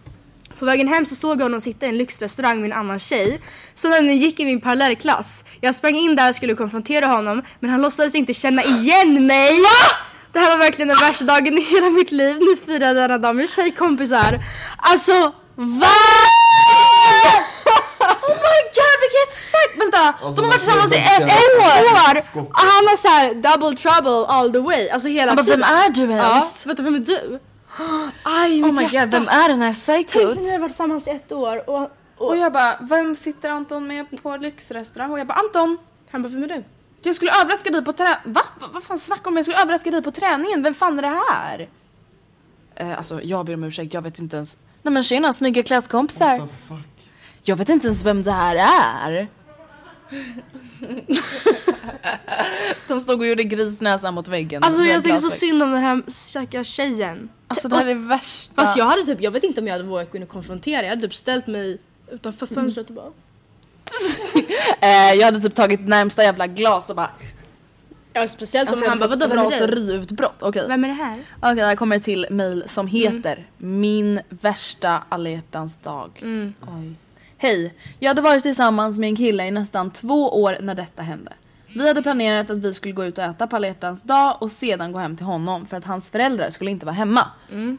På 0.59 0.65
vägen 0.65 0.87
hem 0.87 1.05
så 1.05 1.15
såg 1.15 1.39
jag 1.39 1.45
honom 1.45 1.61
sitta 1.61 1.85
i 1.85 1.89
en 1.89 1.97
lyxrestaurang 1.97 2.61
med 2.61 2.71
en 2.71 2.77
annan 2.77 2.99
tjej. 2.99 3.41
Som 3.75 3.91
nämligen 3.91 4.17
gick 4.17 4.39
i 4.39 4.45
min 4.45 4.61
parallellklass. 4.61 5.43
Jag 5.61 5.75
sprang 5.75 5.95
in 5.95 6.15
där 6.15 6.29
och 6.29 6.35
skulle 6.35 6.55
konfrontera 6.55 7.05
honom. 7.05 7.41
Men 7.59 7.69
han 7.69 7.81
låtsades 7.81 8.15
inte 8.15 8.33
känna 8.33 8.63
igen 8.63 9.27
mig. 9.27 9.51
Det 10.33 10.39
här 10.39 10.49
var 10.49 10.57
verkligen 10.57 10.87
den 10.87 10.97
värsta 10.97 11.25
dagen 11.25 11.57
i 11.57 11.61
hela 11.61 11.89
mitt 11.89 12.11
liv. 12.11 12.37
Ni 12.39 12.57
firade 12.65 13.01
denna 13.01 13.17
dag 13.17 13.35
med 13.35 13.49
tjejkompisar. 13.49 14.39
Alltså, 14.77 15.33
va? 15.55 15.87
Oh 18.27 18.35
my 18.47 18.59
god 18.77 18.97
vilket 19.03 19.33
sagt! 19.37 19.73
Vänta! 19.83 19.97
Alltså, 20.25 20.41
de 20.41 20.41
har 20.41 20.47
varit 20.47 20.61
tillsammans 20.61 20.93
i 20.95 20.97
ett 20.97 21.21
år! 21.67 22.41
Och 22.41 22.59
han 22.59 22.87
har 22.87 22.97
såhär 22.97 23.33
double 23.33 23.77
trouble 23.77 24.25
all 24.27 24.51
the 24.51 24.59
way. 24.59 24.89
Alltså 24.89 25.07
hela 25.07 25.35
bara, 25.35 25.43
tiden. 25.43 25.59
vem 25.59 25.69
är 25.77 25.89
du 25.89 26.01
Ja, 26.13 26.31
ens? 26.37 26.65
vänta 26.65 26.83
vem 26.83 26.95
är 26.95 26.99
du? 26.99 27.39
Aj, 28.23 28.63
Oh 28.63 28.65
mitt 28.65 28.75
my 28.75 28.83
hjärta. 28.83 28.99
god, 28.99 29.09
vem 29.11 29.27
är 29.27 29.49
den 29.49 29.61
här 29.61 29.75
Tänk 29.85 30.07
psykot? 30.07 30.35
när 30.35 30.43
vi 30.43 30.51
har 30.51 30.59
varit 30.59 30.71
tillsammans 30.71 31.07
i 31.07 31.09
ett 31.09 31.31
år 31.31 31.69
och, 31.69 31.81
och 32.17 32.27
Och 32.29 32.37
jag 32.37 32.53
bara, 32.53 32.77
vem 32.81 33.15
sitter 33.15 33.49
Anton 33.49 33.87
med 33.87 34.23
på 34.23 34.37
lyxrestaurang? 34.37 35.11
Och 35.11 35.19
jag 35.19 35.27
bara, 35.27 35.33
Anton! 35.39 35.77
han 36.11 36.21
bara, 36.23 36.29
vem 36.29 36.43
är 36.43 36.47
du? 36.47 36.63
Jag 37.01 37.15
skulle 37.15 37.31
överraska 37.41 37.69
dig 37.69 37.85
på 37.85 37.93
trä... 37.93 38.17
Va? 38.23 38.41
Va? 38.59 38.67
Vad 38.73 38.83
fan 38.83 38.99
snackar 38.99 39.23
du 39.23 39.29
om? 39.29 39.35
Jag 39.35 39.45
skulle 39.45 39.61
överraska 39.61 39.91
dig 39.91 40.01
på 40.01 40.11
träningen. 40.11 40.63
Vem 40.63 40.73
fan 40.73 40.97
är 40.97 41.01
det 41.01 41.21
här? 41.29 41.69
Eh, 42.75 42.97
alltså, 42.97 43.21
jag 43.23 43.45
ber 43.45 43.53
om 43.53 43.63
ursäkt. 43.63 43.93
Jag 43.93 44.01
vet 44.01 44.19
inte 44.19 44.35
ens... 44.35 44.57
Nej 44.81 44.93
men 44.93 45.03
tjena, 45.03 45.33
snygga 45.33 45.63
klasskompisar. 45.63 46.37
What 46.37 46.49
the 46.49 46.55
fuck? 46.67 46.77
Jag 47.47 47.55
vet 47.55 47.69
inte 47.69 47.87
ens 47.87 48.05
vem 48.05 48.23
det 48.23 48.31
här 48.31 48.55
är. 48.55 49.27
De 52.87 53.01
stod 53.01 53.19
och 53.19 53.27
gjorde 53.27 53.43
grisnäsan 53.43 54.13
mot 54.13 54.27
väggen. 54.27 54.63
Alltså 54.63 54.83
jag 54.83 55.03
tycker 55.03 55.17
så 55.17 55.29
synd 55.29 55.63
om 55.63 55.71
den 55.71 55.83
här 55.83 56.01
stackars 56.07 56.67
tjejen. 56.67 57.29
Alltså 57.47 57.67
det 57.67 57.75
här 57.75 57.83
är 57.85 57.87
det 57.87 58.01
värsta. 58.01 58.53
Fast 58.55 58.77
jag 58.77 58.85
hade 58.85 59.03
typ, 59.03 59.21
jag 59.21 59.31
vet 59.31 59.43
inte 59.43 59.61
om 59.61 59.67
jag 59.67 59.73
hade 59.73 59.83
vågat 59.83 60.11
gå 60.11 60.17
in 60.17 60.23
och 60.23 60.29
konfrontera. 60.29 60.81
Jag 60.81 60.89
hade 60.89 61.01
typ 61.01 61.15
ställt 61.15 61.47
mig 61.47 61.77
utanför 62.11 62.45
fönstret 62.45 62.87
och 62.87 62.93
bara 62.93 63.11
Eh, 64.81 65.13
jag 65.13 65.25
hade 65.25 65.41
typ 65.41 65.55
tagit 65.55 65.87
närmsta 65.87 66.23
jävla 66.23 66.47
glas 66.47 66.89
och 66.89 66.95
bara... 66.95 67.11
Ja 68.13 68.27
speciellt 68.27 68.69
om 68.69 68.73
Alltså, 68.73 68.89
han 68.89 68.99
bara 68.99 69.09
vadå 69.09 69.27
vem 69.27 69.39
är 69.39 69.43
det? 69.43 69.47
raseriutbrott. 69.49 70.41
Okej. 70.43 70.67
Vem 70.67 70.83
är 70.83 70.87
det 70.87 70.93
här? 70.93 71.23
Okej, 71.41 71.63
här 71.63 71.75
kommer 71.75 71.99
till 71.99 72.27
mail 72.29 72.63
som 72.67 72.87
heter 72.87 73.47
Min 73.57 74.21
värsta 74.29 75.03
alla 75.09 75.41
dag. 75.83 76.23
Oj. 76.67 76.95
Hej, 77.39 77.73
jag 77.99 78.09
hade 78.09 78.21
varit 78.21 78.43
tillsammans 78.43 78.99
med 78.99 79.09
en 79.09 79.15
kille 79.15 79.47
i 79.47 79.51
nästan 79.51 79.91
två 79.91 80.41
år 80.41 80.57
när 80.61 80.75
detta 80.75 81.03
hände. 81.03 81.33
Vi 81.75 81.87
hade 81.87 82.01
planerat 82.01 82.49
att 82.49 82.57
vi 82.57 82.73
skulle 82.73 82.93
gå 82.93 83.05
ut 83.05 83.17
och 83.17 83.23
äta 83.23 83.47
på 83.47 83.55
alla 83.55 83.73
dag 84.03 84.37
och 84.41 84.51
sedan 84.51 84.91
gå 84.91 84.99
hem 84.99 85.17
till 85.17 85.25
honom 85.25 85.65
för 85.65 85.77
att 85.77 85.85
hans 85.85 86.09
föräldrar 86.09 86.49
skulle 86.49 86.71
inte 86.71 86.85
vara 86.85 86.95
hemma. 86.95 87.27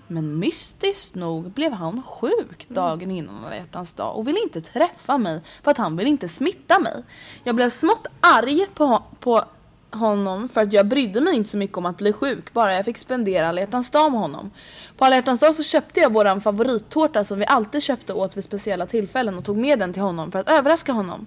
Men 0.07 0.39
mystiskt 0.39 1.15
nog 1.15 1.51
blev 1.51 1.73
han 1.73 2.03
sjuk 2.03 2.69
dagen 2.69 3.11
innan 3.11 3.45
alla 3.45 3.85
dag 3.97 4.17
och 4.17 4.29
ville 4.29 4.43
inte 4.43 4.61
träffa 4.61 5.19
mig 5.19 5.41
för 5.63 5.71
att 5.71 5.79
han 5.79 5.97
ville 5.97 6.11
inte 6.11 6.29
smitta 6.29 6.79
mig. 6.79 7.03
Jag 7.45 7.55
blev 7.55 7.71
smått 7.71 8.07
arg 8.21 8.67
på, 8.75 9.03
på 9.21 9.45
honom 9.91 10.49
för 10.49 10.61
att 10.61 10.73
jag 10.73 10.87
brydde 10.87 11.21
mig 11.21 11.37
inte 11.37 11.51
så 11.51 11.57
mycket 11.57 11.77
om 11.77 11.87
att 11.87 11.97
bli 11.97 12.13
sjuk 12.13 12.53
bara 12.53 12.75
jag 12.75 12.85
fick 12.85 12.99
spendera 12.99 13.49
alla 13.49 13.67
dag 13.67 14.13
med 14.13 14.21
honom. 14.21 14.51
På 14.99 15.05
alla 15.05 15.17
hjärtans 15.17 15.41
dag 15.41 15.55
så 15.55 15.63
köpte 15.63 16.01
jag 16.01 16.13
våran 16.13 16.41
favorittårta 16.41 17.25
som 17.25 17.39
vi 17.39 17.47
alltid 17.47 17.83
köpte 17.83 18.13
åt 18.13 18.37
vid 18.37 18.45
speciella 18.45 18.87
tillfällen 18.87 19.39
och 19.39 19.45
tog 19.45 19.57
med 19.57 19.79
den 19.79 19.93
till 19.93 20.03
honom 20.03 20.33
för 20.33 20.39
att 20.39 20.49
överraska 20.49 20.93
honom. 20.93 21.27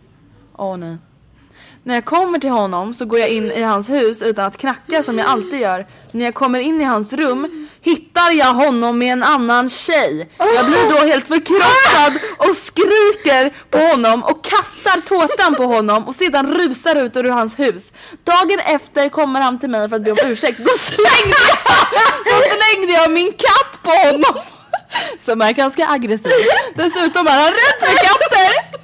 Åh 0.58 0.78
nej. 0.78 0.98
När 1.84 1.94
jag 1.94 2.06
kommer 2.06 2.40
till 2.40 2.50
honom 2.50 2.94
så 2.94 3.06
går 3.06 3.20
jag 3.20 3.30
in 3.30 3.52
i 3.52 3.62
hans 3.62 3.90
hus 3.90 4.22
utan 4.22 4.46
att 4.46 4.58
knacka 4.58 5.04
som 5.04 5.18
jag 5.18 5.28
alltid 5.28 5.60
gör. 5.60 5.88
När 6.12 6.26
jag 6.26 6.34
kommer 6.34 6.60
in 6.60 6.82
i 6.82 6.84
hans 6.84 7.14
rum 7.14 7.68
hittar 7.82 8.32
jag 8.32 8.54
honom 8.54 8.98
med 8.98 9.14
en 9.14 9.24
annan 9.24 9.70
tjej. 9.70 10.30
Jag 10.38 10.66
blir 10.66 10.92
då 10.92 11.08
helt 11.08 11.28
förkrossad 11.28 12.14
och 12.38 12.56
skriker 12.56 13.54
på 13.70 13.78
honom 13.78 14.24
och 14.24 14.44
kastar 14.44 15.02
tårtan 15.02 15.56
på 15.56 15.64
honom 15.64 16.08
och 16.08 16.16
sedan 16.16 16.54
rusar 16.54 16.96
ut 16.96 17.16
ur 17.16 17.24
hans 17.24 17.60
hus. 17.60 17.92
Dagen 18.24 18.60
efter 18.60 19.10
kommer 19.10 19.42
han 19.42 19.60
till 19.60 19.70
mig 19.70 19.90
för 19.90 19.96
att 19.96 20.04
be 20.04 20.12
om 20.12 20.18
ursäkt. 20.24 20.58
Då 20.58 20.72
slängde 20.78 21.38
jag, 21.48 21.58
då 22.26 22.38
slängde 22.56 22.94
jag 22.94 23.12
min 23.12 23.32
katt 23.32 23.84
på 23.84 23.90
honom. 23.90 24.42
Som 25.20 25.42
är 25.42 25.52
ganska 25.52 25.88
aggressiv. 25.88 26.32
Dessutom 26.76 27.28
är 27.28 27.32
han 27.32 27.52
rädd 27.52 27.80
för 27.80 27.88
katter. 27.88 28.81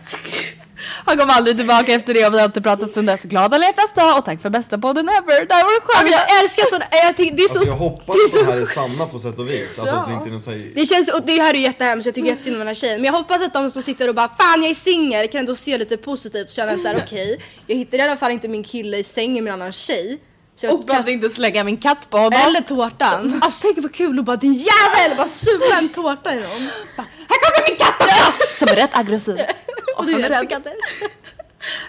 Han 1.08 1.18
kom 1.18 1.30
aldrig 1.30 1.58
tillbaka 1.58 1.94
efter 1.94 2.14
det 2.14 2.28
och 2.28 2.34
vi 2.34 2.38
har 2.40 2.46
inte 2.46 2.62
pratat 2.62 2.94
sen 2.94 3.06
dess. 3.06 3.22
Glad 3.22 3.54
alla 3.54 3.66
hjärtans 3.66 3.94
dag 3.94 4.18
och 4.18 4.26
tack 4.26 4.42
för 4.42 4.50
bästa 4.50 4.78
podden 4.78 5.10
ever. 5.10 5.46
Det 5.46 5.54
här 5.54 5.64
var 5.64 5.74
det 5.74 5.98
Alltså 5.98 6.14
jag 6.14 6.44
älskar 6.44 6.66
sådana, 6.66 6.86
jag 6.92 7.18
tycker, 7.18 7.36
det 7.38 7.44
är 7.44 7.48
så... 7.48 7.60
Alltså 7.60 7.70
jag 7.70 7.78
hoppas 7.78 8.16
det 8.16 8.22
är 8.22 8.26
att 8.26 8.32
så 8.32 8.40
de 8.40 8.52
här 8.52 8.62
är 8.62 8.66
sanna 8.66 9.06
på 9.06 9.20
sätt 9.20 9.40
och 9.40 9.50
vis. 9.50 9.80
Alltså 9.80 9.96
att 9.96 10.08
det 10.08 10.14
inte 10.14 10.30
är 10.30 10.32
någon 10.32 10.42
så 10.42 10.52
här... 10.52 10.72
Det 10.76 10.86
känns, 10.86 11.10
och 11.10 11.22
det 11.26 11.42
här 11.42 11.54
är 11.54 11.60
jättehemskt, 11.60 12.06
jag 12.06 12.16
tycker 12.16 12.30
jättesynd 12.30 12.56
om 12.56 12.60
den 12.60 12.68
här 12.68 12.74
tjejen. 12.74 13.02
Men 13.02 13.06
jag 13.06 13.14
hoppas 13.14 13.42
att 13.42 13.54
de 13.54 13.72
som 13.72 13.84
sitter 13.84 14.10
och 14.10 14.16
bara 14.16 14.28
Fan 14.28 14.62
jag 14.62 14.70
är 14.70 14.74
singel 14.74 15.28
kan 15.28 15.40
ändå 15.40 15.56
se 15.56 15.78
lite 15.78 15.98
positivt 15.98 16.50
och 16.50 16.56
känna 16.56 16.78
såhär 16.78 17.04
okej 17.06 17.42
Jag 17.68 17.76
hittar 17.76 17.98
i 17.98 18.02
alla 18.02 18.18
fall 18.18 18.32
inte 18.32 18.48
min 18.48 18.64
kille 18.64 18.98
i 18.98 19.04
sängen 19.04 19.44
med 19.44 19.54
en 19.54 19.62
annan 19.62 19.72
tjej. 19.72 20.20
Så 20.62 20.74
Och 20.74 20.86
behövde 20.86 21.12
inte 21.12 21.30
slänga 21.30 21.64
min 21.64 21.78
katt 21.78 22.10
på 22.10 22.18
honom. 22.18 22.40
Eller 22.48 22.62
tårtan. 22.62 23.40
Alltså 23.42 23.62
tänk 23.62 23.78
vad 23.78 23.94
kul 23.94 24.20
att 24.20 24.26
bara 24.26 24.38
din 24.38 24.54
jävel 24.54 25.18
bara 25.18 25.28
suga 25.28 25.78
en 25.78 25.90
tårta 25.90 26.34
i 26.34 26.36
någon. 26.36 26.70
Här 26.98 27.38
kommer 27.42 27.70
min 27.70 27.78
katt 27.78 28.02
också! 28.02 28.48
Som 28.56 28.68
är 28.68 28.76
rätt 28.76 28.98
aggressiv. 28.98 29.38
Och 29.98 30.06
du 30.06 30.14
är 30.14 30.30
rädd 30.30 30.38
för 30.38 30.46
katter. 30.46 30.74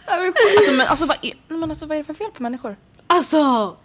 Alltså, 0.06 0.72
men, 0.72 0.86
alltså, 0.86 1.04
vad 1.04 1.16
är, 1.22 1.32
men 1.48 1.70
alltså 1.70 1.86
vad 1.86 1.94
är 1.94 1.98
det 1.98 2.04
för 2.04 2.14
fel 2.14 2.30
på 2.30 2.42
människor? 2.42 2.76
Alltså 3.06 3.76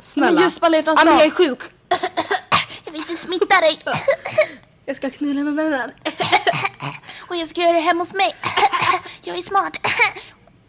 snälla. 0.00 0.32
Men 0.32 0.42
just 0.42 0.60
på 0.60 0.66
alla 0.66 0.82
dag. 0.82 0.98
jag 1.06 1.24
är 1.24 1.30
sjuk. 1.30 1.58
Jag 2.84 2.92
vill 2.92 3.00
inte 3.00 3.16
smitta 3.16 3.60
dig. 3.60 3.78
Jag 4.86 4.96
ska 4.96 5.10
knulla 5.10 5.40
någon 5.40 5.58
annan. 5.58 5.90
Och 7.28 7.36
jag 7.36 7.48
ska 7.48 7.60
göra 7.60 7.72
det 7.72 7.80
hemma 7.80 8.00
hos 8.00 8.14
mig. 8.14 8.36
Jag 9.22 9.38
är 9.38 9.42
smart. 9.42 9.80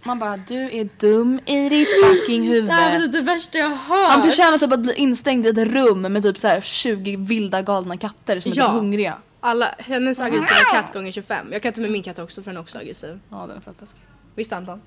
Man 0.03 0.19
bara, 0.19 0.37
du 0.37 0.55
är 0.79 0.89
dum 0.99 1.39
i 1.45 1.69
ditt 1.69 1.87
fucking 2.03 2.43
huvud. 2.47 2.65
Det 2.69 2.73
här 2.73 2.91
var 2.99 2.99
typ 3.05 3.11
det 3.11 3.21
värsta 3.21 3.57
jag 3.57 3.69
har 3.69 4.09
Han 4.09 4.21
hört. 4.21 4.29
förtjänar 4.29 4.57
typ 4.57 4.73
att 4.73 4.79
bli 4.79 4.93
instängd 4.93 5.45
i 5.45 5.49
ett 5.49 5.57
rum 5.57 6.01
med 6.01 6.23
typ 6.23 6.37
så 6.37 6.47
här 6.47 6.61
20 6.61 7.15
vilda 7.15 7.61
galna 7.61 7.97
katter 7.97 8.39
som 8.39 8.51
Ja. 8.55 8.65
är 8.65 8.69
hungriga. 8.69 9.17
Alla, 9.41 9.65
hennes 9.77 10.19
aggressiva 10.19 10.71
katt 10.73 10.93
gånger 10.93 11.11
25. 11.11 11.47
Jag 11.51 11.61
kan 11.61 11.73
ta 11.73 11.81
med 11.81 11.91
min 11.91 12.03
katt 12.03 12.19
också 12.19 12.41
för 12.43 12.51
den 12.51 12.57
är 12.57 12.61
också 12.61 12.77
aggressiv. 12.77 13.19
Ja 13.29 13.45
den 13.47 13.57
är 13.57 13.61
fett 13.61 13.75
läskig. 13.81 14.01
Visst 14.35 14.53
Anton? 14.53 14.81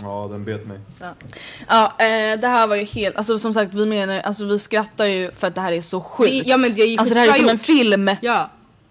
Ja, 0.00 0.28
den 0.32 0.44
bet 0.44 0.66
mig. 0.66 0.80
Ja 1.68 1.84
eh, 1.98 2.40
det 2.40 2.48
här 2.48 2.66
var 2.66 2.76
ju 2.76 2.84
helt, 2.84 3.16
alltså 3.16 3.38
som 3.38 3.54
sagt 3.54 3.74
vi 3.74 3.86
menar, 3.86 4.20
alltså 4.20 4.44
vi 4.44 4.58
skrattar 4.58 5.06
ju 5.06 5.32
för 5.32 5.46
att 5.46 5.54
det 5.54 5.60
här 5.60 5.72
är 5.72 5.80
så 5.80 6.00
sjukt. 6.00 6.30
Det- 6.30 6.50
ja, 6.50 6.56
men 6.56 6.74
det 6.74 6.82
är 6.82 6.86
ju 6.86 6.98
alltså 6.98 7.14
det 7.14 7.20
här 7.20 7.28
är 7.28 7.32
som 7.32 7.44
en 7.48 7.50
gjort. 7.54 7.60
film. 7.62 8.10
Ja. 8.22 8.50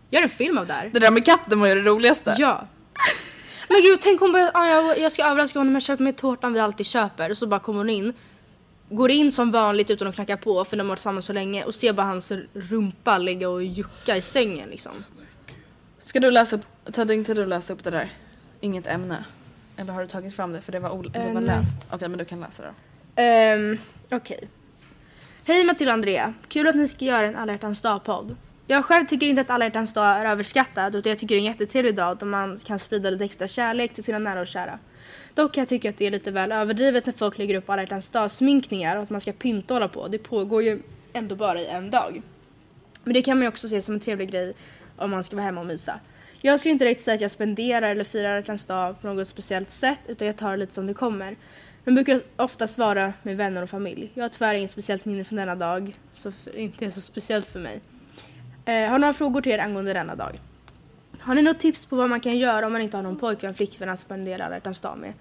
Gör 0.09 0.21
en 0.21 0.29
film 0.29 0.57
av 0.57 0.67
det 0.67 0.73
här. 0.73 0.89
Det 0.93 0.99
där 0.99 1.11
med 1.11 1.25
katten 1.25 1.59
var 1.59 1.67
ju 1.67 1.75
det 1.75 1.81
roligaste. 1.81 2.35
Ja. 2.39 2.61
Men 3.71 3.81
gud 3.81 3.99
tänk 4.01 4.19
hon 4.19 4.31
bara, 4.31 4.51
ah, 4.53 4.67
jag, 4.69 4.99
jag 4.99 5.11
ska 5.11 5.25
överraska 5.25 5.59
honom 5.59 5.73
jag 5.73 5.83
köper 5.83 6.03
mig 6.03 6.13
tårtan 6.13 6.53
vi 6.53 6.59
alltid 6.59 6.85
köper. 6.85 7.29
Och 7.29 7.37
så 7.37 7.47
bara 7.47 7.59
kommer 7.59 7.77
hon 7.79 7.89
in. 7.89 8.13
Går 8.89 9.11
in 9.11 9.31
som 9.31 9.51
vanligt 9.51 9.89
utan 9.89 10.07
att 10.07 10.15
knacka 10.15 10.37
på 10.37 10.65
för 10.65 10.77
de 10.77 10.81
har 10.83 10.87
varit 10.89 10.99
tillsammans 10.99 11.25
så 11.25 11.33
länge 11.33 11.63
och 11.65 11.75
ser 11.75 11.93
bara 11.93 12.05
hans 12.07 12.31
rumpa 12.53 13.17
ligga 13.17 13.49
och 13.49 13.63
jucka 13.63 14.17
i 14.17 14.21
sängen 14.21 14.69
liksom. 14.69 14.91
Ska 16.01 16.19
du 16.19 16.31
läsa 16.31 16.55
upp, 16.55 16.65
tänkte 16.93 17.33
du 17.33 17.45
läsa 17.45 17.73
upp 17.73 17.83
det 17.83 17.91
där? 17.91 18.09
Inget 18.61 18.87
ämne? 18.87 19.25
Eller 19.77 19.93
har 19.93 20.01
du 20.01 20.07
tagit 20.07 20.35
fram 20.35 20.51
det 20.53 20.61
för 20.61 20.71
det 20.71 20.79
var, 20.79 20.89
ol- 20.89 21.11
det 21.13 21.19
Eh, 21.19 21.33
var 21.33 21.41
nej. 21.41 21.43
läst? 21.59 21.87
Okej 21.91 22.09
men 22.09 22.17
du 22.19 22.25
kan 22.25 22.39
läsa 22.39 22.63
det 22.63 22.67
då. 22.67 22.73
Ehm, 23.21 23.77
Okej. 24.11 24.49
Hej 25.43 25.63
Matilda 25.63 25.91
och 25.91 25.93
Andrea. 25.93 26.33
Kul 26.47 26.67
att 26.67 26.75
ni 26.75 26.87
ska 26.87 27.05
göra 27.05 27.25
en 27.25 27.35
alla 27.35 27.51
hjärtans 27.51 27.81
dag-podd. 27.81 28.35
Jag 28.71 28.85
själv 28.85 29.05
tycker 29.05 29.27
inte 29.27 29.41
att 29.41 29.49
alla 29.49 29.65
hjärtans 29.65 29.93
dag 29.93 30.05
är 30.19 30.25
överskattad 30.25 30.95
utan 30.95 31.09
jag 31.09 31.19
tycker 31.19 31.35
det 31.35 31.39
är 31.39 31.45
en 31.45 31.51
jättetrevlig 31.51 31.95
dag 31.95 32.17
då 32.17 32.25
man 32.25 32.57
kan 32.57 32.79
sprida 32.79 33.09
lite 33.09 33.25
extra 33.25 33.47
kärlek 33.47 33.93
till 33.93 34.03
sina 34.03 34.19
nära 34.19 34.41
och 34.41 34.47
kära. 34.47 34.79
Dock 35.33 35.53
kan 35.53 35.61
jag 35.61 35.67
tycka 35.67 35.89
att 35.89 35.97
det 35.97 36.05
är 36.07 36.11
lite 36.11 36.31
väl 36.31 36.51
överdrivet 36.51 37.05
när 37.05 37.13
folk 37.13 37.37
lägger 37.37 37.55
upp 37.55 37.69
alla 37.69 37.81
hjärtans 37.81 38.09
dag 38.09 38.31
sminkningar 38.31 38.97
och 38.97 39.03
att 39.03 39.09
man 39.09 39.21
ska 39.21 39.31
pynta 39.31 39.73
och 39.73 39.79
hålla 39.79 39.87
på. 39.87 40.07
Det 40.07 40.17
pågår 40.17 40.63
ju 40.63 40.81
ändå 41.13 41.35
bara 41.35 41.61
i 41.61 41.67
en 41.67 41.89
dag. 41.91 42.21
Men 43.03 43.13
det 43.13 43.21
kan 43.21 43.37
man 43.37 43.41
ju 43.43 43.47
också 43.49 43.69
se 43.69 43.81
som 43.81 43.93
en 43.95 43.99
trevlig 44.01 44.31
grej 44.31 44.53
om 44.97 45.11
man 45.11 45.23
ska 45.23 45.35
vara 45.35 45.45
hemma 45.45 45.61
och 45.61 45.67
mysa. 45.67 45.99
Jag 46.41 46.59
skulle 46.59 46.71
inte 46.71 46.85
direkt 46.85 47.01
säga 47.01 47.15
att 47.15 47.21
jag 47.21 47.31
spenderar 47.31 47.91
eller 47.91 48.03
firar 48.03 48.29
alla 48.29 48.35
hjärtans 48.37 48.65
dag 48.65 49.01
på 49.01 49.07
något 49.07 49.27
speciellt 49.27 49.71
sätt 49.71 49.99
utan 50.07 50.27
jag 50.27 50.37
tar 50.37 50.51
det 50.51 50.57
lite 50.57 50.73
som 50.73 50.87
det 50.87 50.93
kommer. 50.93 51.35
Men 51.83 51.95
brukar 51.95 52.21
ofta 52.35 52.67
svara 52.67 53.13
med 53.23 53.37
vänner 53.37 53.61
och 53.61 53.69
familj. 53.69 54.11
Jag 54.13 54.23
har 54.23 54.29
tyvärr 54.29 54.53
inget 54.55 54.71
speciellt 54.71 55.05
minne 55.05 55.23
från 55.23 55.37
denna 55.37 55.55
dag 55.55 55.95
så 56.13 56.29
f- 56.29 56.53
inte 56.55 56.85
är 56.85 56.89
så 56.89 57.01
speciellt 57.01 57.45
för 57.45 57.59
mig. 57.59 57.81
Eh, 58.71 58.89
har 58.89 58.99
några 58.99 59.13
frågor 59.13 59.41
till 59.41 59.51
er 59.51 59.59
angående 59.59 59.93
denna 59.93 60.15
dag. 60.15 60.39
Har 61.19 61.35
ni 61.35 61.41
något 61.41 61.59
tips 61.59 61.85
på 61.85 61.95
vad 61.95 62.09
man 62.09 62.19
kan 62.19 62.37
göra 62.37 62.65
om 62.65 62.73
man 62.73 62.81
inte 62.81 62.97
har 62.97 63.03
någon 63.03 63.17
pojkvän, 63.17 63.53
flickvän 63.53 63.89
att 63.89 63.99
spendera 63.99 64.53
hjärtans 64.53 64.81
dag 64.81 64.97
med? 64.97 65.13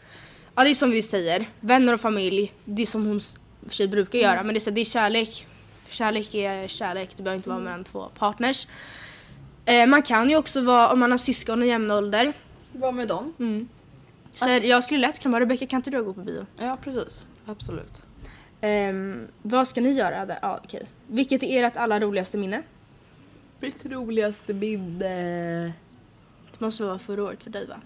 Ja 0.55 0.65
det 0.65 0.71
är 0.71 0.75
som 0.75 0.91
vi 0.91 1.03
säger, 1.03 1.47
vänner 1.61 1.95
och 1.95 2.01
familj, 2.01 2.53
det 2.65 2.83
är 2.83 2.87
som 2.87 3.07
hon 3.07 3.21
för 3.69 3.75
sig 3.75 3.89
brukar 3.89 4.19
göra 4.19 4.43
men 4.43 4.55
det 4.55 4.59
är, 4.59 4.61
så, 4.61 4.71
det 4.71 4.81
är 4.81 4.85
kärlek. 4.85 5.47
Kärlek 5.89 6.35
är 6.35 6.69
kärlek, 6.69 7.11
det 7.17 7.23
behöver 7.23 7.37
inte 7.37 7.49
vara 7.49 7.61
mellan 7.61 7.85
två 7.85 8.09
partners. 8.19 8.67
Eh, 9.65 9.87
man 9.87 10.03
kan 10.03 10.31
ju 10.31 10.37
också 10.37 10.61
vara, 10.61 10.93
om 10.93 11.01
man 11.01 11.11
har 11.11 11.19
syskon 11.19 11.63
i 11.63 11.67
jämn 11.67 11.91
ålder. 11.91 12.33
Vad 12.73 12.95
med 12.95 13.09
dem? 13.09 13.69
Så 14.35 14.49
jag 14.63 14.85
skulle 14.85 15.01
lätt 15.01 15.23
kunna 15.23 15.33
vara 15.33 15.43
Rebecka, 15.43 15.67
kan 15.67 15.77
inte 15.77 15.91
du 15.91 16.05
gå 16.05 16.13
på 16.13 16.21
bio? 16.21 16.47
Ja 16.59 16.79
precis, 16.85 17.27
absolut. 17.47 18.03
Ehm, 18.61 19.29
vad 19.43 19.69
ska 19.69 19.81
ni 19.81 19.93
göra? 19.93 20.37
Ja, 20.43 20.61
okej. 20.65 20.87
Vilket 21.07 21.43
är 21.43 21.65
ert 21.65 21.77
allra 21.77 22.01
roligaste 22.01 22.39
minne? 22.39 22.63
Mitt 23.61 23.87
roligaste 23.87 24.55
minne. 24.55 25.65
Det 26.53 26.59
måste 26.59 26.85
vara 26.85 26.99
förra 26.99 27.23
året 27.23 27.43
för 27.43 27.51
dig 27.51 27.67
va? 27.67 27.77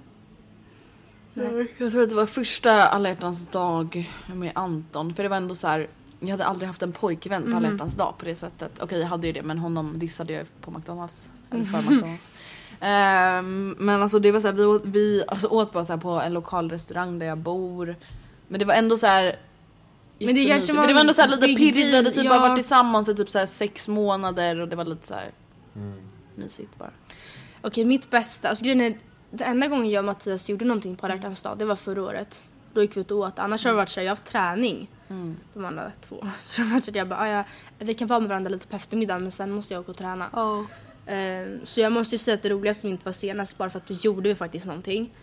Jag 1.79 1.91
tror 1.91 2.03
att 2.03 2.09
det 2.09 2.15
var 2.15 2.27
första 2.27 2.89
alla 2.89 3.09
hjärtans 3.09 3.49
dag 3.49 4.11
med 4.35 4.53
Anton. 4.55 5.15
För 5.15 5.23
det 5.23 5.29
var 5.29 5.37
ändå 5.37 5.55
så 5.55 5.67
här. 5.67 5.89
Jag 6.21 6.29
hade 6.29 6.45
aldrig 6.45 6.67
haft 6.67 6.83
en 6.83 6.93
pojkvän 6.93 7.51
på 7.51 7.57
alla 7.57 7.71
hjärtans 7.71 7.95
dag 7.95 8.15
på 8.19 8.25
det 8.25 8.35
sättet. 8.35 8.83
Okej 8.83 9.01
jag 9.01 9.07
hade 9.07 9.27
ju 9.27 9.33
det 9.33 9.43
men 9.43 9.59
honom 9.59 9.99
dissade 9.99 10.33
jag 10.33 10.47
på 10.61 10.71
McDonalds. 10.71 11.31
Eller 11.51 11.65
för 11.65 11.79
McDonalds. 11.79 12.31
Ehm, 12.81 13.77
men 13.79 14.03
alltså 14.03 14.19
det 14.19 14.33
var 14.33 14.41
så 14.41 14.47
här, 14.47 14.55
vi, 14.55 14.65
åt, 14.65 14.83
vi 14.85 15.25
alltså, 15.29 15.47
åt 15.47 15.73
bara 15.73 15.85
så 15.85 15.93
här 15.93 16.01
på 16.01 16.11
en 16.11 16.33
lokal 16.33 16.71
restaurang 16.71 17.19
där 17.19 17.27
jag 17.27 17.39
bor. 17.39 17.97
Men 18.49 18.59
det 18.59 18.65
var 18.65 18.75
ändå 18.75 18.99
så 18.99 19.07
här. 19.07 19.37
Men 20.19 20.35
det 20.35 20.75
var 20.75 20.87
det 20.87 20.95
var 20.95 21.01
ändå 21.01 21.15
så 21.15 21.23
här 21.23 21.29
lite 21.29 21.47
pirrigt. 21.47 21.77
Vi 21.77 21.97
hade 21.97 22.11
typ 22.11 22.25
ja. 22.25 22.31
bara 22.31 22.49
varit 22.49 22.57
tillsammans 22.57 23.09
i 23.09 23.15
typ 23.15 23.31
så 23.31 23.39
här 23.39 23.47
sex 23.47 23.89
månader 23.89 24.61
och 24.61 24.69
det 24.69 24.77
var 24.77 24.85
lite 24.85 25.07
så 25.07 25.15
här 25.15 25.31
mysigt 26.35 26.79
bara. 26.79 26.91
Okej, 27.61 27.85
mitt 27.85 28.11
bästa. 28.11 28.49
Alltså 28.49 28.65
grejen 28.65 28.81
är, 28.81 28.99
det 29.31 29.45
enda 29.45 29.67
gången 29.69 29.91
jag 29.91 30.01
och 30.01 30.05
Mattias 30.05 30.49
gjorde 30.49 30.65
någonting 30.65 30.97
på 30.97 31.07
alla 31.07 31.15
hjärtans 31.15 31.43
dag, 31.43 31.59
det 31.59 31.65
var 31.65 31.77
förra 31.77 32.03
året. 32.03 32.43
Då 32.75 32.83
gick 32.83 32.97
vi 32.97 33.01
ut 33.01 33.11
och 33.11 33.19
åt. 33.19 33.39
Annars 33.39 33.65
har 33.65 33.71
det 33.71 33.77
varit 33.77 33.89
så 33.89 34.01
här, 34.01 34.05
jag 34.05 34.11
har 34.11 34.17
haft 34.17 34.25
träning. 34.33 34.89
De 35.55 35.65
andra 35.65 35.93
två. 36.09 36.27
Så 36.43 36.61
det 36.63 36.69
varit 36.69 36.85
så 36.85 36.91
jag 36.95 37.09
bara, 37.09 37.19
"Ah, 37.21 37.29
ja, 37.29 37.45
vi 37.79 37.95
kan 37.95 38.09
vara 38.09 38.21
med 38.21 38.29
varandra 38.29 38.49
lite 38.49 38.67
på 38.67 38.77
eftermiddagen 38.77 39.23
men 39.23 39.31
sen 39.31 39.51
måste 39.51 39.75
jag 39.75 39.85
gå 39.85 39.91
och 39.93 39.99
träna. 39.99 40.29
Ehm, 41.07 41.59
så 41.67 41.81
jag 41.81 41.93
måste 41.93 42.15
ju 42.15 42.19
säga 42.19 42.35
att 42.35 42.43
det 42.43 42.49
roligaste 42.49 42.87
minnet 42.87 43.05
var 43.05 43.13
senast 43.13 43.59
bara 43.59 43.71
för 43.71 43.79
att 43.79 43.87
då 43.87 43.95
gjorde 43.95 44.29
vi 44.29 44.35
faktiskt 44.35 44.67
någonting. 44.67 45.15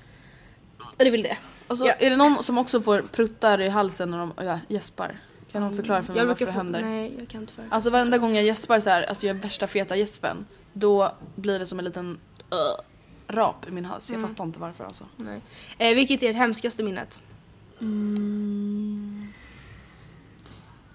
Och 0.78 0.94
det 0.98 1.08
är 1.08 1.12
väl 1.12 1.24
det. 1.24 1.38
Och 1.68 1.78
så 1.78 1.86
Ja. 1.86 1.94
är 1.94 2.10
det 2.10 2.18
någon 2.18 2.44
som 2.44 2.58
också 2.58 2.82
får 2.82 3.02
pruttar 3.02 3.62
i 3.62 3.70
halsen 3.70 4.12
när 4.12 4.18
de 4.18 4.60
gäspar? 4.68 5.18
Kan 5.52 5.62
någon 5.62 5.76
förklara 5.76 6.04
för 6.04 6.14
mig 6.14 6.22
jag 6.22 6.28
varför 6.28 6.46
det 6.46 6.52
händer? 6.52 6.82
Nej, 6.82 7.16
jag 7.20 7.28
kan 7.28 7.42
inte 7.42 7.54
för. 7.54 7.68
Alltså 7.70 7.90
varenda 7.90 8.18
gång 8.18 8.36
jag 8.36 8.44
gäspar 8.44 8.80
så 8.80 8.90
här, 8.90 9.04
alltså 9.04 9.28
jag 9.28 9.38
är 9.38 9.42
värsta 9.42 9.68
feta 9.68 9.96
gäspen, 9.96 10.46
då 10.74 11.12
blir 11.36 11.60
det 11.60 11.66
som 11.66 11.80
en 11.80 11.86
liten 11.86 12.20
uh, 12.54 13.36
rap 13.36 13.68
i 13.68 13.72
min 13.72 13.86
hals. 13.86 14.12
Jag 14.12 14.22
fattar 14.22 14.44
inte 14.44 14.60
varför 14.60 14.84
alltså. 14.84 15.06
Nej. 15.16 15.42
Eh, 15.78 15.96
vilket 15.96 16.24
är 16.24 16.30
ert 16.30 16.36
hemskaste 16.36 16.84
minnet? 16.84 17.24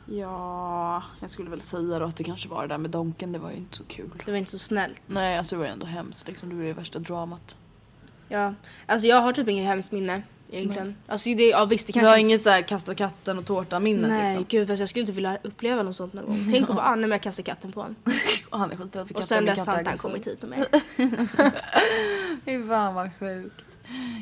Ja, 0.07 1.03
jag 1.21 1.31
skulle 1.31 1.51
väl 1.51 1.61
säga 1.61 1.99
då 1.99 2.05
att 2.05 2.17
det 2.17 2.25
kanske 2.25 2.49
var 2.49 2.63
det 2.63 2.69
där 2.69 2.79
med 2.79 2.91
donken, 2.91 3.33
det 3.33 3.39
var 3.39 3.51
ju 3.51 3.57
inte 3.57 3.77
så 3.77 3.85
kul. 3.85 4.23
Det 4.25 4.31
var 4.31 4.39
inte 4.39 4.51
så 4.51 4.59
snällt. 4.59 5.01
Nej, 5.07 5.39
alltså 5.39 5.55
det 5.55 5.59
var 5.59 5.67
ju 5.67 5.73
ändå 5.73 5.87
hemskt 5.87 6.29
liksom, 6.29 6.49
det 6.49 6.55
var 6.55 6.63
ju 6.63 6.73
värsta 6.73 6.99
dramat. 6.99 7.57
Ja. 8.29 8.55
Alltså 8.87 9.07
jag 9.07 9.23
har 9.23 9.33
typ 9.33 9.49
inget 9.49 9.67
hemskt 9.67 9.93
minne 9.93 10.23
egentligen. 10.51 10.94
Alltså 11.07 11.28
det, 11.28 11.49
ja 11.49 11.64
visst 11.64 11.86
det 11.86 11.90
Du 11.92 11.94
kanske... 11.94 12.11
har 12.11 12.18
inget 12.18 12.42
så 12.42 12.51
här 12.51 12.62
kasta 12.62 12.94
katten 12.94 13.38
och 13.38 13.47
tårta 13.47 13.80
minnet 13.80 14.11
Nej 14.11 14.38
liksom? 14.38 14.59
gud 14.59 14.68
fast 14.68 14.80
jag 14.80 14.88
skulle 14.88 15.01
inte 15.01 15.12
vilja 15.12 15.38
uppleva 15.42 15.82
något 15.82 15.97
sånt 15.97 16.12
någon 16.12 16.26
gång. 16.26 16.49
Tänk 16.53 16.70
om 16.70 16.76
bara, 16.76 16.86
ah, 16.86 16.90
nej 16.94 17.01
men 17.01 17.11
jag 17.11 17.20
kastar 17.22 17.42
katten 17.42 17.72
på 17.72 17.80
honom. 17.80 17.97
Och 18.51 18.59
han 18.59 18.72
är 18.72 18.76
skiträdd 18.76 18.92
för 18.92 19.14
Och 19.14 19.20
katten. 19.20 19.26
sen 19.26 19.44
min 19.44 19.55
dess 19.55 19.66
har 19.66 19.78
inte 19.78 19.90
han 19.90 20.09
aggressiv. 20.09 20.09
kommit 20.09 20.26
hit 20.26 20.42
med. 20.42 20.66
Fy 22.44 22.68
fan 22.68 22.94
vad 22.94 23.11
sjukt. 23.18 23.62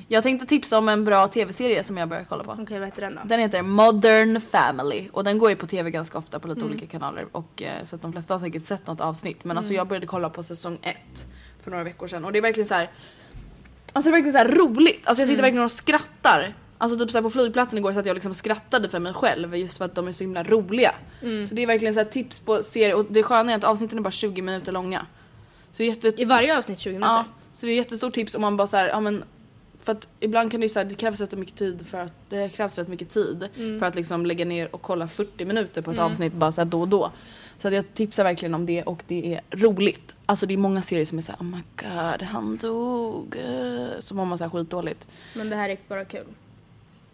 Jag 0.08 0.22
tänkte 0.22 0.46
tipsa 0.46 0.78
om 0.78 0.88
en 0.88 1.04
bra 1.04 1.28
tv-serie 1.28 1.84
som 1.84 1.96
jag 1.96 2.08
börjar 2.08 2.24
kolla 2.28 2.44
på. 2.44 2.56
Okej 2.60 2.78
vad 2.78 2.88
heter 2.88 3.02
den 3.02 3.14
då? 3.14 3.20
Den 3.24 3.40
heter 3.40 3.62
Modern 3.62 4.40
Family 4.40 5.08
och 5.12 5.24
den 5.24 5.38
går 5.38 5.50
ju 5.50 5.56
på 5.56 5.66
tv 5.66 5.90
ganska 5.90 6.18
ofta 6.18 6.38
på 6.38 6.48
lite 6.48 6.64
olika 6.64 6.86
kanaler 6.86 7.26
och 7.32 7.62
eh, 7.62 7.84
så 7.84 7.96
att 7.96 8.02
de 8.02 8.12
flesta 8.12 8.34
har 8.34 8.38
säkert 8.38 8.62
sett 8.62 8.86
något 8.86 9.00
avsnitt 9.00 9.44
men 9.44 9.58
alltså 9.58 9.72
jag 9.74 9.88
började 9.88 10.06
kolla 10.06 10.30
på 10.30 10.42
säsong 10.42 10.78
ett 10.82 11.26
för 11.62 11.70
några 11.70 11.84
veckor 11.84 12.06
sedan 12.06 12.24
och 12.24 12.32
det 12.32 12.38
är 12.38 12.42
verkligen 12.42 12.68
så 12.68 12.74
här. 12.74 12.90
Alltså 13.97 14.11
det 14.11 14.16
är 14.16 14.22
verkligen 14.22 14.32
så 14.32 14.38
här 14.38 14.59
roligt, 14.59 15.07
alltså 15.07 15.20
jag 15.22 15.28
sitter 15.28 15.42
verkligen 15.42 15.64
och 15.64 15.72
skrattar. 15.72 16.55
Alltså 16.78 16.99
typ 16.99 17.11
så 17.11 17.18
här 17.18 17.22
på 17.22 17.30
flygplatsen 17.30 17.78
igår 17.78 17.92
satt 17.92 18.07
jag 18.07 18.14
liksom 18.14 18.34
skrattade 18.34 18.88
för 18.88 18.99
mig 18.99 19.14
själv 19.14 19.57
just 19.57 19.78
för 19.78 19.84
att 19.84 19.95
de 19.95 20.09
är 20.09 20.12
så 20.12 20.24
himla 20.24 20.42
roliga. 20.42 20.95
Så 21.49 21.55
det 21.55 21.62
är 21.62 21.66
verkligen 21.66 21.95
så 21.95 22.01
här 22.01 22.07
tips 22.07 22.38
på 22.38 22.62
serier 22.62 22.95
och 22.95 23.07
det 23.09 23.22
sköna 23.22 23.53
är 23.53 23.57
att 23.57 23.64
avsnitten 23.64 23.99
är 23.99 24.03
bara 24.03 24.11
20 24.11 24.42
minuter 24.42 24.72
långa. 24.72 25.07
Så 25.72 25.78
det 25.78 25.84
är 25.84 25.88
jätte... 25.88 26.22
I 26.22 26.24
varje 26.24 26.59
avsnitt 26.59 26.80
20 26.80 26.92
minuter. 26.92 27.12
Ja, 27.12 27.24
så 27.53 27.66
det 27.66 27.72
är 27.72 27.76
jättestort 27.76 28.14
tips 28.14 28.34
om 28.34 28.40
man 28.40 28.57
bara 28.57 28.68
så 28.68 28.76
här, 28.76 28.88
ja 28.88 29.01
men 29.01 29.24
för 29.82 29.92
att 29.92 30.09
ibland 30.20 30.51
kan 30.51 30.61
det 30.61 30.64
ju 30.64 30.68
säga 30.68 30.84
det 30.84 30.95
krävs 30.95 31.20
rätt 31.20 31.32
mycket 31.32 31.57
tid 31.57 31.86
för 31.90 31.99
att 31.99 32.12
det 32.28 32.49
krävs 32.57 32.78
rätt 32.78 32.88
mycket 32.88 33.09
tid 33.09 33.49
för 33.55 33.86
att 33.86 33.95
liksom 33.95 34.26
lägga 34.26 34.45
ner 34.45 34.74
och 34.74 34.82
kolla 34.82 35.09
40 35.09 35.45
minuter 35.45 35.82
på 35.82 35.90
ett 35.90 35.99
avsnitt 35.99 36.32
bara 36.32 36.53
så 36.53 36.61
här 36.61 36.66
då 36.66 36.80
och 36.80 36.88
då. 36.88 37.12
Så 37.64 37.68
att 37.68 37.74
jag 37.74 37.94
tipsar 37.94 38.24
verkligen 38.24 38.54
om 38.54 38.66
det 38.66 38.82
och 38.82 39.02
det 39.08 39.34
är 39.34 39.40
roligt. 39.56 40.14
Alltså 40.26 40.46
det 40.46 40.54
är 40.54 40.58
många 40.58 40.82
serier 40.82 41.04
som 41.04 41.18
är 41.18 41.22
såhär 41.22 41.38
oh 41.38 41.44
my 41.44 41.58
god 41.76 42.22
han 42.22 42.56
dog. 42.56 43.36
Så 43.98 44.14
mår 44.14 44.24
man 44.24 44.38
såhär 44.38 44.50
skitdåligt. 44.50 45.06
Men 45.34 45.50
det 45.50 45.56
här 45.56 45.68
är 45.68 45.78
bara 45.88 46.04
kul. 46.04 46.24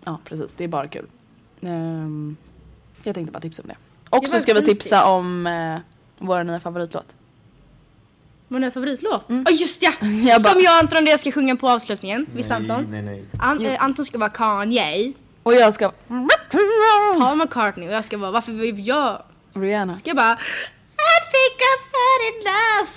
Ja 0.04 0.18
precis, 0.24 0.54
det 0.54 0.64
är 0.64 0.68
bara 0.68 0.86
kul. 0.86 1.06
Ehm, 1.60 2.36
jag 3.02 3.14
tänkte 3.14 3.32
bara 3.32 3.40
tipsa 3.40 3.62
om 3.62 3.68
det. 3.68 3.76
Och 4.16 4.28
så 4.28 4.40
ska 4.40 4.54
vi 4.54 4.62
tipsa 4.62 4.96
tips. 4.98 5.06
om 5.06 5.46
uh, 5.46 5.78
vår 6.18 6.44
nya 6.44 6.60
favoritlåt. 6.60 7.14
Vår 8.48 8.58
nya 8.58 8.70
favoritlåt? 8.70 9.24
Ja 9.28 9.50
just 9.50 9.82
ja! 9.82 9.92
Mm. 10.00 10.20
Jag 10.26 10.42
bara- 10.42 10.52
Som 10.52 10.62
jag 10.62 10.72
och 10.74 10.78
Anton 10.82 10.98
Andreas 10.98 11.20
ska 11.20 11.32
sjunga 11.32 11.56
på 11.56 11.68
avslutningen. 11.70 12.26
Visst 12.34 12.50
Anton? 12.50 12.86
Nej, 12.90 13.02
nej, 13.02 13.16
nej. 13.32 13.40
An- 13.40 13.66
eh, 13.66 13.84
Anton 13.84 14.04
ska 14.04 14.18
vara 14.18 14.30
Kanye, 14.30 15.12
Och 15.42 15.54
jag 15.54 15.74
ska... 15.74 15.92
Paul 17.20 17.38
McCartney 17.38 17.88
och 17.88 17.94
jag 17.94 18.04
ska 18.04 18.18
vara, 18.18 18.30
varför 18.30 18.52
vill 18.52 18.86
jag? 18.86 19.22
Rihanna. 19.52 19.94
Ska 19.96 20.10
jag 20.10 20.16
bara 20.16 20.32
I 20.32 20.36
think 21.32 21.56
I've 21.70 21.86
had 21.92 22.20
enough! 22.34 22.90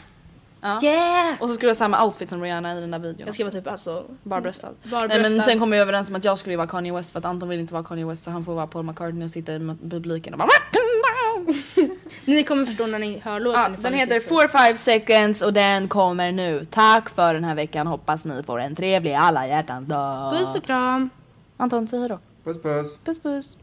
Ja. 0.61 0.79
Yeah! 0.83 1.41
Och 1.41 1.49
så 1.49 1.55
ska 1.55 1.61
du 1.61 1.69
ha 1.69 1.75
samma 1.75 2.05
outfit 2.05 2.29
som 2.29 2.41
Rihanna 2.41 2.77
i 2.77 2.81
den 2.81 2.91
där 2.91 2.99
videon. 2.99 3.23
Jag 3.25 3.35
ska 3.35 3.43
vara 3.43 3.51
typ 3.51 3.67
alltså 3.67 4.03
Barbröstad. 4.23 4.69
Barbröstad. 4.83 5.07
Nej 5.07 5.31
men 5.31 5.41
sen 5.41 5.59
kom 5.59 5.69
vi 5.71 5.77
överens 5.77 6.09
om 6.09 6.15
att 6.15 6.23
jag 6.23 6.37
skulle 6.37 6.57
vara 6.57 6.67
Kanye 6.67 6.93
West 6.93 7.11
för 7.11 7.19
att 7.19 7.25
Anton 7.25 7.49
vill 7.49 7.59
inte 7.59 7.73
vara 7.73 7.83
Kanye 7.83 8.05
West 8.05 8.23
så 8.23 8.31
han 8.31 8.45
får 8.45 8.53
vara 8.53 8.67
Paul 8.67 8.83
McCartney 8.85 9.25
och 9.25 9.31
sitta 9.31 9.53
i 9.53 9.75
publiken 9.89 10.33
och 10.33 10.39
bara 10.39 10.49
Ni 12.25 12.43
kommer 12.43 12.65
förstå 12.65 12.87
när 12.87 12.99
ni 12.99 13.19
hör 13.19 13.39
låten. 13.39 13.61
ja, 13.61 13.69
Den 13.81 13.93
heter 13.93 14.19
sitter- 14.19 14.47
4-5 14.47 14.75
seconds 14.75 15.41
och 15.41 15.53
den 15.53 15.87
kommer 15.87 16.31
nu. 16.31 16.65
Tack 16.71 17.09
för 17.09 17.33
den 17.33 17.43
här 17.43 17.55
veckan. 17.55 17.87
Hoppas 17.87 18.25
ni 18.25 18.43
får 18.43 18.59
en 18.59 18.75
trevlig 18.75 19.13
alla 19.13 19.47
hjärtans 19.47 19.87
dag. 19.87 20.33
Puss 20.37 20.55
och 20.55 20.63
kram. 20.63 21.09
Anton 21.57 21.87
säg 21.87 22.09
då. 22.09 22.19
Puss 22.43 22.61
puss. 22.61 22.97
Puss 23.05 23.19
puss. 23.21 23.57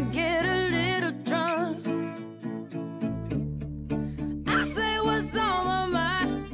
I 0.00 0.02
get 0.04 0.46
a 0.46 0.56
little 0.76 1.12
drunk. 1.28 1.86
I 4.48 4.64
say 4.64 4.98
what's 5.00 5.36
on 5.36 5.66
my 5.66 5.84
mind. 5.98 6.46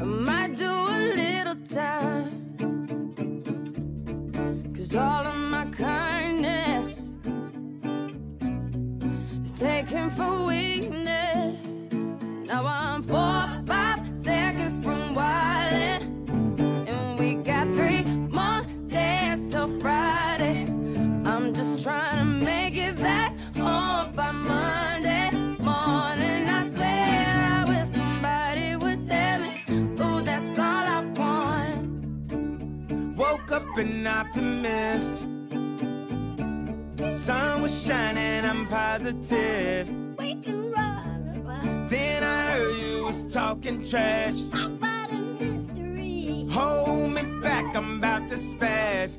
I 0.00 0.02
might 0.02 0.56
do 0.56 0.68
a 0.68 0.98
little 1.20 1.60
time. 1.68 2.30
Cause 4.74 4.96
all 4.96 5.24
of 5.24 5.36
my 5.36 5.66
kindness 5.66 7.14
is 9.44 9.52
taken 9.56 10.10
for 10.10 10.46
weakness. 10.46 11.92
Now 12.48 12.66
I'm 12.66 13.04
four, 13.04 13.62
five 13.66 13.83
an 33.78 34.06
optimist. 34.06 35.26
Sun 37.12 37.62
was 37.62 37.86
shining, 37.86 38.44
I'm 38.44 38.66
positive. 38.66 39.88
We 40.18 40.36
can 40.36 40.70
run 40.72 41.88
Then 41.88 42.22
I 42.22 42.52
heard 42.52 42.76
you 42.76 43.04
was 43.04 43.32
talking 43.32 43.84
trash. 43.86 44.40
about 44.52 45.10
a 45.10 45.14
mystery. 45.14 46.46
Hold 46.50 47.12
me 47.12 47.22
back, 47.40 47.74
I'm 47.74 47.98
about 47.98 48.28
to 48.30 48.36
spaz. 48.36 49.18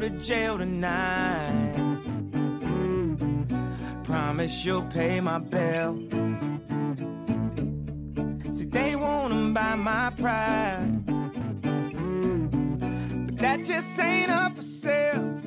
To 0.00 0.08
jail 0.18 0.56
tonight, 0.56 1.74
promise 4.02 4.64
you'll 4.64 4.82
pay 4.84 5.20
my 5.20 5.38
bill. 5.38 5.94
See, 8.54 8.64
they 8.64 8.96
wanna 8.96 9.52
buy 9.52 9.74
my 9.74 10.10
pride, 10.16 11.04
but 13.26 13.36
that 13.36 13.62
just 13.62 14.00
ain't 14.00 14.30
up 14.30 14.56
for 14.56 14.62
sale. 14.62 15.38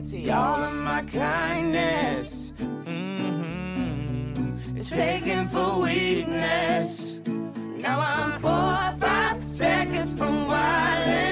See, 0.00 0.30
all 0.30 0.62
of 0.62 0.74
my 0.74 1.02
kindness 1.02 2.52
mhm, 2.56 4.36
is 4.76 4.90
taken 4.90 5.48
for 5.48 5.80
weakness. 5.80 7.18
Now 7.26 7.98
I'm 7.98 8.40
four 8.40 8.52
or 8.52 8.94
five 9.00 9.42
seconds 9.42 10.12
from 10.14 10.46
wildin'. 10.46 11.31